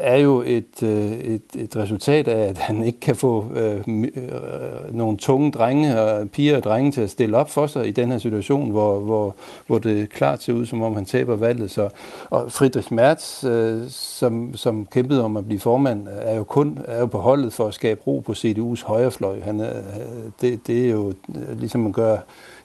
er 0.00 0.16
jo 0.16 0.42
et, 0.46 0.82
øh, 0.82 1.12
et, 1.12 1.42
et 1.54 1.76
resultat 1.76 2.28
af, 2.28 2.48
at 2.48 2.58
han 2.58 2.84
ikke 2.84 3.00
kan 3.00 3.16
få 3.16 3.46
øh, 3.54 3.76
øh, 3.88 4.94
nogle 4.94 5.16
tunge 5.16 5.52
drenge 5.52 6.00
og 6.00 6.30
piger 6.30 6.56
og 6.56 6.62
drenge 6.62 6.92
til 6.92 7.00
at 7.00 7.10
stille 7.10 7.36
op 7.36 7.50
for 7.50 7.66
sig 7.66 7.88
i 7.88 7.90
den 7.90 8.10
her 8.10 8.18
situation, 8.18 8.70
hvor, 8.70 9.00
hvor, 9.00 9.34
hvor 9.66 9.78
det 9.78 10.10
klart 10.10 10.42
ser 10.42 10.52
ud, 10.52 10.66
som 10.66 10.82
om 10.82 10.94
han 10.94 11.04
taber 11.04 11.36
valget. 11.36 11.70
Så, 11.70 11.88
og 12.30 12.52
Friedrich 12.52 12.92
Merz, 12.92 13.44
øh, 13.44 13.82
som, 13.88 14.56
som 14.56 14.86
kæmpede 14.86 15.24
om 15.24 15.36
at 15.36 15.46
blive 15.46 15.60
formand, 15.60 16.06
er 16.10 16.36
jo 16.36 16.44
kun 16.44 16.78
er 16.84 17.00
jo 17.00 17.06
på 17.06 17.18
holdet 17.18 17.52
for 17.52 17.66
at 17.66 17.74
skabe 17.74 18.00
ro 18.06 18.22
på 18.26 18.32
CDU's 18.32 18.86
højrefløj. 18.86 19.40
Han 19.40 19.60
er, 19.60 19.76
øh, 19.78 20.30
det, 20.40 20.66
det 20.66 20.86
er 20.86 20.90
jo 20.90 21.12
ligesom 21.58 21.80
man 21.80 21.92
gør 21.92 22.16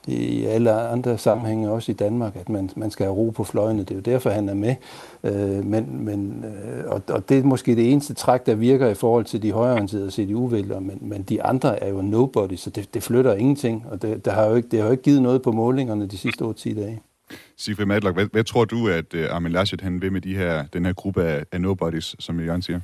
i 0.06 0.44
alle 0.44 0.72
andre 0.72 1.18
sammenhænge, 1.18 1.70
også 1.70 1.92
i 1.92 1.94
Danmark, 1.94 2.36
at 2.36 2.48
man, 2.48 2.70
man 2.76 2.90
skal 2.90 3.06
have 3.06 3.16
ro 3.16 3.30
på 3.30 3.44
fløjene. 3.44 3.80
Det 3.80 3.90
er 3.90 3.94
jo 3.94 4.00
derfor, 4.00 4.30
han 4.30 4.48
er 4.48 4.54
med. 4.54 4.74
Øh, 5.24 5.64
men, 5.64 6.04
men, 6.04 6.44
øh, 6.44 6.84
og, 6.86 7.02
og 7.08 7.28
det 7.28 7.38
er 7.38 7.42
måske 7.42 7.76
det 7.76 7.92
eneste 7.92 8.14
træk, 8.14 8.46
der 8.46 8.54
virker 8.54 8.88
i 8.88 8.94
forhold 8.94 9.24
til 9.24 9.42
de 9.42 9.52
højreorienterede 9.52 10.10
CDU-vælgere, 10.10 10.80
men, 10.80 10.98
men 11.00 11.22
de 11.22 11.42
andre 11.42 11.82
er 11.82 11.88
jo 11.88 12.02
nobody, 12.02 12.56
så 12.56 12.70
det, 12.70 12.94
det 12.94 13.02
flytter 13.02 13.34
ingenting, 13.34 13.84
og 13.90 14.02
det, 14.02 14.24
der 14.24 14.32
har 14.32 14.46
jo 14.46 14.54
ikke, 14.54 14.68
det 14.68 14.78
har 14.78 14.86
jo 14.86 14.92
ikke 14.92 15.02
givet 15.02 15.22
noget 15.22 15.42
på 15.42 15.52
målingerne 15.52 16.06
de 16.06 16.18
sidste 16.18 16.44
8-10 16.44 16.80
dage. 16.80 17.00
Sigfrid 17.56 17.86
Madlock, 17.86 18.16
hvad, 18.16 18.26
hvad 18.32 18.44
tror 18.44 18.64
du, 18.64 18.88
at 18.88 19.14
uh, 19.14 19.20
Armin 19.30 19.52
Laschet 19.52 19.80
han 19.80 20.02
vil 20.02 20.12
med 20.12 20.20
de 20.20 20.36
her, 20.36 20.64
den 20.72 20.86
her 20.86 20.92
gruppe 20.92 21.24
af, 21.24 21.44
af 21.52 21.60
nobodies, 21.60 22.16
som 22.18 22.40
Jørgen 22.40 22.62
siger? 22.62 22.80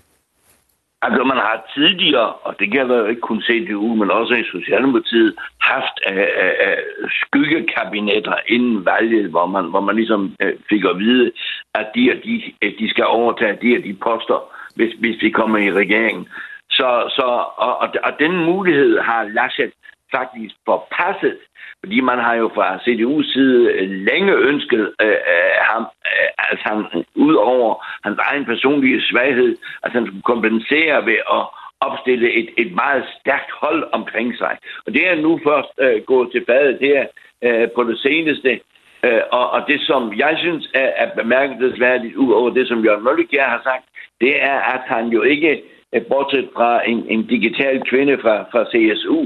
Altså, 1.02 1.24
man 1.24 1.37
har 1.37 1.70
tidligere, 1.74 2.32
og 2.32 2.58
det 2.58 2.70
gælder 2.70 2.96
jo 2.98 3.06
ikke 3.06 3.20
kun 3.20 3.42
CDU, 3.42 3.94
men 3.94 4.11
også 4.11 4.34
i 4.34 4.44
Socialdemokratiet, 4.44 5.34
haft 5.61 5.96
øh, 6.11 6.16
øh, 6.16 6.54
øh, 6.66 7.11
skyggekabinetter 7.20 8.37
inden 8.46 8.87
valget, 8.87 9.30
hvor 9.30 9.46
man, 9.46 9.64
hvor 9.64 9.80
man 9.80 9.96
ligesom 9.96 10.37
øh, 10.40 10.52
fik 10.68 10.84
at 10.84 10.98
vide, 10.98 11.32
at 11.74 11.87
de, 11.94 12.11
og 12.12 12.24
de, 12.24 12.34
øh, 12.62 12.72
de 12.78 12.90
skal 12.90 13.04
overtage 13.06 13.58
de 13.62 13.76
og 13.78 13.84
de 13.84 13.94
poster, 13.94 14.38
hvis, 14.74 14.92
hvis 14.98 15.22
vi 15.22 15.30
kommer 15.30 15.58
i 15.58 15.72
regeringen. 15.72 16.28
Så, 16.70 16.88
så, 17.16 17.26
og, 17.56 17.78
og, 17.82 17.88
og 18.02 18.12
den 18.18 18.44
mulighed 18.44 18.98
har 19.00 19.22
Laschet 19.24 19.72
faktisk 20.16 20.54
forpasset 20.64 21.37
fordi 21.82 22.00
man 22.00 22.18
har 22.18 22.34
jo 22.34 22.50
fra 22.54 22.76
CDU's 22.76 23.32
side 23.32 23.72
øh, 23.72 23.90
længe 23.90 24.32
ønsket 24.32 24.92
øh, 25.02 25.08
øh 25.08 25.58
ham, 25.70 25.82
øh, 25.82 26.28
altså 26.38 26.64
at 26.64 26.72
han, 26.72 27.04
ud 27.14 27.34
over 27.34 27.84
hans 28.04 28.18
egen 28.18 28.44
personlige 28.44 29.02
svaghed, 29.02 29.56
at 29.82 29.92
han 29.92 30.06
skulle 30.06 30.22
kompensere 30.32 31.06
ved 31.06 31.18
at 31.36 31.44
opstille 31.80 32.32
et, 32.32 32.48
et 32.56 32.74
meget 32.74 33.04
stærkt 33.20 33.50
hold 33.62 33.88
omkring 33.92 34.36
sig. 34.38 34.58
Og 34.86 34.94
det 34.94 35.08
er 35.08 35.14
nu 35.14 35.40
først 35.46 35.72
øh, 35.78 36.02
gået 36.02 36.28
til 36.32 36.44
fadet 36.46 36.78
her 36.80 37.06
øh, 37.42 37.68
på 37.74 37.84
det 37.84 37.98
seneste. 37.98 38.60
Øh, 39.04 39.22
og, 39.32 39.50
og 39.50 39.60
det, 39.68 39.80
som 39.80 40.12
jeg 40.16 40.34
synes 40.38 40.70
er, 40.74 40.90
er 41.02 41.14
bemærkelsesværdigt, 41.22 42.16
ud 42.16 42.32
over 42.32 42.50
det, 42.50 42.68
som 42.68 42.84
Jørgen 42.84 43.04
Møllekjær 43.04 43.48
har 43.48 43.60
sagt, 43.62 43.84
det 44.20 44.42
er, 44.42 44.58
at 44.74 44.80
han 44.86 45.06
jo 45.06 45.22
ikke 45.22 45.62
Øh, 45.94 46.03
bortset 46.07 46.48
fra 46.57 46.88
en, 46.88 47.07
en 47.09 47.27
digital 47.27 47.83
kvinde 47.90 48.18
fra, 48.18 48.37
fra 48.53 48.64
CSU, 48.70 49.20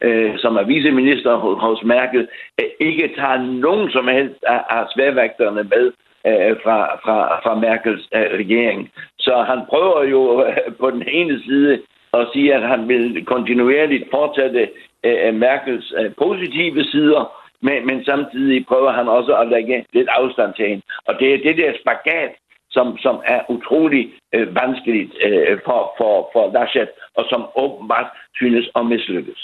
øh, 0.00 0.38
som 0.38 0.56
er 0.56 0.62
viceminister 0.62 1.36
hos 1.36 1.82
Merkel, 1.84 2.28
øh, 2.60 2.66
ikke 2.80 3.14
tager 3.16 3.38
nogen 3.38 3.90
som 3.90 4.08
helst 4.08 4.44
af, 4.46 4.60
af 4.70 4.84
sværvægterne 4.94 5.62
med 5.62 5.92
øh, 6.26 6.56
fra, 6.62 6.78
fra, 7.04 7.18
fra 7.42 7.54
Merkels 7.54 8.08
øh, 8.14 8.38
regering. 8.40 8.90
Så 9.18 9.44
han 9.50 9.60
prøver 9.68 10.02
jo 10.04 10.44
øh, 10.46 10.56
på 10.80 10.90
den 10.90 11.04
ene 11.08 11.42
side 11.42 11.80
at 12.12 12.28
sige, 12.32 12.54
at 12.54 12.68
han 12.68 12.88
vil 12.88 13.24
kontinuerligt 13.24 14.10
fortsætte 14.10 14.68
øh, 15.04 15.34
Merkels 15.34 15.94
øh, 15.98 16.10
positive 16.18 16.84
sider, 16.84 17.22
men, 17.62 17.86
men 17.86 18.04
samtidig 18.04 18.66
prøver 18.66 18.92
han 18.92 19.08
også 19.08 19.36
at 19.36 19.48
lægge 19.48 19.84
lidt 19.92 20.08
afstand 20.08 20.54
til 20.54 20.68
hende. 20.68 20.82
Og 21.06 21.14
det 21.20 21.34
er 21.34 21.38
det 21.38 21.56
der 21.56 21.72
spagat, 21.80 22.32
som, 22.70 22.98
som 22.98 23.16
er 23.24 23.40
utrolig 23.48 24.12
øh, 24.34 24.54
vanskeligt 24.54 25.12
øh, 25.26 25.58
for, 25.64 25.94
for, 25.98 26.30
for 26.32 26.52
Laschet, 26.52 26.90
og 27.14 27.24
som 27.30 27.42
åbenbart 27.56 28.08
synes 28.34 28.70
at 28.76 28.86
mislykkes. 28.86 29.40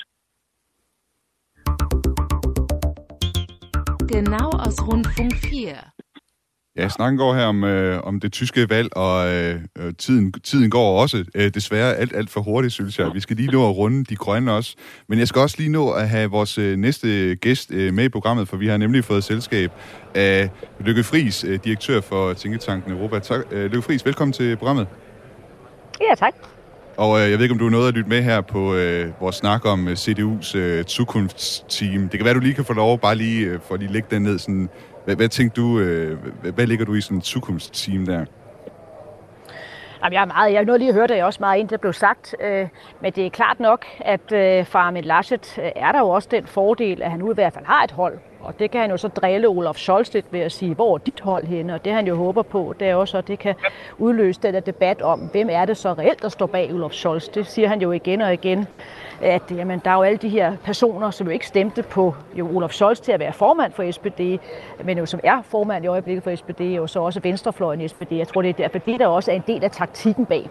Genau 4.12 4.48
aus 4.64 4.78
Rundfunk 4.86 5.34
4. 5.34 5.93
Ja, 6.76 6.88
snakken 6.88 7.18
går 7.18 7.34
her 7.34 7.44
om, 7.44 7.64
øh, 7.64 8.00
om 8.04 8.20
det 8.20 8.32
tyske 8.32 8.70
valg, 8.70 8.96
og 8.96 9.28
øh, 9.28 9.60
øh, 9.78 9.92
tiden, 9.98 10.32
tiden 10.32 10.70
går 10.70 11.00
også 11.00 11.24
øh, 11.34 11.54
desværre 11.54 11.94
alt, 11.94 12.16
alt 12.16 12.30
for 12.30 12.40
hurtigt, 12.40 12.72
synes 12.72 12.98
jeg. 12.98 13.10
Vi 13.14 13.20
skal 13.20 13.36
lige 13.36 13.50
nå 13.50 13.68
at 13.70 13.76
runde 13.76 14.04
de 14.04 14.16
grønne 14.16 14.52
også. 14.52 14.74
Men 15.08 15.18
jeg 15.18 15.28
skal 15.28 15.40
også 15.40 15.56
lige 15.58 15.72
nå 15.72 15.90
at 15.90 16.08
have 16.08 16.30
vores 16.30 16.58
øh, 16.58 16.76
næste 16.76 17.34
gæst 17.34 17.70
øh, 17.70 17.94
med 17.94 18.04
i 18.04 18.08
programmet, 18.08 18.48
for 18.48 18.56
vi 18.56 18.66
har 18.68 18.76
nemlig 18.76 19.04
fået 19.04 19.24
selskab 19.24 19.72
af 20.14 20.50
Lykke 20.80 21.04
Friis, 21.04 21.44
øh, 21.44 21.58
direktør 21.64 22.00
for 22.00 22.32
Tænketanken 22.32 22.92
Europa. 22.92 23.18
Tak, 23.18 23.40
øh, 23.50 23.64
Lykke 23.64 23.82
Friis, 23.82 24.06
velkommen 24.06 24.32
til 24.32 24.56
programmet. 24.56 24.86
Ja, 26.00 26.14
tak. 26.14 26.34
Og 26.96 27.20
øh, 27.20 27.30
jeg 27.30 27.38
ved 27.38 27.44
ikke, 27.44 27.52
om 27.52 27.58
du 27.58 27.66
er 27.66 27.70
noget 27.70 27.88
at 27.88 27.94
lytte 27.94 28.08
med 28.08 28.22
her 28.22 28.40
på 28.40 28.74
øh, 28.74 29.20
vores 29.20 29.36
snak 29.36 29.66
om 29.66 29.88
øh, 29.88 29.92
CDU's 29.94 30.56
øh, 30.56 30.84
zukunftsteam. 30.84 32.08
Det 32.08 32.18
kan 32.18 32.24
være, 32.24 32.34
du 32.34 32.40
lige 32.40 32.54
kan 32.54 32.64
få 32.64 32.72
lov 32.72 32.98
bare 32.98 33.14
lige 33.14 33.46
øh, 33.46 33.60
for 33.66 33.74
at 33.74 33.80
lige 33.80 33.92
lægge 33.92 34.08
den 34.10 34.22
ned 34.22 34.38
sådan 34.38 34.68
hvad, 35.04 35.16
hvad 35.16 35.28
tænker 35.28 35.54
du, 35.54 35.78
øh, 35.78 36.18
hvad, 36.40 36.52
hvad 36.52 36.66
ligger 36.66 36.84
du 36.84 36.94
i 36.94 37.00
sådan 37.00 37.18
et 37.18 37.26
zukunftsteam 37.26 38.06
der? 38.06 38.24
Jamen, 40.02 40.12
jeg 40.12 40.20
er 40.20 40.26
meget, 40.26 40.52
jeg 40.52 40.64
nåede 40.64 40.78
lige 40.78 40.88
at 40.88 40.94
høre 40.94 41.06
det 41.06 41.24
også 41.24 41.40
meget 41.40 41.60
ind, 41.60 41.68
der 41.68 41.76
blev 41.76 41.92
sagt, 41.92 42.36
øh, 42.40 42.68
men 43.00 43.12
det 43.12 43.26
er 43.26 43.30
klart 43.30 43.60
nok, 43.60 43.86
at 44.00 44.32
øh, 44.32 44.66
fra 44.66 44.78
Armin 44.78 45.04
Laschet 45.04 45.58
øh, 45.58 45.70
er 45.76 45.92
der 45.92 45.98
jo 45.98 46.08
også 46.08 46.28
den 46.30 46.46
fordel, 46.46 47.02
at 47.02 47.10
han 47.10 47.20
nu 47.20 47.30
i 47.30 47.34
hvert 47.34 47.52
fald 47.52 47.64
har 47.64 47.84
et 47.84 47.90
hold, 47.90 48.18
og 48.44 48.58
det 48.58 48.70
kan 48.70 48.80
han 48.80 48.90
jo 48.90 48.96
så 48.96 49.08
drille 49.08 49.48
Olaf 49.48 49.76
Scholz 49.76 50.14
lidt 50.14 50.26
ved 50.30 50.40
at 50.40 50.52
sige, 50.52 50.74
hvor 50.74 50.94
er 50.94 50.98
dit 50.98 51.20
hold 51.20 51.44
henne? 51.44 51.74
Og 51.74 51.84
det 51.84 51.92
han 51.92 52.06
jo 52.06 52.16
håber 52.16 52.42
på, 52.42 52.74
det 52.80 52.88
er 52.88 52.94
også, 52.94 53.18
at 53.18 53.28
det 53.28 53.38
kan 53.38 53.54
udløse 53.98 54.40
den 54.42 54.54
der 54.54 54.60
debat 54.60 55.02
om, 55.02 55.20
hvem 55.20 55.48
er 55.50 55.64
det 55.64 55.76
så 55.76 55.92
reelt, 55.92 56.22
der 56.22 56.28
står 56.28 56.46
bag 56.46 56.74
Olaf 56.74 56.92
Scholz. 56.92 57.28
Det 57.28 57.46
siger 57.46 57.68
han 57.68 57.80
jo 57.80 57.92
igen 57.92 58.20
og 58.20 58.32
igen 58.32 58.66
at 59.20 59.42
jamen, 59.50 59.82
der 59.84 59.90
er 59.90 59.94
jo 59.94 60.02
alle 60.02 60.16
de 60.16 60.28
her 60.28 60.56
personer, 60.64 61.10
som 61.10 61.26
jo 61.26 61.32
ikke 61.32 61.46
stemte 61.46 61.82
på 61.82 62.14
jo 62.34 62.56
Olaf 62.56 62.70
Scholz 62.70 63.00
til 63.00 63.12
at 63.12 63.20
være 63.20 63.32
formand 63.32 63.72
for 63.72 63.90
SPD, 63.90 64.20
men 64.84 64.98
jo 64.98 65.06
som 65.06 65.20
er 65.22 65.42
formand 65.42 65.84
i 65.84 65.88
øjeblikket 65.88 66.24
for 66.24 66.34
SPD, 66.36 66.78
og 66.80 66.90
så 66.90 67.00
også 67.00 67.20
venstrefløjen 67.20 67.80
i 67.80 67.88
SPD. 67.88 68.12
Jeg 68.12 68.28
tror, 68.28 68.42
det 68.42 68.48
er 68.48 68.52
derfor, 68.52 68.78
det 68.78 69.00
der 69.00 69.06
også 69.06 69.30
er 69.30 69.34
en 69.34 69.44
del 69.46 69.64
af 69.64 69.70
taktikken 69.70 70.26
bag. 70.26 70.50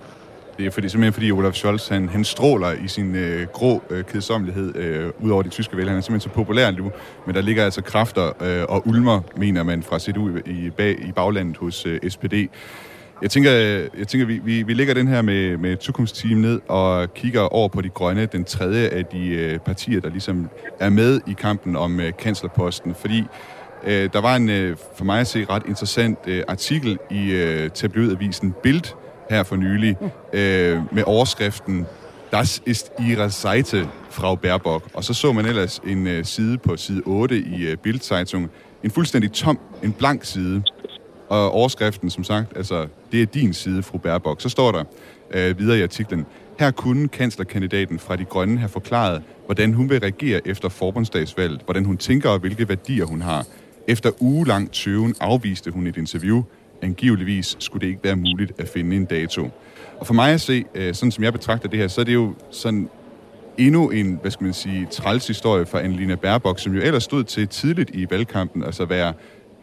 Det 0.57 0.65
er 0.65 0.71
fordi, 0.71 0.89
simpelthen 0.89 1.13
fordi 1.13 1.31
Olaf 1.31 1.53
Scholz, 1.53 1.87
han, 1.87 2.09
han 2.09 2.23
stråler 2.23 2.71
i 2.71 2.87
sin 2.87 3.15
øh, 3.15 3.47
grå 3.47 3.83
øh, 3.89 4.03
kedsommelighed 4.03 4.75
øh, 4.75 5.11
ud 5.19 5.31
over 5.31 5.43
de 5.43 5.49
tyske 5.49 5.77
vælgere. 5.77 5.89
Han 5.89 5.97
er 5.97 6.01
simpelthen 6.01 6.29
så 6.29 6.35
populær 6.35 6.71
nu, 6.71 6.91
men 7.25 7.35
der 7.35 7.41
ligger 7.41 7.63
altså 7.63 7.81
kræfter 7.81 8.43
øh, 8.43 8.65
og 8.69 8.87
ulmer, 8.87 9.21
mener 9.37 9.63
man 9.63 9.83
fra 9.83 9.99
CDU 9.99 10.37
i, 10.45 10.69
bag, 10.69 11.07
i 11.07 11.11
baglandet 11.11 11.57
hos 11.57 11.85
øh, 11.85 12.09
SPD. 12.09 12.33
Jeg 13.21 13.31
tænker, 13.31 13.51
øh, 13.53 13.99
jeg 13.99 14.07
tænker 14.07 14.27
vi, 14.27 14.39
vi, 14.43 14.63
vi 14.63 14.73
lægger 14.73 14.93
den 14.93 15.07
her 15.07 15.21
med, 15.21 15.57
med 15.57 15.77
Zukunftsteam 15.81 16.37
ned 16.37 16.61
og 16.67 17.13
kigger 17.13 17.41
over 17.41 17.67
på 17.67 17.81
de 17.81 17.89
grønne, 17.89 18.25
den 18.25 18.45
tredje 18.45 18.87
af 18.87 19.05
de 19.05 19.27
øh, 19.27 19.59
partier, 19.59 20.01
der 20.01 20.09
ligesom 20.09 20.49
er 20.79 20.89
med 20.89 21.21
i 21.27 21.33
kampen 21.33 21.75
om 21.75 21.99
øh, 21.99 22.11
kanslerposten. 22.19 22.95
Fordi 22.95 23.23
øh, 23.83 24.09
der 24.13 24.21
var 24.21 24.35
en, 24.35 24.49
øh, 24.49 24.77
for 24.97 25.05
mig 25.05 25.19
at 25.19 25.27
se, 25.27 25.45
ret 25.49 25.63
interessant 25.67 26.19
øh, 26.27 26.43
artikel 26.47 26.97
i 27.11 27.31
øh, 27.31 27.69
tabloidavisen 27.69 28.53
Bild 28.63 28.95
her 29.29 29.43
for 29.43 29.55
nylig, 29.55 29.97
øh, 30.33 30.81
med 30.91 31.03
overskriften 31.05 31.85
Das 32.33 32.61
ist 32.65 32.91
ihre 32.99 33.29
Seite, 33.29 33.89
Frau 34.09 34.35
Baerbock. 34.35 34.83
Og 34.93 35.03
så 35.03 35.13
så 35.13 35.31
man 35.31 35.45
ellers 35.45 35.81
en 35.87 36.07
øh, 36.07 36.25
side 36.25 36.57
på 36.57 36.77
side 36.77 37.01
8 37.05 37.37
i 37.37 37.67
øh, 37.67 37.77
Bild-Zeitung, 37.77 38.49
en 38.83 38.91
fuldstændig 38.91 39.31
tom, 39.31 39.59
en 39.83 39.93
blank 39.93 40.23
side, 40.23 40.63
og 41.29 41.51
overskriften, 41.51 42.09
som 42.09 42.23
sagt, 42.23 42.57
altså, 42.57 42.87
det 43.11 43.21
er 43.21 43.25
din 43.25 43.53
side, 43.53 43.83
fru 43.83 43.97
Baerbock. 43.97 44.41
Så 44.41 44.49
står 44.49 44.71
der 44.71 44.83
øh, 45.31 45.59
videre 45.59 45.79
i 45.79 45.81
artiklen, 45.81 46.25
her 46.59 46.71
kunne 46.71 47.07
kanslerkandidaten 47.07 47.99
fra 47.99 48.15
De 48.15 48.25
Grønne 48.25 48.57
have 48.57 48.69
forklaret, 48.69 49.21
hvordan 49.45 49.73
hun 49.73 49.89
vil 49.89 49.99
reagere 49.99 50.47
efter 50.47 50.69
forbundsdagsvalget, 50.69 51.61
hvordan 51.65 51.85
hun 51.85 51.97
tænker 51.97 52.29
og 52.29 52.39
hvilke 52.39 52.69
værdier 52.69 53.05
hun 53.05 53.21
har. 53.21 53.45
Efter 53.87 54.11
ugelang 54.19 54.71
tøven 54.71 55.15
afviste 55.19 55.71
hun 55.71 55.87
et 55.87 55.97
interview. 55.97 56.43
Angiveligvis 56.83 57.55
skulle 57.59 57.81
det 57.81 57.87
ikke 57.87 58.03
være 58.03 58.15
muligt 58.15 58.51
at 58.57 58.67
finde 58.67 58.95
en 58.95 59.05
dato. 59.05 59.49
Og 59.99 60.07
for 60.07 60.13
mig 60.13 60.33
at 60.33 60.41
se, 60.41 60.65
øh, 60.75 60.93
sådan 60.93 61.11
som 61.11 61.23
jeg 61.23 61.33
betragter 61.33 61.69
det 61.69 61.79
her, 61.79 61.87
så 61.87 62.01
er 62.01 62.05
det 62.05 62.13
jo 62.13 62.33
sådan 62.51 62.89
endnu 63.57 63.89
en, 63.89 64.19
hvad 64.21 64.31
skal 64.31 64.43
man 64.43 64.53
sige, 64.53 64.87
træls 64.91 65.27
historie 65.27 65.65
for 65.65 65.77
Annelina 65.77 66.15
Baerbock, 66.15 66.59
som 66.59 66.73
jo 66.73 66.81
ellers 66.81 67.03
stod 67.03 67.23
til 67.23 67.47
tidligt 67.47 67.89
i 67.93 68.07
valgkampen, 68.09 68.63
altså 68.63 68.85
være 68.85 69.13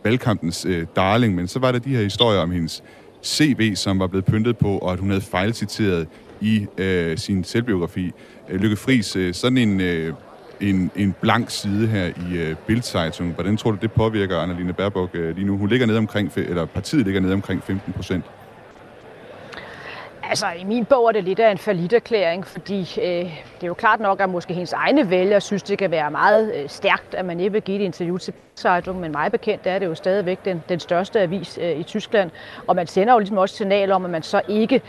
valgkampens 0.04 0.64
øh, 0.64 0.86
darling, 0.96 1.34
men 1.34 1.48
så 1.48 1.58
var 1.58 1.72
der 1.72 1.78
de 1.78 1.90
her 1.90 2.02
historier 2.02 2.40
om 2.40 2.50
hendes 2.50 2.82
CV, 3.24 3.74
som 3.74 3.98
var 3.98 4.06
blevet 4.06 4.24
pyntet 4.24 4.58
på, 4.58 4.78
og 4.78 4.92
at 4.92 4.98
hun 4.98 5.08
havde 5.08 5.20
fejlciteret 5.22 6.08
i 6.40 6.66
øh, 6.78 7.18
sin 7.18 7.44
selvbiografi. 7.44 8.12
Øh, 8.48 8.60
Lykke 8.60 8.76
Friis, 8.76 9.16
øh, 9.16 9.34
sådan 9.34 9.58
en, 9.58 9.80
øh, 9.80 10.14
en, 10.60 10.90
en 10.96 11.14
blank 11.20 11.50
side 11.50 11.86
her 11.86 12.06
i 12.06 12.36
øh, 12.36 12.56
Bildzeitung, 12.66 13.32
hvordan 13.32 13.56
tror 13.56 13.70
du, 13.70 13.78
det 13.82 13.92
påvirker 13.92 14.38
Annalena 14.38 14.72
Baerbock 14.72 15.14
øh, 15.14 15.34
lige 15.36 15.46
nu? 15.46 15.56
Hun 15.56 15.68
ligger 15.68 15.86
nede 15.86 15.98
omkring, 15.98 16.32
eller 16.36 16.66
partiet 16.66 17.04
ligger 17.04 17.20
nede 17.20 17.32
omkring 17.32 17.64
15 17.64 17.92
procent. 17.92 18.24
Altså, 20.30 20.46
i 20.58 20.64
min 20.64 20.84
bog 20.84 21.08
er 21.08 21.12
det 21.12 21.24
lidt 21.24 21.38
af 21.38 21.50
en 21.50 21.58
forlitterklæring, 21.58 22.46
fordi 22.46 22.80
øh, 22.80 23.04
det 23.04 23.62
er 23.62 23.66
jo 23.66 23.74
klart 23.74 24.00
nok, 24.00 24.20
at 24.20 24.30
måske 24.30 24.54
hendes 24.54 24.72
egne 24.72 25.10
vælgere 25.10 25.40
synes, 25.40 25.62
det 25.62 25.78
kan 25.78 25.90
være 25.90 26.10
meget 26.10 26.54
øh, 26.54 26.68
stærkt, 26.68 27.14
at 27.14 27.24
man 27.24 27.40
ikke 27.40 27.52
vil 27.52 27.62
give 27.62 27.80
et 27.80 27.84
interview 27.84 28.16
til 28.16 28.34
Zeitung, 28.56 29.00
men 29.00 29.12
mig 29.12 29.32
bekendt 29.32 29.66
er 29.66 29.78
det 29.78 29.86
jo 29.86 29.94
stadigvæk 29.94 30.44
den, 30.44 30.62
den 30.68 30.80
største 30.80 31.20
avis 31.20 31.58
øh, 31.62 31.80
i 31.80 31.82
Tyskland, 31.82 32.30
og 32.66 32.76
man 32.76 32.86
sender 32.86 33.12
jo 33.12 33.18
ligesom 33.18 33.38
også 33.38 33.56
signal 33.56 33.92
om, 33.92 34.04
at 34.04 34.10
man 34.10 34.22
så 34.22 34.42
ikke 34.48 34.82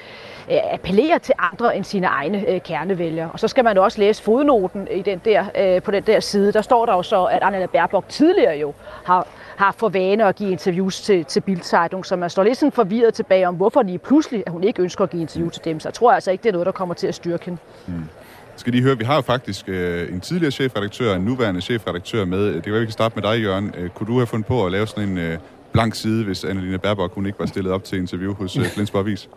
øh, 0.52 0.58
appellerer 0.74 1.18
til 1.18 1.34
andre 1.40 1.76
end 1.78 1.84
sine 1.84 2.08
egne 2.08 2.50
øh, 2.50 2.62
kernevælgere. 2.62 3.30
Og 3.34 3.40
så 3.40 3.48
skal 3.48 3.64
man 3.64 3.76
jo 3.76 3.84
også 3.84 4.00
læse 4.00 4.24
fodnoten 4.24 4.88
i 4.92 5.02
den 5.02 5.22
der, 5.26 5.46
øh, 5.58 5.82
på 5.82 5.92
den 5.92 6.04
der 6.04 6.20
side. 6.20 6.54
Der 6.54 6.62
står 6.62 6.86
der 6.86 6.94
jo 6.94 7.04
så, 7.04 7.24
at 7.24 7.40
Annalena 7.42 7.66
Baerbock 7.66 8.10
tidligere 8.10 8.58
jo 8.58 8.74
har 9.06 9.28
har 9.62 9.76
for 9.78 9.90
vane 9.90 10.26
at 10.26 10.36
give 10.36 10.52
interviews 10.52 11.02
til, 11.02 11.26
til 11.26 11.42
Bildzeitung, 11.42 12.06
så 12.06 12.16
man 12.16 12.30
står 12.30 12.44
lidt 12.44 12.58
sådan 12.58 12.72
forvirret 12.72 13.14
tilbage 13.14 13.48
om, 13.48 13.56
hvorfor 13.56 13.82
lige 13.82 13.98
pludselig, 13.98 14.44
at 14.46 14.52
hun 14.52 14.64
ikke 14.64 14.82
ønsker 14.82 15.04
at 15.04 15.10
give 15.10 15.22
interview 15.22 15.50
til 15.50 15.62
dem. 15.66 15.80
Så 15.80 15.90
jeg 15.90 15.94
tror 15.94 16.12
altså 16.12 16.32
ikke, 16.32 16.42
det 16.42 16.50
er 16.50 16.54
noget, 16.54 16.66
der 16.66 16.72
kommer 16.72 16.96
til 16.96 17.08
at 17.08 17.16
styrke 17.16 17.46
hende. 17.46 17.60
Mm. 17.88 18.04
Skal 18.56 18.74
lige 18.74 18.84
høre, 18.84 18.98
vi 18.98 19.04
har 19.04 19.16
jo 19.16 19.22
faktisk 19.22 19.70
øh, 19.70 20.14
en 20.14 20.22
tidligere 20.22 20.52
chefredaktør 20.52 21.10
og 21.10 21.16
en 21.16 21.22
nuværende 21.22 21.62
chefredaktør 21.62 22.26
med. 22.26 22.54
Det 22.54 22.64
kan 22.64 22.72
være, 22.72 22.80
vi 22.80 22.86
kan 22.86 22.94
starte 22.94 23.16
med 23.16 23.24
dig, 23.24 23.44
Jørgen. 23.44 23.74
Øh, 23.78 23.90
kunne 23.90 24.08
du 24.08 24.18
have 24.18 24.28
fundet 24.28 24.48
på 24.48 24.66
at 24.66 24.72
lave 24.72 24.88
sådan 24.88 25.10
en 25.10 25.18
øh, 25.18 25.38
blank 25.72 25.96
side, 25.96 26.26
hvis 26.26 26.44
Annalena 26.44 26.78
Baerbock 26.78 27.14
hun 27.14 27.26
ikke 27.26 27.40
var 27.40 27.46
stillet 27.46 27.74
op 27.74 27.84
til 27.84 27.98
interview 27.98 28.34
hos 28.34 28.58
øh, 28.58 28.66
Flensborg 28.66 29.02
Avis? 29.02 29.30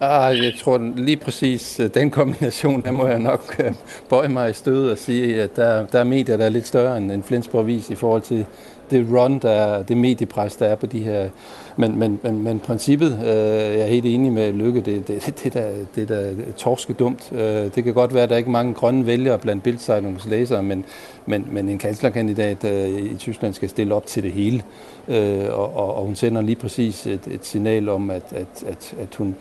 Ah, 0.00 0.44
jeg 0.44 0.52
tror 0.58 0.78
lige 0.96 1.16
præcis, 1.16 1.80
øh, 1.80 1.90
den 1.94 2.10
kombination, 2.10 2.80
der 2.82 2.90
må 2.90 3.06
jeg 3.06 3.18
nok 3.18 3.56
øh, 3.58 3.72
bøje 4.08 4.28
mig 4.28 4.50
i 4.50 4.52
stød 4.52 4.90
og 4.90 4.98
sige, 4.98 5.42
at 5.42 5.56
der, 5.56 5.86
der 5.86 5.98
er 5.98 6.04
medier, 6.04 6.36
der 6.36 6.44
er 6.44 6.48
lidt 6.48 6.66
større 6.66 6.98
end 6.98 7.22
Flensborg 7.22 7.60
Avis 7.60 7.90
i 7.90 7.94
forhold 7.94 8.22
til 8.22 8.46
det 8.90 9.06
run, 9.12 9.38
der 9.38 9.50
er, 9.50 9.82
det 9.82 9.96
mediepres, 9.96 10.56
der 10.56 10.66
er 10.66 10.74
på 10.76 10.86
de 10.86 10.98
her. 10.98 11.28
Men, 11.76 11.98
men, 11.98 12.20
men, 12.22 12.42
men 12.42 12.60
princippet, 12.60 13.18
øh, 13.22 13.26
jeg 13.26 13.80
er 13.80 13.86
helt 13.86 14.06
enig 14.06 14.32
med 14.32 14.52
Lykke, 14.52 14.80
det, 14.80 15.08
det, 15.08 15.26
det, 15.26 15.44
det, 15.44 15.54
der, 15.54 15.70
det 15.94 16.08
der 16.08 16.32
torske 16.56 16.92
dumt. 16.92 17.32
Øh, 17.32 17.40
det 17.74 17.84
kan 17.84 17.94
godt 17.94 18.14
være, 18.14 18.22
at 18.22 18.28
der 18.28 18.34
er 18.34 18.38
ikke 18.38 18.50
mange 18.50 18.74
grønne 18.74 19.06
vælgere 19.06 19.38
blandt 19.38 19.62
Bildzeitungs 19.62 20.26
læsere, 20.26 20.62
men, 20.62 20.84
men, 21.26 21.46
men 21.50 21.68
en 21.68 21.78
kanslerkandidat 21.78 22.64
øh, 22.64 22.88
i 22.88 23.16
Tyskland 23.16 23.54
skal 23.54 23.68
stille 23.68 23.94
op 23.94 24.06
til 24.06 24.22
det 24.22 24.32
hele. 24.32 24.62
Øh, 25.08 25.44
og, 25.50 25.76
og, 25.76 25.94
og 25.94 26.04
hun 26.04 26.14
sender 26.14 26.42
lige 26.42 26.56
præcis 26.56 27.06
et, 27.06 27.20
et 27.30 27.46
signal 27.46 27.88
om, 27.88 28.10
at, 28.10 28.22
at, 28.30 28.64
at, 28.66 28.94
at 29.00 29.14
hun, 29.14 29.36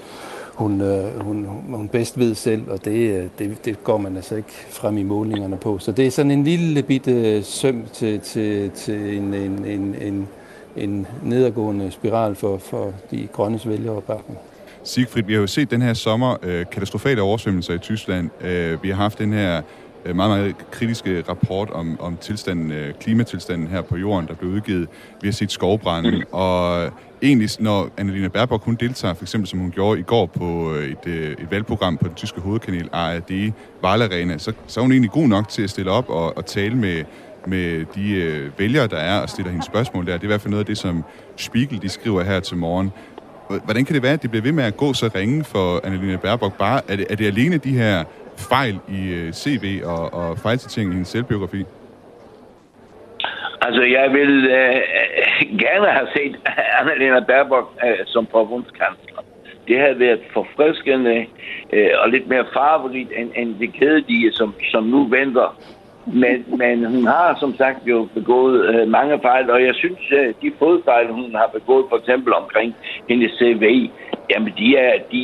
hun, 0.58 0.82
øh, 0.82 1.20
hun, 1.20 1.48
hun 1.70 1.88
bedst 1.88 2.20
ved 2.20 2.36
selv, 2.36 2.70
og 2.70 2.86
det, 2.86 2.92
øh, 2.92 3.26
det, 3.40 3.66
det 3.66 3.84
går 3.84 3.98
man 3.98 4.16
altså 4.16 4.36
ikke 4.36 4.54
frem 4.70 4.98
i 4.98 5.04
målingerne 5.04 5.58
på. 5.58 5.80
Så 5.80 5.92
det 5.92 6.08
er 6.08 6.12
sådan 6.12 6.32
en 6.32 6.44
lille 6.44 6.84
bitte 6.84 7.12
øh, 7.12 7.44
søm 7.44 7.84
til, 7.94 8.20
til, 8.20 8.72
til 8.72 9.18
en, 9.18 9.34
en, 9.34 9.66
en, 9.66 9.96
en, 10.02 10.28
en 10.76 11.08
nedadgående 11.24 11.92
spiral 11.92 12.36
for, 12.36 12.58
for 12.58 12.94
de 13.12 13.28
grønne 13.34 13.60
vælgere 13.66 14.02
bakken. 14.02 14.36
Sigfrid, 14.84 15.24
vi 15.24 15.34
har 15.34 15.42
jo 15.42 15.48
set 15.48 15.72
den 15.72 15.82
her 15.82 15.94
sommer 15.94 16.38
øh, 16.44 16.66
katastrofale 16.72 17.22
oversvømmelser 17.22 17.74
i 17.74 17.78
Tyskland. 17.78 18.30
Øh, 18.42 18.84
vi 18.84 18.90
har 18.90 18.96
haft 18.96 19.20
den 19.20 19.34
her 19.34 19.62
meget, 20.06 20.16
meget 20.16 20.56
kritiske 20.72 21.24
rapport 21.30 21.70
om, 21.70 22.00
om 22.00 22.18
tilstanden, 22.18 22.72
øh, 22.72 22.94
klimatilstanden 22.94 23.68
her 23.68 23.82
på 23.82 23.98
jorden, 23.98 24.28
der 24.28 24.34
blev 24.34 24.52
udgivet. 24.52 24.88
Vi 25.22 25.28
har 25.28 25.34
set 25.34 25.52
skovbrænde, 25.52 26.24
og 26.32 26.92
egentlig, 27.22 27.50
når 27.60 27.90
Annalena 27.98 28.28
Baerbock, 28.28 28.64
hun 28.64 28.76
deltager, 28.76 29.14
for 29.14 29.24
eksempel 29.24 29.48
som 29.48 29.60
hun 29.60 29.72
gjorde 29.72 30.00
i 30.00 30.04
går 30.04 30.26
på 30.26 30.74
øh, 30.74 30.90
et, 30.90 31.08
øh, 31.08 31.32
et 31.32 31.52
valgprogram 31.52 31.98
på 31.98 32.08
den 32.08 32.16
tyske 32.16 32.42
hovedkanal 32.42 32.90
ARD 32.92 33.52
Arena, 33.84 34.38
så, 34.38 34.54
så 34.68 34.80
er 34.80 34.82
hun 34.82 34.92
egentlig 34.92 35.12
god 35.12 35.28
nok 35.28 35.50
til 35.50 35.62
at 35.62 35.70
stille 35.70 35.92
op 35.92 36.10
og, 36.10 36.38
og 36.38 36.46
tale 36.46 36.76
med, 36.76 37.04
med 37.48 37.86
de 37.96 38.12
øh, 38.12 38.52
vælgere, 38.60 38.88
der 38.88 38.98
er, 38.98 39.20
og 39.20 39.30
stiller 39.30 39.52
hendes 39.52 39.66
spørgsmål 39.66 40.06
der. 40.06 40.14
Det 40.14 40.20
er 40.22 40.24
i 40.24 40.28
hvert 40.28 40.42
fald 40.42 40.52
noget 40.52 40.64
af 40.64 40.66
det, 40.66 40.78
som 40.78 41.04
Spiegel 41.36 41.82
de 41.82 41.90
skriver 41.90 42.24
her 42.24 42.40
til 42.40 42.58
morgen. 42.58 42.92
Hvordan 43.48 43.86
kan 43.86 43.96
det 43.96 44.04
være, 44.04 44.14
at 44.14 44.22
det 44.22 44.30
bliver 44.30 44.44
ved 44.44 44.52
med 44.52 44.64
at 44.64 44.78
gå 44.78 44.94
så 44.94 45.10
ringe 45.16 45.44
for 45.44 45.82
Annalena 45.84 46.18
Baerbock? 46.18 46.58
Bare, 46.58 46.82
er, 46.88 46.96
det, 46.96 47.06
er 47.10 47.16
det 47.16 47.26
alene 47.26 47.58
de 47.58 47.72
her 47.72 48.04
fejl 48.38 48.80
i 48.90 49.14
øh, 49.14 49.34
CV 49.34 49.82
og, 49.86 50.14
og 50.14 50.38
fejlcitering 50.38 50.90
i 50.90 50.94
hendes 50.94 51.08
selvbiografi? 51.08 51.64
Altså, 53.62 53.82
jeg 53.82 54.14
vil 54.14 54.46
øh, 54.46 54.82
gerne 55.66 55.88
have 55.88 56.08
set 56.16 56.36
Annalena 56.80 57.20
Baerbock 57.20 57.68
øh, 57.86 57.98
som 58.06 58.28
forbundskansler. 58.32 59.24
Det 59.68 59.80
havde 59.80 60.00
været 60.00 60.20
forfriskende 60.34 61.26
øh, 61.74 61.90
og 62.02 62.10
lidt 62.10 62.28
mere 62.28 62.46
farverigt 62.54 63.12
end, 63.18 63.32
end 63.36 63.56
det 63.60 63.74
kedelige, 63.74 64.32
som, 64.32 64.54
som 64.72 64.84
nu 64.84 65.08
venter. 65.08 65.60
Men, 66.06 66.46
men 66.58 66.86
hun 66.86 67.08
har 67.08 67.38
som 67.40 67.56
sagt 67.56 67.80
jo 67.86 68.08
begået 68.14 68.76
øh, 68.76 68.88
mange 68.88 69.20
fejl, 69.22 69.50
og 69.50 69.64
jeg 69.64 69.76
synes, 69.76 70.00
øh, 70.12 70.34
de 70.42 70.52
fodfejl, 70.60 71.08
hun 71.12 71.36
har 71.36 71.50
begået, 71.54 71.86
for 71.90 71.98
eksempel 71.98 72.34
omkring 72.34 72.76
hendes 73.10 73.32
CV, 73.32 73.90
Jamen, 74.30 74.54
de, 74.58 74.78
er, 74.78 74.94
de, 75.12 75.24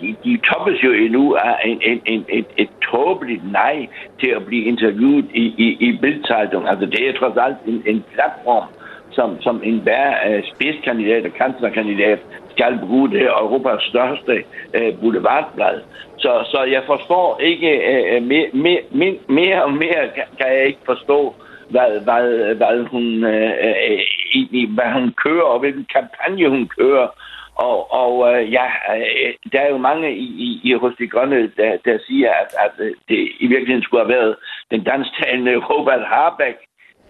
de, 0.00 0.16
de 0.24 0.40
toppes 0.48 0.84
jo 0.84 0.92
endnu 0.92 1.34
af 1.34 1.56
en, 1.64 1.80
en, 1.82 2.02
en, 2.06 2.24
et, 2.28 2.46
et 2.56 2.68
tåbeligt 2.90 3.52
nej 3.52 3.86
til 4.20 4.30
at 4.36 4.46
blive 4.46 4.64
interviewet 4.64 5.26
i, 5.34 5.44
i, 5.58 5.88
i 5.88 5.98
Bildzeitung. 6.00 6.68
Altså, 6.68 6.86
det 6.86 7.08
er 7.08 7.18
trods 7.18 7.36
alt 7.36 7.56
en, 7.66 7.82
en 7.86 8.04
platform, 8.14 8.64
som, 9.12 9.42
som 9.42 9.60
en 9.64 9.78
hver 9.78 10.10
uh, 10.26 10.34
øh, 10.34 10.42
spidskandidat 10.54 11.26
og 11.26 11.32
kanslerkandidat 11.32 12.18
skal 12.50 12.78
bruge 12.78 13.10
det 13.10 13.22
Europas 13.22 13.82
største 13.82 14.44
uh, 14.78 15.00
boulevardblad. 15.00 15.80
Så, 16.18 16.32
så 16.52 16.64
jeg 16.64 16.82
forstår 16.86 17.38
ikke 17.40 17.70
øh, 17.70 18.16
uh, 18.16 18.28
mere, 18.28 18.48
mere, 18.92 19.16
mere 19.28 19.64
og 19.64 19.72
mere 19.72 20.02
kan, 20.38 20.48
jeg 20.56 20.66
ikke 20.66 20.84
forstå, 20.86 21.34
hvad, 21.70 22.00
hvad, 22.04 22.54
hvad, 22.54 22.84
hun, 22.84 23.04
uh, 23.24 24.74
hvad 24.74 24.92
hun 24.92 25.14
kører 25.24 25.44
og 25.44 25.60
hvilken 25.60 25.86
kampagne 25.94 26.48
hun 26.48 26.68
kører 26.78 27.08
og, 27.54 27.92
og 27.92 28.12
øh, 28.32 28.52
ja, 28.52 28.66
øh, 28.96 29.34
der 29.52 29.60
er 29.60 29.68
jo 29.68 29.78
mange 29.78 30.16
i, 30.16 30.26
i, 30.46 30.60
i 30.64 30.72
hos 30.72 30.92
de 30.98 31.08
grønne, 31.08 31.50
der, 31.56 31.76
der 31.84 31.98
siger, 32.06 32.30
at, 32.30 32.54
at 32.64 32.84
øh, 32.86 32.94
det 33.08 33.28
i 33.40 33.46
virkeligheden 33.46 33.82
skulle 33.82 34.04
have 34.04 34.14
været 34.18 34.36
den 34.70 34.84
dansktalende 34.84 35.56
Robert 35.70 36.04
Harbeck, 36.06 36.58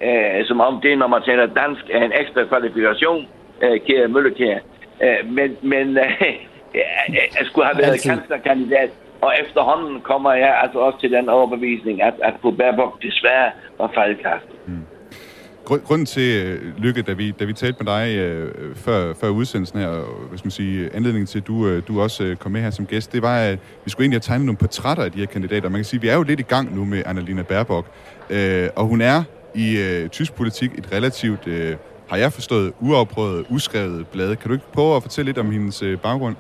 øh, 0.03 0.47
som 0.47 0.61
om 0.61 0.81
det, 0.81 0.99
når 0.99 1.07
man 1.07 1.23
taler 1.23 1.47
dansk, 1.47 1.85
er 1.91 2.05
en 2.05 2.13
ekstra 2.21 2.45
kvalifikation, 2.45 3.29
øh, 3.63 3.81
kære 3.87 4.09
Møllekære. 4.09 4.61
Øh, 5.03 5.33
men 5.33 5.57
men 5.63 5.87
øh, 5.99 6.35
jeg 7.39 7.45
skulle 7.47 7.67
have 7.67 7.79
været 7.79 8.03
kanslerkandidat, 8.03 8.91
og 9.21 9.33
efterhånden 9.43 10.01
kommer 10.01 10.33
jeg 10.33 10.61
altså 10.63 10.79
også 10.79 11.01
til 11.01 11.13
den 11.13 11.29
overbevisning, 11.29 12.03
at, 12.03 12.15
at 12.23 12.35
på 12.43 12.51
Baerbock 12.51 13.03
desværre 13.03 13.51
var 13.79 13.91
fejlkastet. 13.95 14.59
Mm. 14.67 14.87
Grunden 15.65 16.07
til, 16.07 16.45
øh, 16.47 16.79
Lykke, 16.79 17.03
da 17.03 17.13
vi, 17.13 17.31
da 17.31 17.45
vi 17.45 17.53
talte 17.53 17.85
med 17.85 17.93
dig 17.93 18.17
øh, 18.17 18.77
før, 18.77 19.15
før 19.15 19.29
udsendelsen 19.29 19.79
her, 19.79 19.89
og, 19.89 20.29
hvad 20.29 20.39
skal 20.39 20.47
man 20.47 20.51
sige, 20.51 20.95
anledningen 20.95 21.27
til, 21.27 21.39
at 21.39 21.47
du, 21.47 21.67
øh, 21.67 21.83
du 21.89 22.01
også 22.01 22.25
øh, 22.25 22.37
kom 22.37 22.53
med 22.53 22.61
her 22.61 22.71
som 22.71 22.87
gæst, 22.87 23.13
det 23.13 23.23
var, 23.23 23.39
at 23.39 23.59
vi 23.85 23.91
skulle 23.91 24.05
egentlig 24.05 24.17
have 24.17 24.21
tegnet 24.21 24.47
nogle 24.47 24.57
portrætter 24.57 25.05
af 25.05 25.13
de 25.13 25.19
her 25.19 25.27
kandidater. 25.27 25.69
Man 25.69 25.79
kan 25.79 25.85
sige, 25.85 25.99
at 25.99 26.03
vi 26.03 26.09
er 26.09 26.15
jo 26.15 26.23
lidt 26.23 26.41
i 26.41 26.43
gang 26.43 26.77
nu 26.77 26.85
med 26.85 27.03
Annalena 27.07 27.43
Baerbock, 27.43 27.87
øh, 28.31 28.69
og 28.77 28.87
hun 28.87 29.01
er 29.01 29.23
i 29.55 29.79
øh, 29.79 30.09
tysk 30.09 30.35
politik 30.35 30.71
et 30.79 30.89
relativt, 30.93 31.47
øh, 31.47 31.77
har 32.09 32.17
jeg 32.17 32.33
forstået, 32.33 32.73
uafprøvet, 32.81 33.47
uskrevet 33.49 34.07
blad. 34.07 34.37
Kan 34.37 34.49
du 34.49 34.55
ikke 34.55 34.73
prøve 34.73 34.97
at 34.97 35.03
fortælle 35.03 35.29
lidt 35.29 35.39
om 35.39 35.51
hendes 35.51 35.83
øh, 35.83 35.99
baggrund? 35.99 36.37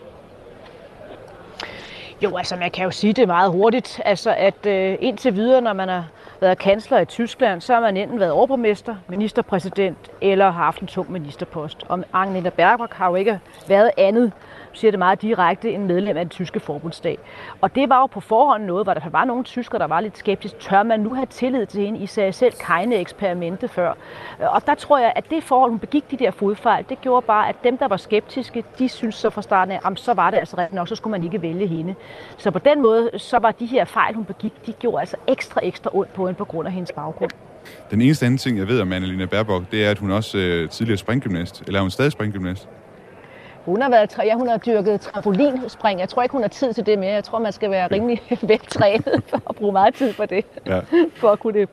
Jo, 2.24 2.36
altså 2.36 2.56
man 2.56 2.70
kan 2.70 2.84
jo 2.84 2.90
sige 2.90 3.12
det 3.12 3.28
meget 3.28 3.50
hurtigt, 3.50 4.00
altså 4.04 4.34
at 4.36 4.66
øh, 4.66 4.96
indtil 5.00 5.34
videre, 5.34 5.60
når 5.60 5.72
man 5.72 5.88
har 5.88 6.04
været 6.40 6.58
kansler 6.58 6.98
i 6.98 7.04
Tyskland, 7.04 7.60
så 7.60 7.74
har 7.74 7.80
man 7.80 7.96
enten 7.96 8.20
været 8.20 8.32
overborgmester, 8.32 8.96
ministerpræsident 9.08 9.98
eller 10.20 10.44
har 10.44 10.64
haft 10.64 10.80
en 10.80 10.86
tung 10.86 11.12
ministerpost. 11.12 11.84
Og 11.88 12.04
Angela 12.12 12.50
Bergmark 12.50 12.92
har 12.92 13.08
jo 13.08 13.14
ikke 13.14 13.40
været 13.68 13.90
andet 13.96 14.32
siger 14.74 14.90
det 14.90 14.98
meget 14.98 15.22
direkte, 15.22 15.72
en 15.72 15.86
medlem 15.86 16.16
af 16.16 16.24
den 16.24 16.28
tyske 16.28 16.60
forbundsdag. 16.60 17.18
Og 17.60 17.74
det 17.74 17.88
var 17.88 18.00
jo 18.00 18.06
på 18.06 18.20
forhånd 18.20 18.64
noget, 18.64 18.86
hvor 18.86 18.94
der 18.94 19.08
var 19.10 19.24
nogle 19.24 19.44
tyskere, 19.44 19.78
der 19.78 19.86
var 19.86 20.00
lidt 20.00 20.18
skeptisk. 20.18 20.58
Tør 20.58 20.82
man 20.82 21.00
nu 21.00 21.14
have 21.14 21.26
tillid 21.26 21.66
til 21.66 21.80
hende? 21.80 22.00
I 22.00 22.06
sagde 22.06 22.32
selv 22.32 22.52
keine 22.52 22.96
eksperimente 22.96 23.68
før. 23.68 23.92
Og 24.38 24.66
der 24.66 24.74
tror 24.74 24.98
jeg, 24.98 25.12
at 25.16 25.30
det 25.30 25.44
forhold, 25.44 25.70
hun 25.70 25.78
begik 25.78 26.10
de 26.10 26.16
der 26.16 26.30
fodfejl, 26.30 26.84
det 26.88 27.00
gjorde 27.00 27.26
bare, 27.26 27.48
at 27.48 27.56
dem, 27.64 27.78
der 27.78 27.88
var 27.88 27.96
skeptiske, 27.96 28.64
de 28.78 28.88
synes 28.88 29.14
så 29.14 29.30
fra 29.30 29.42
starten 29.42 29.72
af, 29.72 29.90
at 29.90 29.98
så 29.98 30.14
var 30.14 30.30
det 30.30 30.38
altså 30.38 30.56
rigtigt 30.58 30.74
nok, 30.74 30.88
så 30.88 30.94
skulle 30.94 31.10
man 31.10 31.24
ikke 31.24 31.42
vælge 31.42 31.66
hende. 31.66 31.94
Så 32.36 32.50
på 32.50 32.58
den 32.58 32.82
måde, 32.82 33.10
så 33.16 33.38
var 33.38 33.50
de 33.50 33.66
her 33.66 33.84
fejl, 33.84 34.14
hun 34.14 34.24
begik, 34.24 34.66
de 34.66 34.72
gjorde 34.72 35.00
altså 35.00 35.16
ekstra, 35.28 35.60
ekstra 35.62 35.90
ondt 35.92 36.12
på 36.12 36.26
hende 36.26 36.38
på 36.38 36.44
grund 36.44 36.68
af 36.68 36.72
hendes 36.74 36.92
baggrund. 36.92 37.30
Den 37.90 38.00
eneste 38.00 38.26
anden 38.26 38.38
ting, 38.38 38.58
jeg 38.58 38.68
ved 38.68 38.80
om 38.80 38.92
Annalena 38.92 39.26
Baerbock, 39.26 39.64
det 39.70 39.86
er, 39.86 39.90
at 39.90 39.98
hun 39.98 40.10
også 40.10 40.38
øh, 40.38 40.68
tidligere 40.68 40.98
springgymnast, 40.98 41.62
eller 41.66 41.78
er 41.78 41.82
hun 41.82 41.90
stadig 41.90 42.12
springgymnast? 42.12 42.68
Hun 43.64 43.82
har, 43.82 43.90
været, 43.90 44.16
ja, 44.24 44.34
hun 44.34 44.48
har 44.48 44.56
dyrket 44.56 45.00
trampolinspring. 45.00 46.00
Jeg 46.00 46.08
tror 46.08 46.22
ikke, 46.22 46.32
hun 46.32 46.42
har 46.42 46.48
tid 46.48 46.72
til 46.72 46.86
det 46.86 46.98
mere. 46.98 47.12
Jeg 47.12 47.24
tror, 47.24 47.38
man 47.38 47.52
skal 47.52 47.70
være 47.70 47.88
rimelig 47.92 48.22
veltrænet 48.42 49.22
for 49.28 49.42
at 49.48 49.56
bruge 49.56 49.72
meget 49.72 49.94
tid 49.94 50.12
på 50.12 50.26
det. 50.26 50.44
Ja. 50.66 50.80
for 51.20 51.30
at 51.30 51.40
kunne 51.40 51.60
det. 51.60 51.68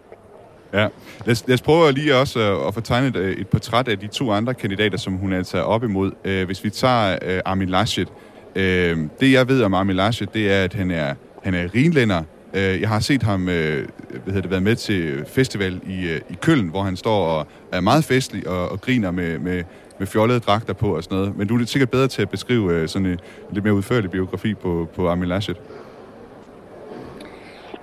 Ja, 0.73 0.87
lad 1.25 1.31
os, 1.31 1.47
lad 1.47 1.53
os 1.53 1.61
prøve 1.61 1.91
lige 1.91 2.15
også 2.15 2.39
at, 2.39 2.67
at 2.67 2.73
få 2.73 2.81
tegnet 2.81 3.15
et, 3.15 3.39
et 3.39 3.47
portræt 3.47 3.87
af 3.87 3.99
de 3.99 4.07
to 4.07 4.31
andre 4.31 4.53
kandidater, 4.53 4.97
som 4.97 5.13
hun 5.13 5.33
altså 5.33 5.57
er 5.57 5.61
op 5.61 5.83
imod. 5.83 6.11
Øh, 6.23 6.45
hvis 6.45 6.63
vi 6.63 6.69
tager 6.69 7.17
øh, 7.21 7.41
Armin 7.45 7.69
Laschet. 7.69 8.07
Øh, 8.55 8.97
det 9.19 9.31
jeg 9.31 9.47
ved 9.47 9.63
om 9.63 9.73
Armin 9.73 9.95
Laschet, 9.95 10.33
det 10.33 10.53
er, 10.53 10.63
at 10.63 10.73
han 10.73 10.91
er, 10.91 11.13
han 11.43 11.53
er 11.53 11.75
rinlænder. 11.75 12.23
Øh, 12.53 12.81
jeg 12.81 12.89
har 12.89 12.99
set 12.99 13.23
ham 13.23 13.49
øh, 13.49 13.87
hvad 14.25 14.41
det, 14.41 14.51
været 14.51 14.63
med 14.63 14.75
til 14.75 15.25
festival 15.27 15.81
i, 15.87 16.09
øh, 16.09 16.21
i 16.29 16.33
Køln, 16.41 16.67
hvor 16.67 16.83
han 16.83 16.97
står 16.97 17.25
og 17.25 17.47
er 17.71 17.81
meget 17.81 18.03
festlig 18.03 18.47
og, 18.47 18.69
og 18.69 18.81
griner 18.81 19.11
med, 19.11 19.39
med, 19.39 19.63
med 20.01 20.07
fjollede 20.07 20.39
dragter 20.39 20.73
på 20.73 20.95
og 20.95 21.03
sådan 21.03 21.17
noget. 21.17 21.37
Men 21.37 21.47
du 21.47 21.57
er 21.57 21.65
sikkert 21.65 21.89
bedre 21.89 22.07
til 22.07 22.21
at 22.21 22.29
beskrive 22.29 22.73
øh, 22.73 22.87
sådan 22.87 23.05
øh, 23.05 23.11
en 23.11 23.19
lidt 23.51 23.65
mere 23.65 23.73
udførlig 23.73 24.11
biografi 24.11 24.53
på, 24.53 24.89
på 24.95 25.09
Armin 25.09 25.29
Laschet. 25.29 25.57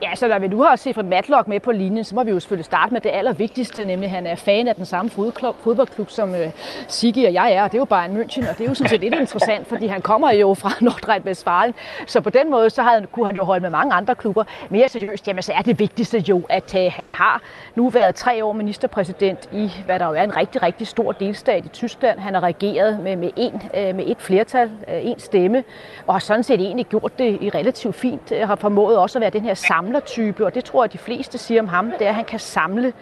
Ja, 0.03 0.15
så 0.15 0.29
når 0.29 0.39
vi 0.39 0.49
nu 0.49 0.63
har 0.63 0.77
Sifrit 0.77 1.07
Matlock 1.07 1.49
med 1.49 1.61
på 1.61 1.73
linjen, 1.73 2.05
så 2.05 2.15
må 2.15 2.25
vi 2.25 2.31
jo 2.31 2.41
selvfølgelig 2.41 2.65
starte 2.65 2.93
med 2.93 3.01
det 3.01 3.11
allervigtigste, 3.11 3.85
nemlig 3.85 4.05
at 4.05 4.11
han 4.11 4.27
er 4.27 4.35
fan 4.35 4.69
af 4.69 4.75
den 4.75 4.87
samme 4.87 5.11
fodklub, 5.11 5.57
fodboldklub, 5.63 6.11
som 6.11 6.31
uh, 6.31 6.37
og 6.37 7.33
jeg 7.33 7.53
er. 7.53 7.65
Det 7.65 7.75
er 7.75 7.79
jo 7.79 7.85
Bayern 7.85 8.17
München, 8.17 8.51
og 8.51 8.59
det 8.59 8.65
er 8.65 8.69
jo 8.69 8.75
sådan 8.75 8.89
set 8.89 9.01
lidt 9.01 9.15
interessant, 9.15 9.67
fordi 9.67 9.87
han 9.87 10.03
kommer 10.03 10.33
jo 10.33 10.55
fra 10.55 10.69
Nordrhein-Westfalen. 10.87 11.75
Så 12.07 12.21
på 12.21 12.31
den 12.31 12.51
måde, 12.51 12.71
så 12.71 12.83
havde, 12.83 13.07
kunne 13.13 13.27
han 13.27 13.37
jo 13.37 13.45
holde 13.45 13.63
med 13.63 13.71
mange 13.71 13.95
andre 13.95 14.15
klubber. 14.15 14.45
Mere 14.71 14.89
seriøst, 14.89 15.29
jamen 15.29 15.43
så 15.43 15.53
er 15.53 15.63
det 15.63 15.79
vigtigste 15.79 16.19
jo, 16.19 16.43
at 16.49 16.75
uh, 16.75 16.81
han 16.81 17.05
har 17.15 17.43
nu 17.75 17.89
været 17.89 18.15
tre 18.15 18.45
år 18.45 18.53
ministerpræsident 18.53 19.49
i, 19.53 19.71
hvad 19.87 19.99
der 19.99 20.07
jo 20.07 20.15
er 20.15 20.23
en 20.23 20.37
rigtig, 20.37 20.63
rigtig 20.63 20.87
stor 20.87 21.13
delstat 21.13 21.65
i 21.65 21.69
Tyskland. 21.69 22.19
Han 22.19 22.35
har 22.35 22.41
regeret 22.41 23.01
med, 23.01 23.17
med, 23.17 23.31
en, 23.37 23.63
øh, 23.75 23.95
med 23.95 24.05
et 24.07 24.21
flertal, 24.21 24.71
en 24.89 25.19
stemme, 25.19 25.65
og 26.07 26.15
har 26.15 26.19
sådan 26.19 26.43
set 26.43 26.61
egentlig 26.61 26.87
gjort 26.87 27.19
det 27.19 27.39
i 27.41 27.51
relativt 27.51 27.95
fint. 27.95 28.33
Har 28.45 28.57
formået 28.57 28.99
også 28.99 29.19
at 29.19 29.21
være 29.21 29.31
den 29.31 29.43
her 29.43 29.55
samme 29.55 29.88
samlertype, 29.89 30.47
og 30.47 30.55
det 30.55 30.65
tror 30.65 30.85
jeg, 30.85 30.93
de 30.93 30.99
fleste 30.99 31.39
siger 31.39 31.63
om 31.63 31.69
ham, 31.69 31.93
det 31.99 32.03
er, 32.03 32.09
at 32.09 32.15
han 32.15 32.25
kan 32.25 32.39
samle. 32.39 32.93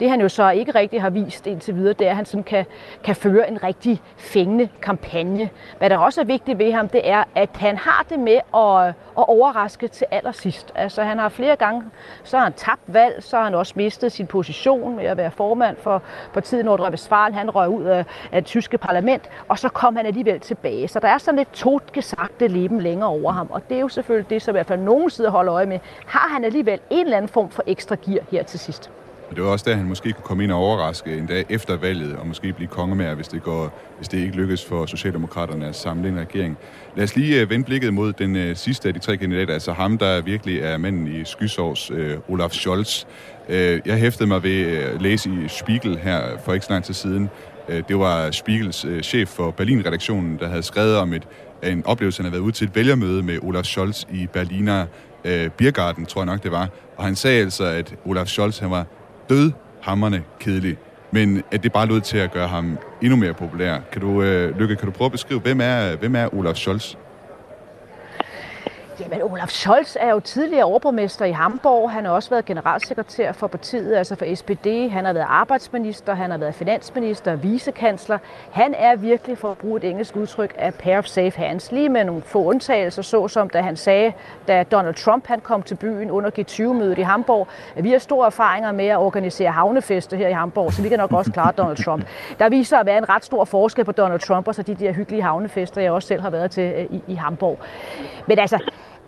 Det 0.00 0.10
han 0.10 0.20
jo 0.20 0.28
så 0.28 0.50
ikke 0.50 0.74
rigtig 0.74 1.02
har 1.02 1.10
vist 1.10 1.46
indtil 1.46 1.74
videre, 1.74 1.92
det 1.92 2.06
er, 2.06 2.10
at 2.10 2.16
han 2.16 2.26
sådan 2.26 2.44
kan, 2.44 2.66
kan 3.04 3.16
føre 3.16 3.48
en 3.48 3.62
rigtig 3.62 4.02
fængende 4.16 4.68
kampagne. 4.82 5.50
Hvad 5.78 5.90
der 5.90 5.98
også 5.98 6.20
er 6.20 6.24
vigtigt 6.24 6.58
ved 6.58 6.72
ham, 6.72 6.88
det 6.88 7.08
er, 7.08 7.24
at 7.34 7.48
han 7.54 7.76
har 7.76 8.04
det 8.08 8.18
med 8.18 8.40
at, 8.54 8.94
at 9.18 9.28
overraske 9.28 9.88
til 9.88 10.06
allersidst. 10.10 10.72
Altså 10.74 11.02
han 11.02 11.18
har 11.18 11.28
flere 11.28 11.56
gange, 11.56 11.82
så 12.24 12.36
har 12.36 12.44
han 12.44 12.52
tabt 12.52 12.82
valg, 12.86 13.22
så 13.22 13.36
har 13.36 13.44
han 13.44 13.54
også 13.54 13.72
mistet 13.76 14.12
sin 14.12 14.26
position 14.26 14.96
med 14.96 15.04
at 15.04 15.16
være 15.16 15.30
formand 15.30 15.76
for 15.80 16.02
partiet 16.34 16.64
Nordre 16.64 16.92
Vestfalen. 16.92 17.34
Han 17.34 17.50
røg 17.50 17.68
ud 17.68 17.84
af, 17.84 18.04
af 18.32 18.42
det 18.42 18.46
tyske 18.46 18.78
parlament, 18.78 19.30
og 19.48 19.58
så 19.58 19.68
kom 19.68 19.96
han 19.96 20.06
alligevel 20.06 20.40
tilbage. 20.40 20.88
Så 20.88 21.00
der 21.00 21.08
er 21.08 21.18
sådan 21.18 21.38
lidt 21.38 21.52
totgesagte 21.52 22.48
leben 22.48 22.80
længere 22.80 23.08
over 23.08 23.32
ham, 23.32 23.46
og 23.50 23.68
det 23.68 23.76
er 23.76 23.80
jo 23.80 23.88
selvfølgelig 23.88 24.30
det, 24.30 24.42
som 24.42 24.52
i 24.52 24.56
hvert 24.56 24.66
fald 24.66 24.80
nogen 24.80 25.10
side 25.10 25.28
holder 25.28 25.54
øje 25.54 25.66
med. 25.66 25.78
Har 26.06 26.28
han 26.36 26.44
alligevel 26.44 26.78
en 26.90 27.04
eller 27.06 27.16
anden 27.16 27.28
form 27.28 27.50
for 27.50 27.62
ekstra 27.66 27.96
gear 28.04 28.24
her 28.30 28.42
til 28.42 28.58
sidst. 28.58 28.90
Og 29.30 29.36
det 29.36 29.44
var 29.44 29.50
også 29.50 29.64
der, 29.70 29.76
han 29.76 29.86
måske 29.86 30.12
kunne 30.12 30.24
komme 30.24 30.44
ind 30.44 30.52
og 30.52 30.58
overraske 30.58 31.18
en 31.18 31.26
dag 31.26 31.44
efter 31.48 31.76
valget, 31.76 32.16
og 32.16 32.26
måske 32.26 32.52
blive 32.52 32.68
kongemager, 32.68 33.14
hvis 33.14 33.28
det, 33.28 33.42
går, 33.42 33.78
hvis 33.96 34.08
det 34.08 34.18
ikke 34.18 34.36
lykkes 34.36 34.64
for 34.64 34.86
Socialdemokraterne 34.86 35.66
at 35.66 35.76
samle 35.76 36.08
en 36.08 36.18
regering. 36.18 36.58
Lad 36.96 37.04
os 37.04 37.16
lige 37.16 37.40
øh, 37.40 37.50
vende 37.50 37.64
blikket 37.64 37.94
mod 37.94 38.12
den 38.12 38.36
øh, 38.36 38.56
sidste 38.56 38.88
af 38.88 38.94
de 38.94 39.00
tre 39.00 39.16
kandidater, 39.16 39.54
altså 39.54 39.72
ham, 39.72 39.98
der 39.98 40.20
virkelig 40.22 40.58
er 40.58 40.76
manden 40.76 41.06
i 41.06 41.24
skysårs, 41.24 41.90
øh, 41.90 42.16
Olaf 42.28 42.50
Scholz. 42.50 43.04
Jeg 43.86 43.96
hæftede 43.96 44.28
mig 44.28 44.42
ved 44.42 44.76
at 44.76 45.02
læse 45.02 45.30
i 45.30 45.48
Spiegel 45.48 45.98
her 45.98 46.20
for 46.44 46.52
ikke 46.52 46.66
så 46.66 46.72
lang 46.72 46.84
tid 46.84 46.94
siden. 46.94 47.30
Det 47.88 47.98
var 47.98 48.30
Spiegels 48.30 48.86
chef 49.02 49.28
for 49.28 49.50
Berlin-redaktionen, 49.50 50.38
der 50.38 50.48
havde 50.48 50.62
skrevet 50.62 50.96
om 50.96 51.12
et, 51.12 51.22
en 51.62 51.86
oplevelse, 51.86 52.18
han 52.18 52.24
havde 52.24 52.32
været 52.32 52.42
ude 52.42 52.52
til 52.52 52.66
et 52.66 52.74
vælgermøde 52.74 53.22
med 53.22 53.38
Olaf 53.42 53.64
Scholz 53.64 54.04
i 54.10 54.26
Berliner 54.32 54.86
øh, 55.26 55.50
Biergarten, 55.50 56.06
tror 56.06 56.20
jeg 56.20 56.26
nok 56.26 56.42
det 56.42 56.52
var. 56.52 56.68
Og 56.96 57.04
han 57.04 57.16
sagde 57.16 57.42
altså, 57.42 57.64
at 57.64 57.94
Olaf 58.04 58.26
Scholz 58.26 58.58
han 58.58 58.70
var 58.70 58.84
død 59.28 59.52
hammerne 59.82 60.22
kedelig, 60.40 60.76
men 61.10 61.42
at 61.50 61.62
det 61.62 61.72
bare 61.72 61.86
lød 61.86 62.00
til 62.00 62.18
at 62.18 62.32
gøre 62.32 62.48
ham 62.48 62.78
endnu 63.02 63.16
mere 63.16 63.34
populær. 63.34 63.78
Kan 63.92 64.00
du, 64.00 64.22
øh, 64.22 64.58
Lykke, 64.58 64.76
kan 64.76 64.86
du 64.86 64.92
prøve 64.92 65.06
at 65.06 65.12
beskrive, 65.12 65.40
hvem 65.40 65.60
er, 65.60 65.96
hvem 65.96 66.16
er 66.16 66.34
Olaf 66.34 66.56
Scholz? 66.56 66.94
Jamen, 69.00 69.22
Olaf 69.22 69.48
Scholz 69.48 69.96
er 70.00 70.10
jo 70.10 70.20
tidligere 70.20 70.64
overborgmester 70.64 71.24
i 71.24 71.30
Hamburg. 71.30 71.90
Han 71.90 72.04
har 72.04 72.12
også 72.12 72.30
været 72.30 72.44
generalsekretær 72.44 73.32
for 73.32 73.46
partiet, 73.46 73.94
altså 73.96 74.16
for 74.16 74.34
SPD. 74.34 74.90
Han 74.90 75.04
har 75.04 75.12
været 75.12 75.26
arbejdsminister, 75.28 76.14
han 76.14 76.30
har 76.30 76.38
været 76.38 76.54
finansminister, 76.54 77.36
vicekansler. 77.36 78.18
Han 78.50 78.74
er 78.78 78.96
virkelig, 78.96 79.38
for 79.38 79.50
at 79.50 79.58
bruge 79.58 79.76
et 79.76 79.84
engelsk 79.90 80.16
udtryk, 80.16 80.54
af 80.58 80.74
pair 80.74 80.98
of 80.98 81.04
safe 81.06 81.38
hands. 81.38 81.72
Lige 81.72 81.88
med 81.88 82.04
nogle 82.04 82.22
få 82.22 82.44
undtagelser, 82.44 83.02
såsom 83.02 83.50
da 83.50 83.60
han 83.60 83.76
sagde, 83.76 84.12
da 84.48 84.62
Donald 84.62 84.94
Trump 84.94 85.26
han 85.26 85.40
kom 85.40 85.62
til 85.62 85.74
byen 85.74 86.10
under 86.10 86.30
G20-mødet 86.30 86.98
i 86.98 87.02
Hamburg, 87.02 87.48
at 87.76 87.84
vi 87.84 87.90
har 87.90 87.98
store 87.98 88.26
erfaringer 88.26 88.72
med 88.72 88.86
at 88.86 88.98
organisere 88.98 89.52
havnefeste 89.52 90.16
her 90.16 90.28
i 90.28 90.32
Hamburg, 90.32 90.72
så 90.72 90.82
vi 90.82 90.88
kan 90.88 90.98
nok 90.98 91.12
også 91.12 91.32
klare 91.32 91.52
Donald 91.52 91.84
Trump. 91.84 92.06
Der 92.38 92.48
viser 92.48 92.78
at 92.78 92.86
være 92.86 92.98
en 92.98 93.08
ret 93.08 93.24
stor 93.24 93.44
forskel 93.44 93.84
på 93.84 93.92
Donald 93.92 94.20
Trump 94.20 94.48
og 94.48 94.54
så 94.54 94.62
de 94.62 94.74
der 94.74 94.92
hyggelige 94.92 95.22
havnefester, 95.22 95.80
jeg 95.80 95.92
også 95.92 96.08
selv 96.08 96.20
har 96.20 96.30
været 96.30 96.50
til 96.50 96.72
øh, 96.76 96.84
i, 96.90 97.02
i 97.06 97.14
Hamburg. 97.14 97.58
Men 98.26 98.38
altså, 98.38 98.58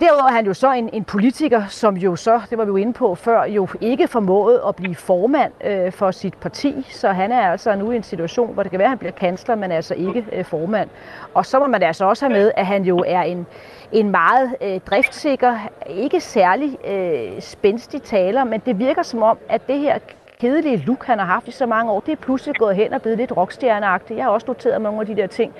Derudover 0.01 0.29
er 0.29 0.33
han 0.33 0.47
jo 0.47 0.55
så 0.55 0.73
en, 0.73 0.91
en 0.93 1.05
politiker, 1.05 1.67
som 1.69 1.97
jo 1.97 2.17
så, 2.17 2.41
det 2.51 2.59
var 2.59 2.65
vi 2.65 2.69
jo 2.69 2.77
inde 2.77 2.93
på 2.93 3.15
før, 3.15 3.45
jo 3.45 3.69
ikke 3.81 4.09
formåede 4.09 4.63
at 4.69 4.77
blive 4.77 4.95
formand 4.95 5.53
øh, 5.65 5.93
for 5.93 6.11
sit 6.11 6.35
parti. 6.35 6.87
Så 6.91 7.09
han 7.09 7.33
er 7.33 7.51
altså 7.51 7.77
nu 7.77 7.91
i 7.91 7.97
en 7.97 8.03
situation, 8.03 8.55
hvor 8.55 8.63
det 8.63 8.71
kan 8.71 8.79
være, 8.79 8.87
at 8.87 8.91
han 8.91 8.99
bliver 8.99 9.13
kansler, 9.13 9.55
men 9.55 9.73
altså 9.73 9.95
ikke 9.95 10.25
øh, 10.33 10.45
formand. 10.45 10.89
Og 11.35 11.47
så 11.47 11.59
må 11.59 11.67
man 11.67 11.83
altså 11.83 12.05
også 12.05 12.27
have 12.27 12.39
med, 12.39 12.53
at 12.57 12.67
han 12.67 12.85
jo 12.85 13.05
er 13.07 13.23
en, 13.23 13.47
en 13.93 14.11
meget 14.11 14.55
øh, 14.61 14.81
driftsikker, 14.91 15.59
ikke 15.87 16.21
særlig 16.21 16.79
øh, 16.89 17.41
spændstig 17.41 18.03
taler, 18.03 18.45
men 18.45 18.63
det 18.67 18.79
virker 18.79 19.03
som 19.03 19.23
om, 19.23 19.39
at 19.49 19.67
det 19.69 19.79
her 19.79 19.99
kedelige 20.41 20.77
look, 20.77 21.05
han 21.05 21.19
har 21.19 21.27
haft 21.27 21.49
i 21.49 21.51
så 21.51 21.67
mange 21.67 21.93
år, 21.93 22.01
det 22.01 22.13
er 22.13 22.17
pludselig 22.17 22.55
gået 22.55 22.77
hen 22.77 22.93
og 22.93 23.03
blevet 23.03 23.19
lidt 23.19 23.37
rockstjerneagtigt. 23.37 24.17
Jeg 24.17 24.25
har 24.25 24.31
også 24.31 24.47
noteret 24.47 24.81
nogle 24.81 25.01
af 25.01 25.07
de 25.07 25.17
der 25.17 25.27
ting. 25.27 25.55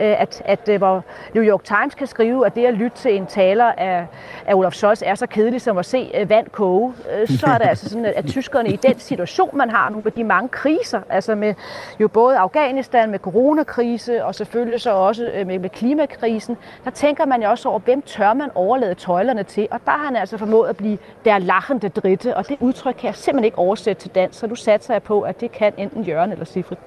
Øh, 0.00 0.20
at, 0.20 0.42
at 0.44 0.68
øh, 0.68 0.78
hvor 0.78 1.04
New 1.34 1.44
York 1.44 1.64
Times 1.64 1.94
kan 1.94 2.06
skrive, 2.06 2.46
at 2.46 2.54
det 2.54 2.66
at 2.66 2.74
lytte 2.74 2.96
til 2.96 3.16
en 3.16 3.26
taler 3.26 3.64
af, 3.64 4.06
af 4.46 4.54
Olaf 4.54 4.72
Scholz 4.72 5.02
er 5.04 5.14
så 5.14 5.26
kedeligt 5.26 5.62
som 5.62 5.78
at 5.78 5.86
se 5.86 6.10
øh, 6.14 6.30
vand 6.30 6.48
koge, 6.50 6.94
så 7.26 7.46
er 7.46 7.58
det 7.58 7.66
altså 7.66 7.88
sådan, 7.88 8.04
at, 8.04 8.24
tyskerne 8.26 8.68
i 8.68 8.76
den 8.76 8.98
situation, 8.98 9.56
man 9.56 9.70
har 9.70 9.90
nu 9.90 10.00
med 10.04 10.12
de 10.12 10.24
mange 10.24 10.48
kriser, 10.48 11.00
altså 11.08 11.34
med 11.34 11.54
jo 12.00 12.08
både 12.08 12.38
Afghanistan, 12.38 13.10
med 13.10 13.18
coronakrise 13.18 14.24
og 14.24 14.34
selvfølgelig 14.34 14.80
så 14.80 14.90
også 14.90 15.30
med, 15.46 15.58
med 15.58 15.70
klimakrisen, 15.70 16.56
der 16.84 16.90
tænker 16.90 17.26
man 17.26 17.42
jo 17.42 17.50
også 17.50 17.68
over, 17.68 17.78
hvem 17.78 18.02
tør 18.02 18.32
man 18.32 18.50
overlade 18.54 18.94
tøjlerne 18.94 19.42
til, 19.42 19.68
og 19.70 19.80
der 19.84 19.90
har 19.90 20.04
han 20.04 20.16
altså 20.16 20.38
formået 20.38 20.68
at 20.68 20.76
blive 20.76 20.98
der 21.24 21.38
lachende 21.38 21.88
dritte, 21.88 22.36
og 22.36 22.48
det 22.48 22.56
udtryk 22.60 22.94
kan 22.94 23.06
jeg 23.06 23.14
simpelthen 23.14 23.44
ikke 23.44 23.58
oversætte 23.58 24.02
til 24.02 24.10
dansk, 24.14 24.38
så 24.38 24.46
du 24.46 24.54
satser 24.54 24.94
jeg 24.94 25.02
på, 25.02 25.20
at 25.20 25.40
det 25.40 25.52
kan 25.52 25.72
enten 25.76 26.02
Jørgen 26.02 26.32
eller 26.32 26.44
Sifrit. 26.44 26.78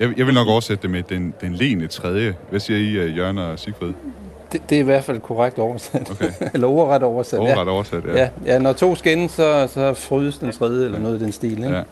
Jeg, 0.00 0.18
jeg 0.18 0.26
vil 0.26 0.34
nok 0.34 0.48
oversætte 0.48 0.82
det 0.82 0.90
med 0.90 1.02
den, 1.02 1.34
den 1.40 1.52
lene 1.52 1.86
tredje. 1.86 2.34
Hvad 2.50 2.60
siger 2.60 2.78
I, 2.78 3.08
uh, 3.08 3.18
Jørgen 3.18 3.38
og 3.38 3.58
Sigfrid? 3.58 3.92
Det, 4.52 4.70
det 4.70 4.76
er 4.76 4.80
i 4.80 4.84
hvert 4.84 5.04
fald 5.04 5.20
korrekt 5.20 5.58
oversat. 5.58 6.10
Okay. 6.10 6.32
eller 6.54 6.68
ordret 6.68 7.02
oversat. 7.02 7.40
Ordret 7.40 7.66
ja. 7.66 7.70
oversat, 7.70 8.04
ja. 8.04 8.18
ja. 8.18 8.28
Ja, 8.46 8.58
når 8.58 8.72
to 8.72 8.94
skændes, 8.94 9.30
så, 9.32 9.66
så 9.66 9.94
frydes 9.94 10.38
den 10.38 10.52
tredje, 10.52 10.84
eller 10.84 10.98
noget 10.98 11.20
i 11.20 11.24
den 11.24 11.32
stil. 11.32 11.58
Ikke? 11.58 11.76
Ja. 11.76 11.82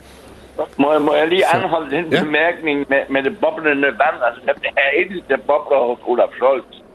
Må, 0.76 0.92
jeg, 0.92 1.02
må 1.02 1.14
jeg 1.14 1.28
lige 1.28 1.46
anholde 1.54 1.96
den 1.96 2.12
ja. 2.12 2.22
bemærkning 2.22 2.86
med, 2.88 3.00
med 3.10 3.22
det 3.22 3.38
boblende 3.40 3.86
vand? 3.86 4.18
Altså, 4.26 4.40
det 4.62 4.70
er 4.76 4.90
ikke 5.00 5.22
der 5.28 5.36
bobler 5.36 5.78
hos 5.88 5.98
Olaf 6.06 6.28
Scholz. 6.36 6.85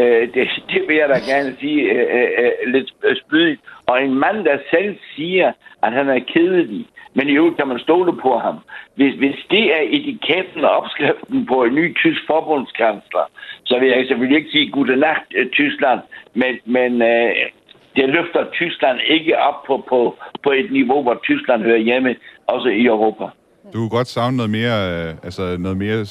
Øh, 0.00 0.22
det, 0.34 0.48
det 0.72 0.82
vil 0.88 0.96
jeg 0.96 1.08
da 1.08 1.18
gerne 1.32 1.56
sige 1.60 1.80
øh, 1.82 2.06
øh, 2.16 2.30
øh, 2.42 2.72
lidt 2.74 2.88
spydigt. 3.24 3.60
Og 3.86 4.04
en 4.04 4.14
mand, 4.14 4.44
der 4.44 4.58
selv 4.70 4.96
siger, 5.16 5.52
at 5.82 5.92
han 5.92 6.08
er 6.08 6.20
kedelig, 6.34 6.86
men 7.14 7.28
i 7.28 7.32
øvrigt 7.32 7.56
kan 7.56 7.68
man 7.68 7.78
stole 7.78 8.12
på 8.22 8.38
ham. 8.38 8.56
Hvis, 8.94 9.14
hvis 9.14 9.36
det 9.50 9.64
er 9.76 9.82
etiketten 9.96 10.64
og 10.64 10.70
opskriften 10.70 11.46
på 11.46 11.64
en 11.64 11.74
ny 11.74 11.96
tysk 11.96 12.20
forbundskansler, 12.26 13.24
så 13.64 13.78
vil 13.78 13.88
jeg 13.88 14.06
selvfølgelig 14.08 14.38
ikke 14.38 14.50
sige 14.50 14.70
gute 14.70 15.04
øh, 15.34 15.50
Tyskland, 15.50 16.00
men, 16.34 16.52
men 16.64 17.02
øh, 17.02 17.30
det 17.96 18.08
løfter 18.08 18.50
Tyskland 18.52 18.98
ikke 19.06 19.38
op 19.38 19.64
på, 19.66 19.84
på, 19.88 20.16
på 20.42 20.50
et 20.50 20.72
niveau, 20.72 21.02
hvor 21.02 21.20
Tyskland 21.22 21.62
hører 21.62 21.78
hjemme, 21.78 22.16
også 22.46 22.68
i 22.68 22.84
Europa. 22.84 23.24
Du 23.72 23.78
kunne 23.78 23.96
godt 23.98 24.06
savne 24.06 24.36
noget 24.36 24.50
mere, 24.50 24.76
øh, 24.90 25.14
altså 25.22 25.56
noget 25.58 25.78
mere 25.78 26.06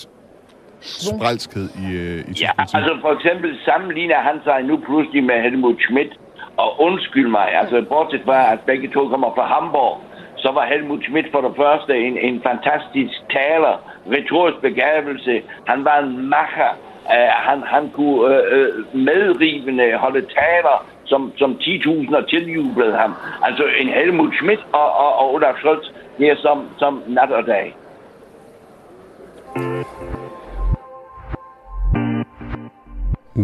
spralskhed 0.82 1.70
i, 1.84 1.88
øh, 1.96 2.20
i 2.32 2.34
Ja, 2.42 2.52
altså 2.58 2.98
for 3.02 3.12
eksempel 3.18 3.58
sammenligner 3.66 4.20
han 4.30 4.38
sig 4.44 4.64
nu 4.64 4.78
pludselig 4.78 5.24
med 5.24 5.42
Helmut 5.42 5.80
Schmidt, 5.80 6.14
og 6.58 6.82
undskyld 6.82 7.28
mig, 7.28 7.48
altså 7.62 7.86
bortset 7.90 8.22
fra, 8.26 8.54
at 8.54 8.60
begge 8.60 8.88
to 8.88 9.08
kommer 9.08 9.32
fra 9.36 9.46
Hamburg, 9.54 10.02
så 10.38 10.52
var 10.52 10.66
Helmut 10.66 11.04
Schmidt 11.04 11.28
for 11.32 11.42
det 11.42 11.54
første 11.58 11.98
en, 11.98 12.18
en 12.18 12.42
fantastisk 12.42 13.16
taler, 13.30 13.76
retorisk 14.14 14.58
begavelse. 14.62 15.42
Han 15.68 15.86
var 15.86 15.98
en 16.00 16.30
macher. 16.30 16.74
Uh, 17.06 17.32
han, 17.48 17.64
han 17.66 17.90
kunne 17.96 18.38
uh, 18.56 18.96
medrivende 18.96 19.98
holde 19.98 20.22
taler, 20.22 20.86
som, 21.06 21.32
som 21.38 21.52
10.000 21.62 22.26
tiljublede 22.30 22.96
ham. 22.98 23.14
Altså 23.44 23.64
en 23.80 23.88
Helmut 23.88 24.34
Schmidt 24.34 24.60
og, 24.74 24.90
og, 25.04 25.12
og 25.20 25.34
Olaf 25.34 25.56
Scholz, 25.58 25.86
det 26.18 26.28
er 26.28 26.36
som, 26.36 26.68
som 26.78 27.04
nat 27.08 27.32
og 27.32 27.46
dag. 27.46 27.76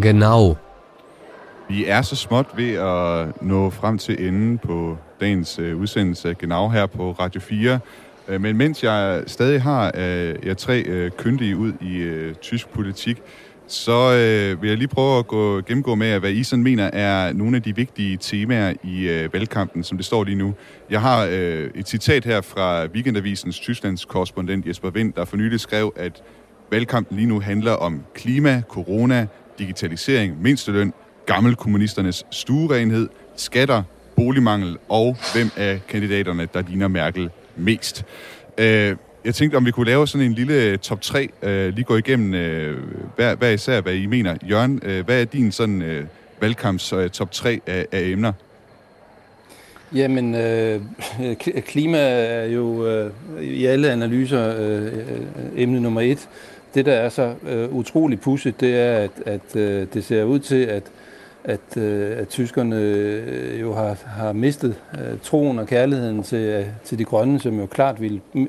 Genau. 0.02 0.56
Vi 1.68 1.84
er 1.86 2.02
så 2.02 2.16
småt 2.16 2.46
ved 2.56 2.74
at 2.74 3.42
nå 3.42 3.70
frem 3.70 3.98
til 3.98 4.28
enden 4.28 4.58
på 4.58 4.96
dagens 5.20 5.58
øh, 5.58 5.80
udsendelse 5.80 6.34
Genau 6.38 6.68
her 6.68 6.86
på 6.86 7.12
Radio 7.12 7.40
4. 7.40 7.78
Øh, 8.28 8.40
men 8.40 8.56
mens 8.56 8.84
jeg 8.84 9.22
stadig 9.26 9.62
har 9.62 9.92
øh, 9.94 10.34
jeg 10.46 10.56
tre 10.56 10.82
øh, 10.82 11.10
kyndige 11.10 11.56
ud 11.56 11.72
i 11.80 11.96
øh, 11.96 12.34
tysk 12.34 12.68
politik, 12.68 13.22
så 13.66 14.12
øh, 14.12 14.62
vil 14.62 14.68
jeg 14.68 14.78
lige 14.78 14.88
prøve 14.88 15.18
at 15.18 15.26
gå, 15.26 15.60
gennemgå 15.60 15.94
med, 15.94 16.18
hvad 16.18 16.30
I 16.30 16.42
sådan 16.42 16.62
mener 16.62 16.84
er 16.84 17.32
nogle 17.32 17.56
af 17.56 17.62
de 17.62 17.76
vigtige 17.76 18.16
temaer 18.16 18.74
i 18.82 19.08
øh, 19.08 19.32
valgkampen, 19.32 19.84
som 19.84 19.98
det 19.98 20.06
står 20.06 20.24
lige 20.24 20.38
nu. 20.38 20.54
Jeg 20.90 21.00
har 21.00 21.28
øh, 21.30 21.70
et 21.74 21.88
citat 21.88 22.24
her 22.24 22.40
fra 22.40 22.86
Weekendavisens 22.86 23.58
Tysklands 23.58 24.04
korrespondent 24.04 24.66
Jesper 24.66 24.90
Vind, 24.90 25.12
der 25.12 25.24
for 25.24 25.36
nylig 25.36 25.60
skrev, 25.60 25.92
at 25.96 26.22
valgkampen 26.70 27.16
lige 27.16 27.28
nu 27.28 27.40
handler 27.40 27.72
om 27.72 28.02
klima, 28.14 28.62
corona, 28.68 29.26
digitalisering, 29.58 30.42
mindsteløn, 30.42 30.92
gammelkommunisternes 31.26 32.26
stuerenhed, 32.30 33.08
skatter, 33.36 33.82
boligmangel 34.16 34.78
og 34.88 35.16
hvem 35.34 35.50
af 35.56 35.80
kandidaterne, 35.88 36.48
der 36.54 36.62
ligner 36.68 36.88
Merkel 36.88 37.30
mest. 37.56 38.04
Øh, 38.58 38.96
jeg 39.24 39.34
tænkte, 39.34 39.56
om 39.56 39.66
vi 39.66 39.70
kunne 39.70 39.86
lave 39.86 40.08
sådan 40.08 40.26
en 40.26 40.32
lille 40.32 40.76
top 40.76 41.00
3, 41.00 41.28
øh, 41.42 41.74
lige 41.74 41.84
gå 41.84 41.96
igennem 41.96 42.34
øh, 42.34 42.82
hver, 43.16 43.34
hver 43.34 43.50
især, 43.50 43.80
hvad 43.80 43.94
I 43.94 44.06
mener. 44.06 44.36
Jørgen, 44.50 44.80
øh, 44.82 45.04
hvad 45.04 45.20
er 45.20 45.24
din 45.24 45.52
sådan 45.52 45.82
øh, 45.82 46.04
valgkamps 46.40 46.92
øh, 46.92 47.10
top 47.10 47.32
3 47.32 47.60
af, 47.66 47.86
af 47.92 48.00
emner? 48.00 48.32
Jamen, 49.94 50.34
øh, 50.34 50.80
klima 51.66 51.98
er 51.98 52.44
jo 52.44 52.86
øh, 52.86 53.10
i 53.42 53.66
alle 53.66 53.90
analyser 53.90 54.54
øh, 54.58 54.84
øh 54.86 55.20
emne 55.56 55.80
nummer 55.80 56.00
et. 56.00 56.28
Det, 56.76 56.86
der 56.86 56.92
er 56.92 57.08
så 57.08 57.34
øh, 57.48 57.74
utrolig 57.74 58.20
pudset, 58.20 58.60
det 58.60 58.76
er, 58.76 58.96
at, 58.96 59.10
at 59.26 59.56
øh, 59.56 59.86
det 59.94 60.04
ser 60.04 60.24
ud 60.24 60.38
til, 60.38 60.64
at 60.64 60.82
at, 61.46 61.76
øh, 61.76 62.18
at 62.18 62.28
tyskerne 62.28 62.76
øh, 62.76 63.60
jo 63.60 63.74
har, 63.74 63.98
har 64.06 64.32
mistet 64.32 64.74
øh, 64.94 65.18
troen 65.22 65.58
og 65.58 65.66
kærligheden 65.66 66.22
til, 66.22 66.38
øh, 66.38 66.66
til 66.84 66.98
de 66.98 67.04
grønne, 67.04 67.40
som 67.40 67.60
jo 67.60 67.66
klart 67.66 68.00
vil 68.00 68.20
øh, 68.34 68.44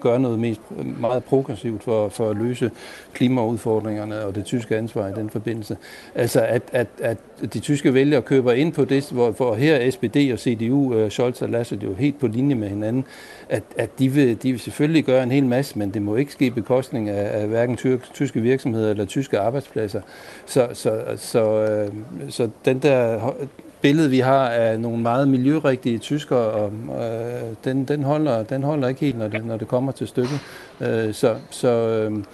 gøre 0.00 0.20
noget 0.20 0.38
mest 0.38 0.60
meget 1.00 1.24
progressivt 1.24 1.82
for, 1.82 2.08
for 2.08 2.30
at 2.30 2.36
løse 2.36 2.70
klimaudfordringerne 3.12 4.24
og 4.24 4.34
det 4.34 4.44
tyske 4.44 4.76
ansvar 4.76 5.08
i 5.08 5.12
den 5.12 5.30
forbindelse. 5.30 5.76
Altså 6.14 6.40
at, 6.40 6.62
at, 6.72 6.88
at 7.00 7.18
de 7.46 7.60
tyske 7.60 7.94
vælgere 7.94 8.22
køber 8.22 8.52
ind 8.52 8.72
på 8.72 8.84
det, 8.84 9.08
hvor, 9.10 9.30
hvor 9.30 9.54
her 9.54 9.90
SPD 9.90 10.16
og 10.32 10.38
CDU, 10.38 10.94
øh, 10.94 11.10
Scholz 11.10 11.42
og 11.42 11.48
Laschet 11.48 11.82
jo 11.82 11.94
helt 11.94 12.20
på 12.20 12.26
linje 12.26 12.54
med 12.54 12.68
hinanden, 12.68 13.04
at, 13.48 13.62
at 13.76 13.98
de, 13.98 14.08
vil, 14.08 14.42
de 14.42 14.50
vil 14.50 14.60
selvfølgelig 14.60 15.04
gøre 15.04 15.22
en 15.22 15.30
hel 15.30 15.44
masse, 15.44 15.78
men 15.78 15.94
det 15.94 16.02
må 16.02 16.16
ikke 16.16 16.32
ske 16.32 16.50
bekostning 16.50 17.08
af, 17.08 17.40
af 17.40 17.48
hverken 17.48 17.78
tyske 18.14 18.40
virksomheder 18.40 18.90
eller 18.90 19.04
tyske 19.04 19.38
arbejdspladser. 19.38 20.00
Så, 20.46 20.68
så, 20.72 21.02
så, 21.16 21.44
øh, 21.62 21.92
så 22.28 22.48
den 22.64 22.78
der 22.78 23.32
billede, 23.80 24.10
vi 24.10 24.18
har 24.18 24.48
af 24.48 24.80
nogle 24.80 25.02
meget 25.02 25.28
miljørigtige 25.28 25.98
tyskere, 25.98 26.38
og, 26.38 26.72
øh, 26.88 27.56
den, 27.64 27.84
den, 27.84 28.02
holder, 28.02 28.42
den 28.42 28.62
holder 28.62 28.88
ikke 28.88 29.00
helt, 29.00 29.18
når 29.18 29.28
det, 29.28 29.44
når 29.44 29.56
det 29.56 29.68
kommer 29.68 29.92
til 29.92 30.08
stykket. 30.08 30.40
Øh, 30.80 31.14
så 31.14 31.36
så 31.50 31.68
øh, 31.68 32.24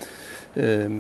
øh, 0.57 0.91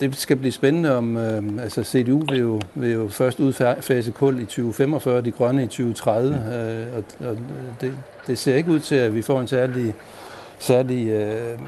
det 0.00 0.16
skal 0.16 0.36
blive 0.36 0.52
spændende 0.52 0.96
om, 0.96 1.16
øh, 1.16 1.42
altså 1.62 1.84
CDU 1.84 2.24
vil 2.30 2.38
jo, 2.38 2.60
vil 2.74 2.92
jo 2.92 3.08
først 3.08 3.40
udfase 3.40 4.10
kul 4.10 4.40
i 4.40 4.44
2045, 4.44 5.20
de 5.20 5.30
grønne 5.30 5.62
i 5.62 5.66
2030, 5.66 6.34
øh, 6.34 6.96
og, 6.96 7.28
og 7.28 7.36
det, 7.80 7.92
det 8.26 8.38
ser 8.38 8.56
ikke 8.56 8.70
ud 8.70 8.80
til, 8.80 8.94
at 8.94 9.14
vi 9.14 9.22
får 9.22 9.40
en 9.40 9.46
særlig 9.46 9.94
særlig 10.58 11.08
øh, 11.08 11.58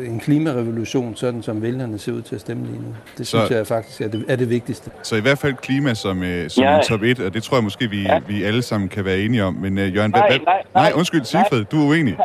øh, 0.00 0.08
en 0.08 0.20
klimarevolution, 0.20 1.16
sådan 1.16 1.42
som 1.42 1.62
vælgerne 1.62 1.98
ser 1.98 2.12
ud 2.12 2.22
til 2.22 2.34
at 2.34 2.40
stemme 2.40 2.66
lige 2.66 2.78
nu. 2.78 2.94
Det 3.18 3.26
så, 3.26 3.38
synes 3.38 3.50
jeg 3.50 3.66
faktisk 3.66 4.00
er 4.00 4.08
det, 4.08 4.24
er 4.28 4.36
det 4.36 4.50
vigtigste. 4.50 4.90
Så 5.02 5.16
i 5.16 5.20
hvert 5.20 5.38
fald 5.38 5.54
klima 5.54 5.94
som, 5.94 6.22
øh, 6.22 6.50
som 6.50 6.64
ja. 6.64 6.76
en 6.76 6.84
top 6.88 7.02
1, 7.02 7.20
og 7.20 7.34
det 7.34 7.42
tror 7.42 7.56
jeg 7.56 7.64
måske, 7.64 7.90
vi, 7.90 8.02
ja. 8.02 8.20
vi 8.28 8.42
alle 8.42 8.62
sammen 8.62 8.88
kan 8.88 9.04
være 9.04 9.18
enige 9.18 9.44
om. 9.44 9.54
Men 9.54 9.78
øh, 9.78 9.94
Jørgen, 9.94 10.10
nej, 10.10 10.28
hvad, 10.28 10.38
nej, 10.38 10.62
nej, 10.74 10.82
nej, 10.82 10.92
undskyld, 10.94 11.24
Sigfrid, 11.24 11.64
du 11.64 11.82
er 11.82 11.88
uenig. 11.88 12.16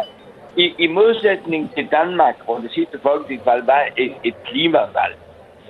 I, 0.58 0.74
I 0.80 0.88
modsætning 0.88 1.74
til 1.76 1.88
Danmark, 1.92 2.36
hvor 2.46 2.58
det 2.58 2.72
sidste 2.72 3.00
folketingsvalg 3.02 3.68
var 3.68 3.84
et, 3.98 4.14
et 4.24 4.36
klimavalg, 4.46 5.16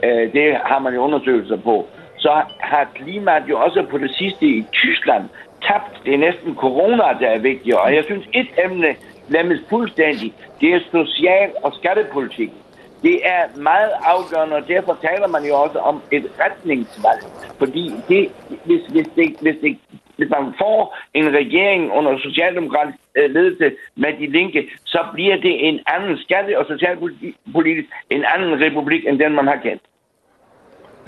øh, 0.04 0.34
det 0.34 0.58
har 0.64 0.80
man 0.80 0.94
jo 0.94 1.02
undersøgelser 1.02 1.58
på, 1.58 1.88
så 2.18 2.42
har 2.60 2.88
klimaet 2.96 3.44
jo 3.50 3.60
også 3.60 3.86
på 3.92 3.98
det 3.98 4.12
sidste 4.16 4.46
i 4.46 4.66
Tyskland 4.72 5.24
tabt. 5.68 6.06
Det 6.06 6.14
er 6.14 6.18
næsten 6.18 6.56
corona, 6.56 7.04
der 7.22 7.30
er 7.30 7.40
vigtigt. 7.40 7.76
Og 7.76 7.96
jeg 7.96 8.04
synes, 8.04 8.26
et 8.34 8.48
emne, 8.66 8.96
glemmes 9.30 9.60
fuldstændig. 9.70 10.34
Det 10.62 10.70
er 10.74 10.80
social- 10.92 11.56
og 11.64 11.74
skattepolitik. 11.74 12.52
Det 13.02 13.20
er 13.24 13.44
meget 13.58 13.92
afgørende, 14.04 14.56
og 14.56 14.68
derfor 14.68 14.98
taler 15.02 15.28
man 15.28 15.44
jo 15.46 15.56
også 15.56 15.80
om 15.80 16.02
et 16.12 16.26
retningsvalg. 16.40 17.22
Fordi 17.58 17.94
det, 18.10 18.32
hvis, 18.66 18.82
hvis, 18.94 19.08
det, 19.16 19.36
hvis, 19.42 19.56
det, 19.62 19.78
hvis 20.18 20.30
man 20.30 20.54
får 20.62 20.98
en 21.14 21.28
regering 21.40 21.92
under 21.92 22.18
socialdemokratisk 22.18 22.98
øh, 23.16 23.30
ledelse 23.36 23.72
med 23.96 24.12
de 24.20 24.28
linke, 24.38 24.70
så 24.86 25.00
bliver 25.14 25.36
det 25.36 25.68
en 25.68 25.80
anden 25.88 26.18
skatte- 26.18 26.60
og 26.60 26.66
socialpolitisk, 26.66 27.90
en 28.10 28.24
anden 28.34 28.62
republik, 28.66 29.02
end 29.08 29.20
den 29.20 29.34
man 29.36 29.48
har 29.48 29.60
kendt. 29.68 29.84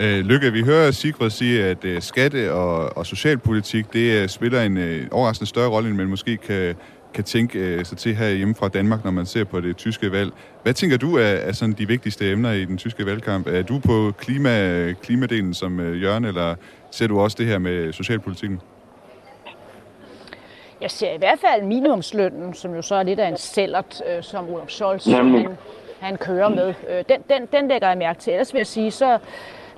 Øh, 0.00 0.20
Lykke, 0.30 0.52
vi 0.52 0.62
hører 0.62 0.90
Sigrid 0.90 1.30
sige, 1.30 1.64
at 1.64 1.84
øh, 1.84 2.02
skatte- 2.02 2.52
og, 2.52 2.96
og 2.96 3.06
socialpolitik, 3.06 3.92
det 3.92 4.22
øh, 4.22 4.28
spiller 4.28 4.62
en 4.62 4.76
øh, 4.76 5.06
overraskende 5.10 5.48
større 5.48 5.68
rolle, 5.68 5.88
end 5.88 5.96
man 5.96 6.06
måske 6.06 6.36
kan, 6.36 6.74
kan 7.14 7.24
tænke 7.24 7.58
øh, 7.58 7.84
sig 7.84 7.98
til 7.98 8.14
her 8.14 8.30
hjemme 8.30 8.54
fra 8.54 8.68
Danmark, 8.68 9.04
når 9.04 9.10
man 9.10 9.26
ser 9.26 9.44
på 9.44 9.60
det 9.60 9.76
tyske 9.76 10.12
valg. 10.12 10.30
Hvad 10.62 10.74
tænker 10.74 10.96
du 10.96 11.16
er, 11.16 11.22
er 11.22 11.52
sådan 11.52 11.74
de 11.78 11.88
vigtigste 11.88 12.30
emner 12.30 12.52
i 12.52 12.64
den 12.64 12.78
tyske 12.78 13.06
valgkamp? 13.06 13.46
Er 13.46 13.62
du 13.62 13.78
på 13.78 14.12
klima, 14.18 14.72
øh, 14.72 14.94
klimadelen 15.02 15.54
som 15.54 15.80
øh, 15.80 16.02
Jørgen, 16.02 16.24
eller 16.24 16.54
ser 16.90 17.06
du 17.06 17.20
også 17.20 17.36
det 17.40 17.46
her 17.46 17.58
med 17.58 17.92
socialpolitikken? 17.92 18.60
Jeg 20.80 20.90
ser 20.90 21.12
i 21.12 21.16
hvert 21.16 21.38
fald 21.38 21.62
minimumslønnen, 21.62 22.54
som 22.54 22.74
jo 22.74 22.82
så 22.82 22.94
er 22.94 23.02
lidt 23.02 23.20
af 23.20 23.28
en 23.28 23.36
sælgert, 23.36 24.02
øh, 24.06 24.22
som 24.22 24.54
Olaf 24.54 24.68
Scholz 24.68 25.06
han, 25.06 25.56
han 26.00 26.16
kører 26.16 26.48
med. 26.48 26.74
Øh, 26.88 27.04
den, 27.08 27.22
den, 27.30 27.46
den 27.52 27.68
lægger 27.68 27.88
jeg 27.88 27.98
mærke 27.98 28.20
til. 28.20 28.32
Ellers 28.32 28.52
vil 28.54 28.58
jeg 28.58 28.66
sige, 28.66 28.90
så 28.90 29.18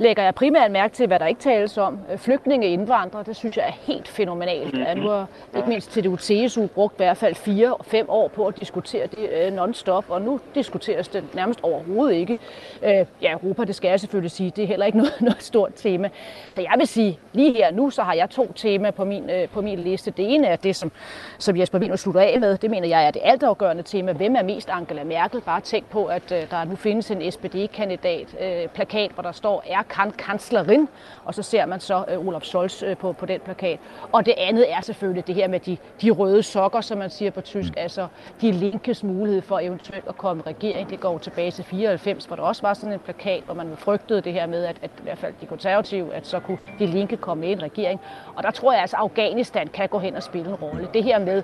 lægger 0.00 0.22
jeg 0.22 0.34
primært 0.34 0.70
mærke 0.70 0.94
til, 0.94 1.06
hvad 1.06 1.18
der 1.18 1.26
ikke 1.26 1.40
tales 1.40 1.78
om. 1.78 1.98
Øh, 2.12 2.18
flygtninge 2.18 2.68
indvandrere, 2.68 3.22
det 3.22 3.36
synes 3.36 3.56
jeg 3.56 3.66
er 3.66 3.72
helt 3.92 4.08
fænomenalt. 4.08 4.74
Mm-hmm. 4.74 5.02
nu 5.02 5.08
har 5.08 5.26
ikke 5.56 5.68
mindst 5.68 5.90
til 5.90 6.04
det 6.04 6.20
CSU 6.20 6.66
brugt 6.66 6.94
i 6.94 6.96
hvert 6.96 7.16
fald 7.16 7.34
fire 7.34 7.74
og 7.74 7.84
fem 7.84 8.06
år 8.08 8.28
på 8.28 8.46
at 8.46 8.60
diskutere 8.60 9.06
det 9.06 9.30
øh, 9.32 9.52
non-stop, 9.52 10.04
og 10.08 10.22
nu 10.22 10.40
diskuteres 10.54 11.08
det 11.08 11.34
nærmest 11.34 11.60
overhovedet 11.62 12.14
ikke. 12.14 12.38
Øh, 12.82 13.06
ja, 13.22 13.32
Europa, 13.32 13.64
det 13.64 13.74
skal 13.74 13.88
jeg 13.88 14.00
selvfølgelig 14.00 14.30
sige, 14.30 14.52
det 14.56 14.64
er 14.64 14.68
heller 14.68 14.86
ikke 14.86 14.98
noget, 15.02 15.20
noget 15.20 15.42
stort 15.42 15.72
tema. 15.76 16.10
Så 16.54 16.60
jeg 16.62 16.74
vil 16.78 16.86
sige, 16.86 17.18
lige 17.32 17.52
her 17.52 17.70
nu, 17.72 17.90
så 17.90 18.02
har 18.02 18.14
jeg 18.14 18.30
to 18.30 18.52
temaer 18.52 18.90
på 18.90 19.04
min, 19.04 19.30
øh, 19.30 19.48
på 19.48 19.60
min 19.60 19.78
liste. 19.78 20.10
Det 20.10 20.34
ene 20.34 20.46
er 20.46 20.56
det, 20.56 20.76
som, 20.76 20.92
som 21.38 21.56
Jesper 21.56 21.78
Wiener 21.78 21.96
slutter 21.96 22.20
af 22.20 22.40
med. 22.40 22.58
Det 22.58 22.70
mener 22.70 22.88
jeg 22.88 23.06
er 23.06 23.10
det 23.10 23.22
altafgørende 23.24 23.82
tema. 23.82 24.12
Hvem 24.12 24.36
er 24.36 24.42
mest 24.42 24.68
Angela 24.68 25.04
Merkel? 25.04 25.40
Bare 25.40 25.60
tænk 25.60 25.90
på, 25.90 26.04
at 26.04 26.32
øh, 26.32 26.50
der 26.50 26.64
nu 26.64 26.76
findes 26.76 27.10
en 27.10 27.32
SPD-kandidat, 27.32 28.36
plakat, 28.74 29.10
hvor 29.10 29.22
der 29.22 29.32
står, 29.32 29.64
er 29.66 29.82
kan 29.90 30.10
kanslerin, 30.10 30.88
og 31.24 31.34
så 31.34 31.42
ser 31.42 31.66
man 31.66 31.80
så 31.80 32.04
uh, 32.18 32.26
Olaf 32.26 32.42
Scholz 32.42 32.82
uh, 32.82 32.96
på, 32.96 33.12
på 33.12 33.26
den 33.26 33.40
plakat. 33.40 33.78
Og 34.12 34.26
det 34.26 34.34
andet 34.36 34.72
er 34.72 34.80
selvfølgelig 34.80 35.26
det 35.26 35.34
her 35.34 35.48
med 35.48 35.60
de, 35.60 35.76
de 36.02 36.10
røde 36.10 36.42
sokker, 36.42 36.80
som 36.80 36.98
man 36.98 37.10
siger 37.10 37.30
på 37.30 37.40
tysk, 37.40 37.68
mm. 37.68 37.74
altså 37.76 38.06
de 38.40 38.52
linkes 38.52 39.04
mulighed 39.04 39.42
for 39.42 39.58
eventuelt 39.58 40.08
at 40.08 40.16
komme 40.16 40.42
i 40.46 40.48
regering. 40.48 40.90
Det 40.90 41.00
går 41.00 41.18
tilbage 41.18 41.50
til 41.50 41.64
94, 41.64 42.24
hvor 42.24 42.36
der 42.36 42.42
også 42.42 42.62
var 42.62 42.74
sådan 42.74 42.92
en 42.92 42.98
plakat, 42.98 43.42
hvor 43.44 43.54
man 43.54 43.76
frygtede 43.76 44.20
det 44.20 44.32
her 44.32 44.46
med, 44.46 44.64
at, 44.64 44.76
at 44.82 44.90
i 44.98 45.02
hvert 45.02 45.18
fald 45.18 45.34
de 45.40 45.46
konservative, 45.46 46.14
at 46.14 46.26
så 46.26 46.40
kunne 46.40 46.58
de 46.78 46.86
linke 46.86 47.16
komme 47.16 47.40
med 47.40 47.48
i 47.48 47.52
en 47.52 47.62
regering. 47.62 48.00
Og 48.34 48.42
der 48.42 48.50
tror 48.50 48.72
jeg 48.72 48.80
altså, 48.80 48.96
at 48.96 49.02
Afghanistan 49.02 49.66
kan 49.66 49.88
gå 49.88 49.98
hen 49.98 50.16
og 50.16 50.22
spille 50.22 50.48
en 50.48 50.54
rolle. 50.54 50.88
Det 50.94 51.04
her 51.04 51.18
med, 51.18 51.42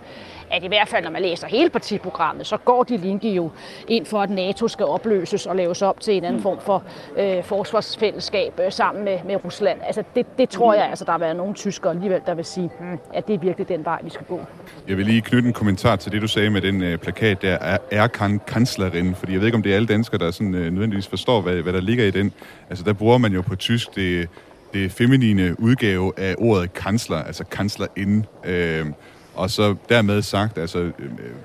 at 0.51 0.65
i 0.65 0.67
hvert 0.67 0.89
fald 0.89 1.05
når 1.05 1.11
man 1.11 1.23
læser 1.23 1.47
hele 1.47 1.71
partiprogrammet, 1.71 2.47
så 2.47 2.57
går 2.57 2.83
de 2.83 2.97
linke 2.97 3.31
jo 3.31 3.51
ind 3.89 4.07
for, 4.07 4.21
at 4.23 4.31
NATO 4.31 4.69
skal 4.69 4.87
opløses 4.87 5.47
og 5.47 5.57
laves 5.57 5.83
op 5.83 6.01
til 6.01 6.17
en 6.17 6.25
anden 6.25 6.37
mm. 6.37 6.43
form 6.43 6.61
for 6.61 6.83
øh, 7.17 7.45
forsvarsfællesskab 7.45 8.36
øh, 8.37 8.73
sammen 8.73 9.05
med, 9.05 9.19
med 9.27 9.45
Rusland. 9.45 9.79
Altså 9.87 10.03
det, 10.15 10.27
det 10.39 10.49
tror 10.49 10.75
jeg, 10.75 10.89
altså, 10.89 11.05
der 11.05 11.11
har 11.11 11.19
været 11.19 11.37
nogle 11.37 11.55
tyskere 11.55 11.93
alligevel, 11.93 12.21
der 12.27 12.35
vil 12.35 12.45
sige, 12.45 12.71
hmm, 12.79 12.99
at 13.15 13.27
det 13.27 13.35
er 13.35 13.39
virkelig 13.39 13.69
den 13.69 13.85
vej, 13.85 14.01
vi 14.05 14.11
skal 14.11 14.27
gå. 14.27 14.41
Jeg 14.89 14.97
vil 14.97 15.07
lige 15.07 15.21
knytte 15.21 15.47
en 15.49 15.53
kommentar 15.53 15.97
til 15.97 16.13
det, 16.13 16.23
du 16.23 16.29
sagde 16.29 16.51
med 16.51 16.61
den 16.61 16.83
øh, 16.83 16.99
plakat 16.99 17.43
der, 17.43 17.55
er, 17.55 17.79
er 17.91 18.07
kan 18.07 18.41
kanslerin, 18.47 19.15
fordi 19.15 19.33
jeg 19.33 19.41
ved 19.41 19.47
ikke, 19.47 19.57
om 19.57 19.63
det 19.63 19.73
er 19.73 19.77
alle 19.77 19.89
danskere, 19.89 20.19
der 20.19 20.31
sådan, 20.31 20.55
øh, 20.55 20.73
nødvendigvis 20.73 21.09
forstår, 21.09 21.41
hvad, 21.41 21.55
hvad 21.55 21.73
der 21.73 21.81
ligger 21.81 22.05
i 22.05 22.11
den. 22.11 22.33
Altså 22.71 22.85
der 22.85 22.93
bruger 22.93 23.19
man 23.19 23.33
jo 23.33 23.43
på 23.43 23.57
tysk 23.57 23.95
det, 23.95 24.29
det 24.73 24.93
feminine 24.93 25.61
udgave 25.61 26.13
af 26.17 26.35
ordet 26.39 26.75
kansler, 26.75 27.17
altså 27.17 27.45
kanslerin. 27.45 28.27
Øh, 28.45 28.87
og 29.35 29.51
så 29.51 29.75
dermed 29.89 30.23
sagt, 30.23 30.59
altså 30.59 30.79
øh, 30.79 30.93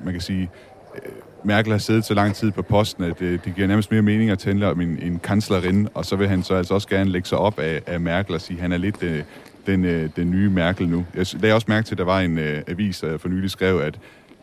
man 0.04 0.14
kan 0.14 0.22
sige, 0.22 0.50
øh, 0.96 1.12
Merkel 1.44 1.72
har 1.72 1.80
siddet 1.80 2.06
så 2.06 2.14
lang 2.14 2.36
tid 2.36 2.52
på 2.52 2.62
posten, 2.62 3.04
at 3.04 3.20
det, 3.20 3.46
det 3.46 3.56
giver 3.56 3.68
nærmest 3.68 3.92
mere 3.92 4.02
mening 4.02 4.30
at 4.30 4.40
tale 4.40 4.68
om 4.68 4.82
en, 4.82 5.00
en 5.02 5.20
kanslerin, 5.20 5.88
og 5.94 6.06
så 6.06 6.16
vil 6.16 6.28
han 6.28 6.44
så 6.44 6.56
altså 6.56 6.74
også 6.74 6.88
gerne 6.88 7.10
lægge 7.10 7.28
sig 7.28 7.38
op 7.38 7.60
af, 7.60 7.82
af 7.88 8.00
Merkel 8.00 8.36
og 8.36 8.42
sige, 8.42 8.58
at 8.58 8.62
han 8.62 8.72
er 8.72 8.78
lidt 8.78 9.04
øh, 9.04 9.24
den, 9.66 9.86
øh, 9.86 10.10
den 10.16 10.32
nye 10.32 10.50
Merkel 10.50 10.90
nu. 10.90 11.06
Jeg 11.16 11.26
lagde 11.34 11.56
også 11.56 11.66
mærke 11.70 11.86
til, 11.86 11.94
at 11.94 11.98
der 11.98 12.04
var 12.04 12.20
en 12.20 12.38
øh, 12.38 12.62
avis, 12.68 13.00
der 13.00 13.18
for 13.18 13.30
nylig 13.30 13.52
skrev, 13.52 13.80
at 13.80 14.00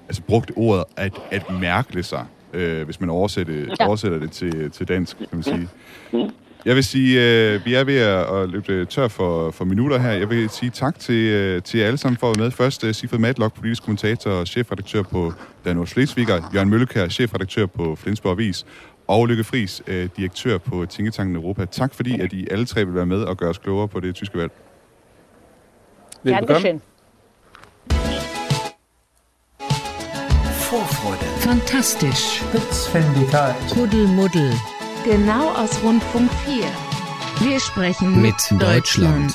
altså 0.09 0.23
brugt 0.23 0.53
ordet 0.57 0.85
at, 0.97 1.13
at 1.31 1.43
mærkle 1.61 2.03
sig, 2.03 2.25
øh, 2.53 2.85
hvis 2.85 3.01
man 3.01 3.11
oversætter, 3.11 3.55
ja. 3.81 3.87
oversætter 3.87 4.19
det 4.19 4.31
til, 4.31 4.71
til 4.71 4.89
dansk, 4.89 5.19
kan 5.19 5.27
man 5.33 5.43
sige. 5.43 5.69
Jeg 6.65 6.77
vil 6.77 6.85
sige, 6.85 7.21
øh, 7.21 7.65
vi 7.65 7.75
er 7.75 7.85
ved 7.85 7.99
at, 7.99 8.37
at 8.37 8.49
løbe 8.49 8.85
tør 8.85 9.09
for, 9.09 9.51
for 9.51 9.65
minutter 9.65 9.99
her. 9.99 10.11
Jeg 10.11 10.31
vil 10.31 10.51
sige 10.51 10.71
tak 10.71 10.99
til, 10.99 11.15
øh, 11.15 11.63
til 11.63 11.81
jer 11.81 11.87
alle 11.87 11.99
sammen 11.99 12.19
for 12.19 12.31
at 12.31 12.39
være 12.39 12.45
med. 12.45 12.51
Først 12.51 12.85
uh, 12.85 12.93
Sifred 12.93 13.19
Matlock, 13.19 13.55
politisk 13.55 13.83
kommentator 13.83 14.31
og 14.31 14.47
chefredaktør 14.47 15.03
på 15.03 15.33
Danus 15.65 15.91
Slesviger. 15.91 16.51
Jørgen 16.55 16.71
Møllekær, 16.71 17.09
chefredaktør 17.09 17.67
på 17.67 17.97
Flensborg 17.97 18.33
Avis. 18.33 18.67
Og 19.09 19.27
Lykke 19.27 19.45
Friis, 19.45 19.83
øh, 19.87 20.09
direktør 20.17 20.59
på 20.59 20.87
Tænketanken 20.87 21.37
Europa. 21.37 21.65
Tak 21.65 21.95
fordi, 21.95 22.21
at 22.21 22.33
I 22.33 22.49
alle 22.51 22.67
tre 22.67 22.85
vil 22.85 22.95
være 22.95 23.07
med 23.07 23.23
og 23.23 23.37
gøre 23.37 23.51
os 23.51 23.59
klogere 23.59 23.89
på 23.89 24.01
det 24.01 24.15
tyske 24.15 24.39
valg. 24.39 24.53
Velbekomme. 26.23 26.81
Vorfreude. 30.71 31.41
Fantastisch. 31.41 32.45
Spitzfindigkeit. 32.45 33.55
Kuddelmuddel. 33.75 34.78
Genau 35.05 35.55
aus 35.55 35.85
Rundfunk 35.85 36.31
4. 36.31 36.65
Wir 37.41 37.61
sprechen 37.61 38.23
Mit 38.23 38.23
mit, 38.23 38.35
Deutschland. 38.51 39.15
Deutschland. 39.15 39.33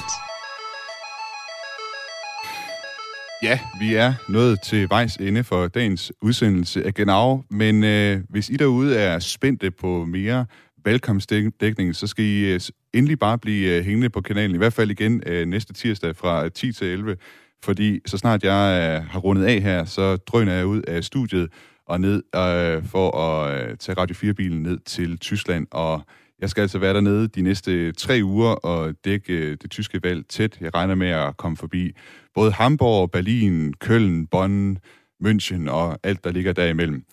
Ja, 3.43 3.59
vi 3.79 3.93
er 3.93 4.13
nået 4.29 4.61
til 4.61 4.89
vejs 4.89 5.15
ende 5.15 5.43
for 5.43 5.67
dagens 5.67 6.11
udsendelse 6.21 6.83
af 6.85 6.93
Genau, 6.93 7.43
men 7.49 7.83
øh, 7.83 8.21
hvis 8.29 8.49
I 8.49 8.53
derude 8.53 8.95
er 8.95 9.19
spændte 9.19 9.71
på 9.71 10.05
mere 10.05 10.45
valgkampsdækning, 10.85 11.95
så 11.95 12.07
skal 12.07 12.25
I 12.25 12.53
øh, 12.53 12.59
endelig 12.93 13.19
bare 13.19 13.37
blive 13.37 13.77
øh, 13.77 13.85
hængende 13.85 14.09
på 14.09 14.21
kanalen, 14.21 14.55
i 14.55 14.57
hvert 14.57 14.73
fald 14.73 14.91
igen 14.91 15.23
øh, 15.25 15.47
næste 15.47 15.73
tirsdag 15.73 16.15
fra 16.15 16.49
10 16.49 16.71
til 16.71 16.87
11, 16.87 17.17
fordi 17.63 17.99
så 18.05 18.17
snart 18.17 18.43
jeg 18.43 18.99
øh, 19.03 19.09
har 19.11 19.19
rundet 19.19 19.43
af 19.45 19.61
her, 19.61 19.85
så 19.85 20.17
drøner 20.17 20.53
jeg 20.53 20.65
ud 20.65 20.81
af 20.81 21.03
studiet 21.03 21.49
og 21.85 22.01
ned 22.01 22.23
øh, 22.35 22.85
for 22.85 23.17
at 23.17 23.69
øh, 23.69 23.77
tage 23.77 23.97
Radio 23.97 24.31
4-bilen 24.31 24.63
ned 24.63 24.79
til 24.79 25.17
Tyskland, 25.17 25.67
og 25.71 26.01
jeg 26.39 26.49
skal 26.49 26.61
altså 26.61 26.79
være 26.79 26.93
dernede 26.93 27.27
de 27.27 27.41
næste 27.41 27.91
tre 27.91 28.19
uger 28.23 28.49
og 28.49 28.93
dække 29.05 29.33
øh, 29.33 29.57
det 29.61 29.71
tyske 29.71 30.03
valg 30.03 30.27
tæt. 30.27 30.57
Jeg 30.61 30.73
regner 30.73 30.95
med 30.95 31.09
at 31.09 31.37
komme 31.37 31.57
forbi 31.57 31.91
både 32.35 32.51
Hamburg, 32.51 33.11
Berlin, 33.11 33.73
Køln, 33.73 34.27
Bonn, 34.27 34.77
München 35.23 35.69
og 35.69 35.99
alt, 36.03 36.23
der 36.23 36.31
ligger 36.31 36.53
derimellem. 36.53 37.03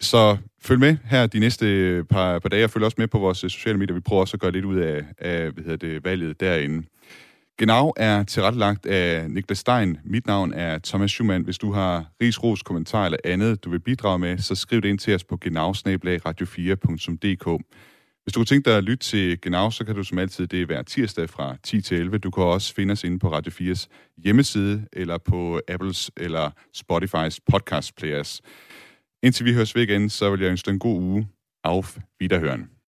Så 0.00 0.36
følg 0.62 0.80
med 0.80 0.96
her 1.04 1.26
de 1.26 1.38
næste 1.38 1.66
øh, 1.66 2.04
par, 2.04 2.38
par 2.38 2.48
dage, 2.48 2.64
og 2.64 2.70
følg 2.70 2.84
også 2.84 2.94
med 2.98 3.08
på 3.08 3.18
vores 3.18 3.44
øh, 3.44 3.50
sociale 3.50 3.78
medier. 3.78 3.94
Vi 3.94 4.00
prøver 4.00 4.20
også 4.20 4.36
at 4.36 4.40
gøre 4.40 4.52
lidt 4.52 4.64
ud 4.64 4.76
af, 4.76 5.04
af 5.18 5.50
hvad 5.50 5.64
hedder 5.64 5.88
det, 5.88 6.04
valget 6.04 6.40
derinde. 6.40 6.86
Genau 7.60 7.92
er 7.96 8.22
tilrettelagt 8.22 8.86
af 8.86 9.30
Niklas 9.30 9.58
Stein. 9.58 9.98
Mit 10.04 10.26
navn 10.26 10.52
er 10.52 10.78
Thomas 10.78 11.10
Schumann. 11.10 11.44
Hvis 11.44 11.58
du 11.58 11.72
har 11.72 12.06
ris, 12.22 12.42
ros, 12.42 12.62
kommentar 12.62 13.04
eller 13.04 13.18
andet, 13.24 13.64
du 13.64 13.70
vil 13.70 13.80
bidrage 13.80 14.18
med, 14.18 14.38
så 14.38 14.54
skriv 14.54 14.82
det 14.82 14.88
ind 14.88 14.98
til 14.98 15.14
os 15.14 15.24
på 15.24 15.38
genau-radio4.dk. 15.44 17.62
Hvis 18.22 18.32
du 18.32 18.38
kunne 18.38 18.46
tænke 18.46 18.70
dig 18.70 18.78
at 18.78 18.84
lytte 18.84 19.04
til 19.04 19.40
Genau, 19.40 19.70
så 19.70 19.84
kan 19.84 19.94
du 19.94 20.04
som 20.04 20.18
altid 20.18 20.46
det 20.46 20.68
være 20.68 20.84
tirsdag 20.84 21.30
fra 21.30 21.56
10 21.62 21.80
til 21.80 21.96
11. 21.96 22.18
Du 22.18 22.30
kan 22.30 22.44
også 22.44 22.74
finde 22.74 22.92
os 22.92 23.04
inde 23.04 23.18
på 23.18 23.32
Radio 23.32 23.72
4's 23.72 23.86
hjemmeside, 24.24 24.86
eller 24.92 25.18
på 25.18 25.60
Apples 25.68 26.10
eller 26.16 26.50
Spotify's 26.76 27.38
podcast 27.50 27.96
players. 27.96 28.40
Indtil 29.22 29.46
vi 29.46 29.54
høres 29.54 29.74
ved 29.74 29.82
igen, 29.82 30.10
så 30.10 30.30
vil 30.30 30.40
jeg 30.40 30.50
ønske 30.50 30.66
dig 30.66 30.72
en 30.72 30.78
god 30.78 31.00
uge. 31.00 31.28
Auf 31.64 31.98
Wiederhören. 32.22 32.70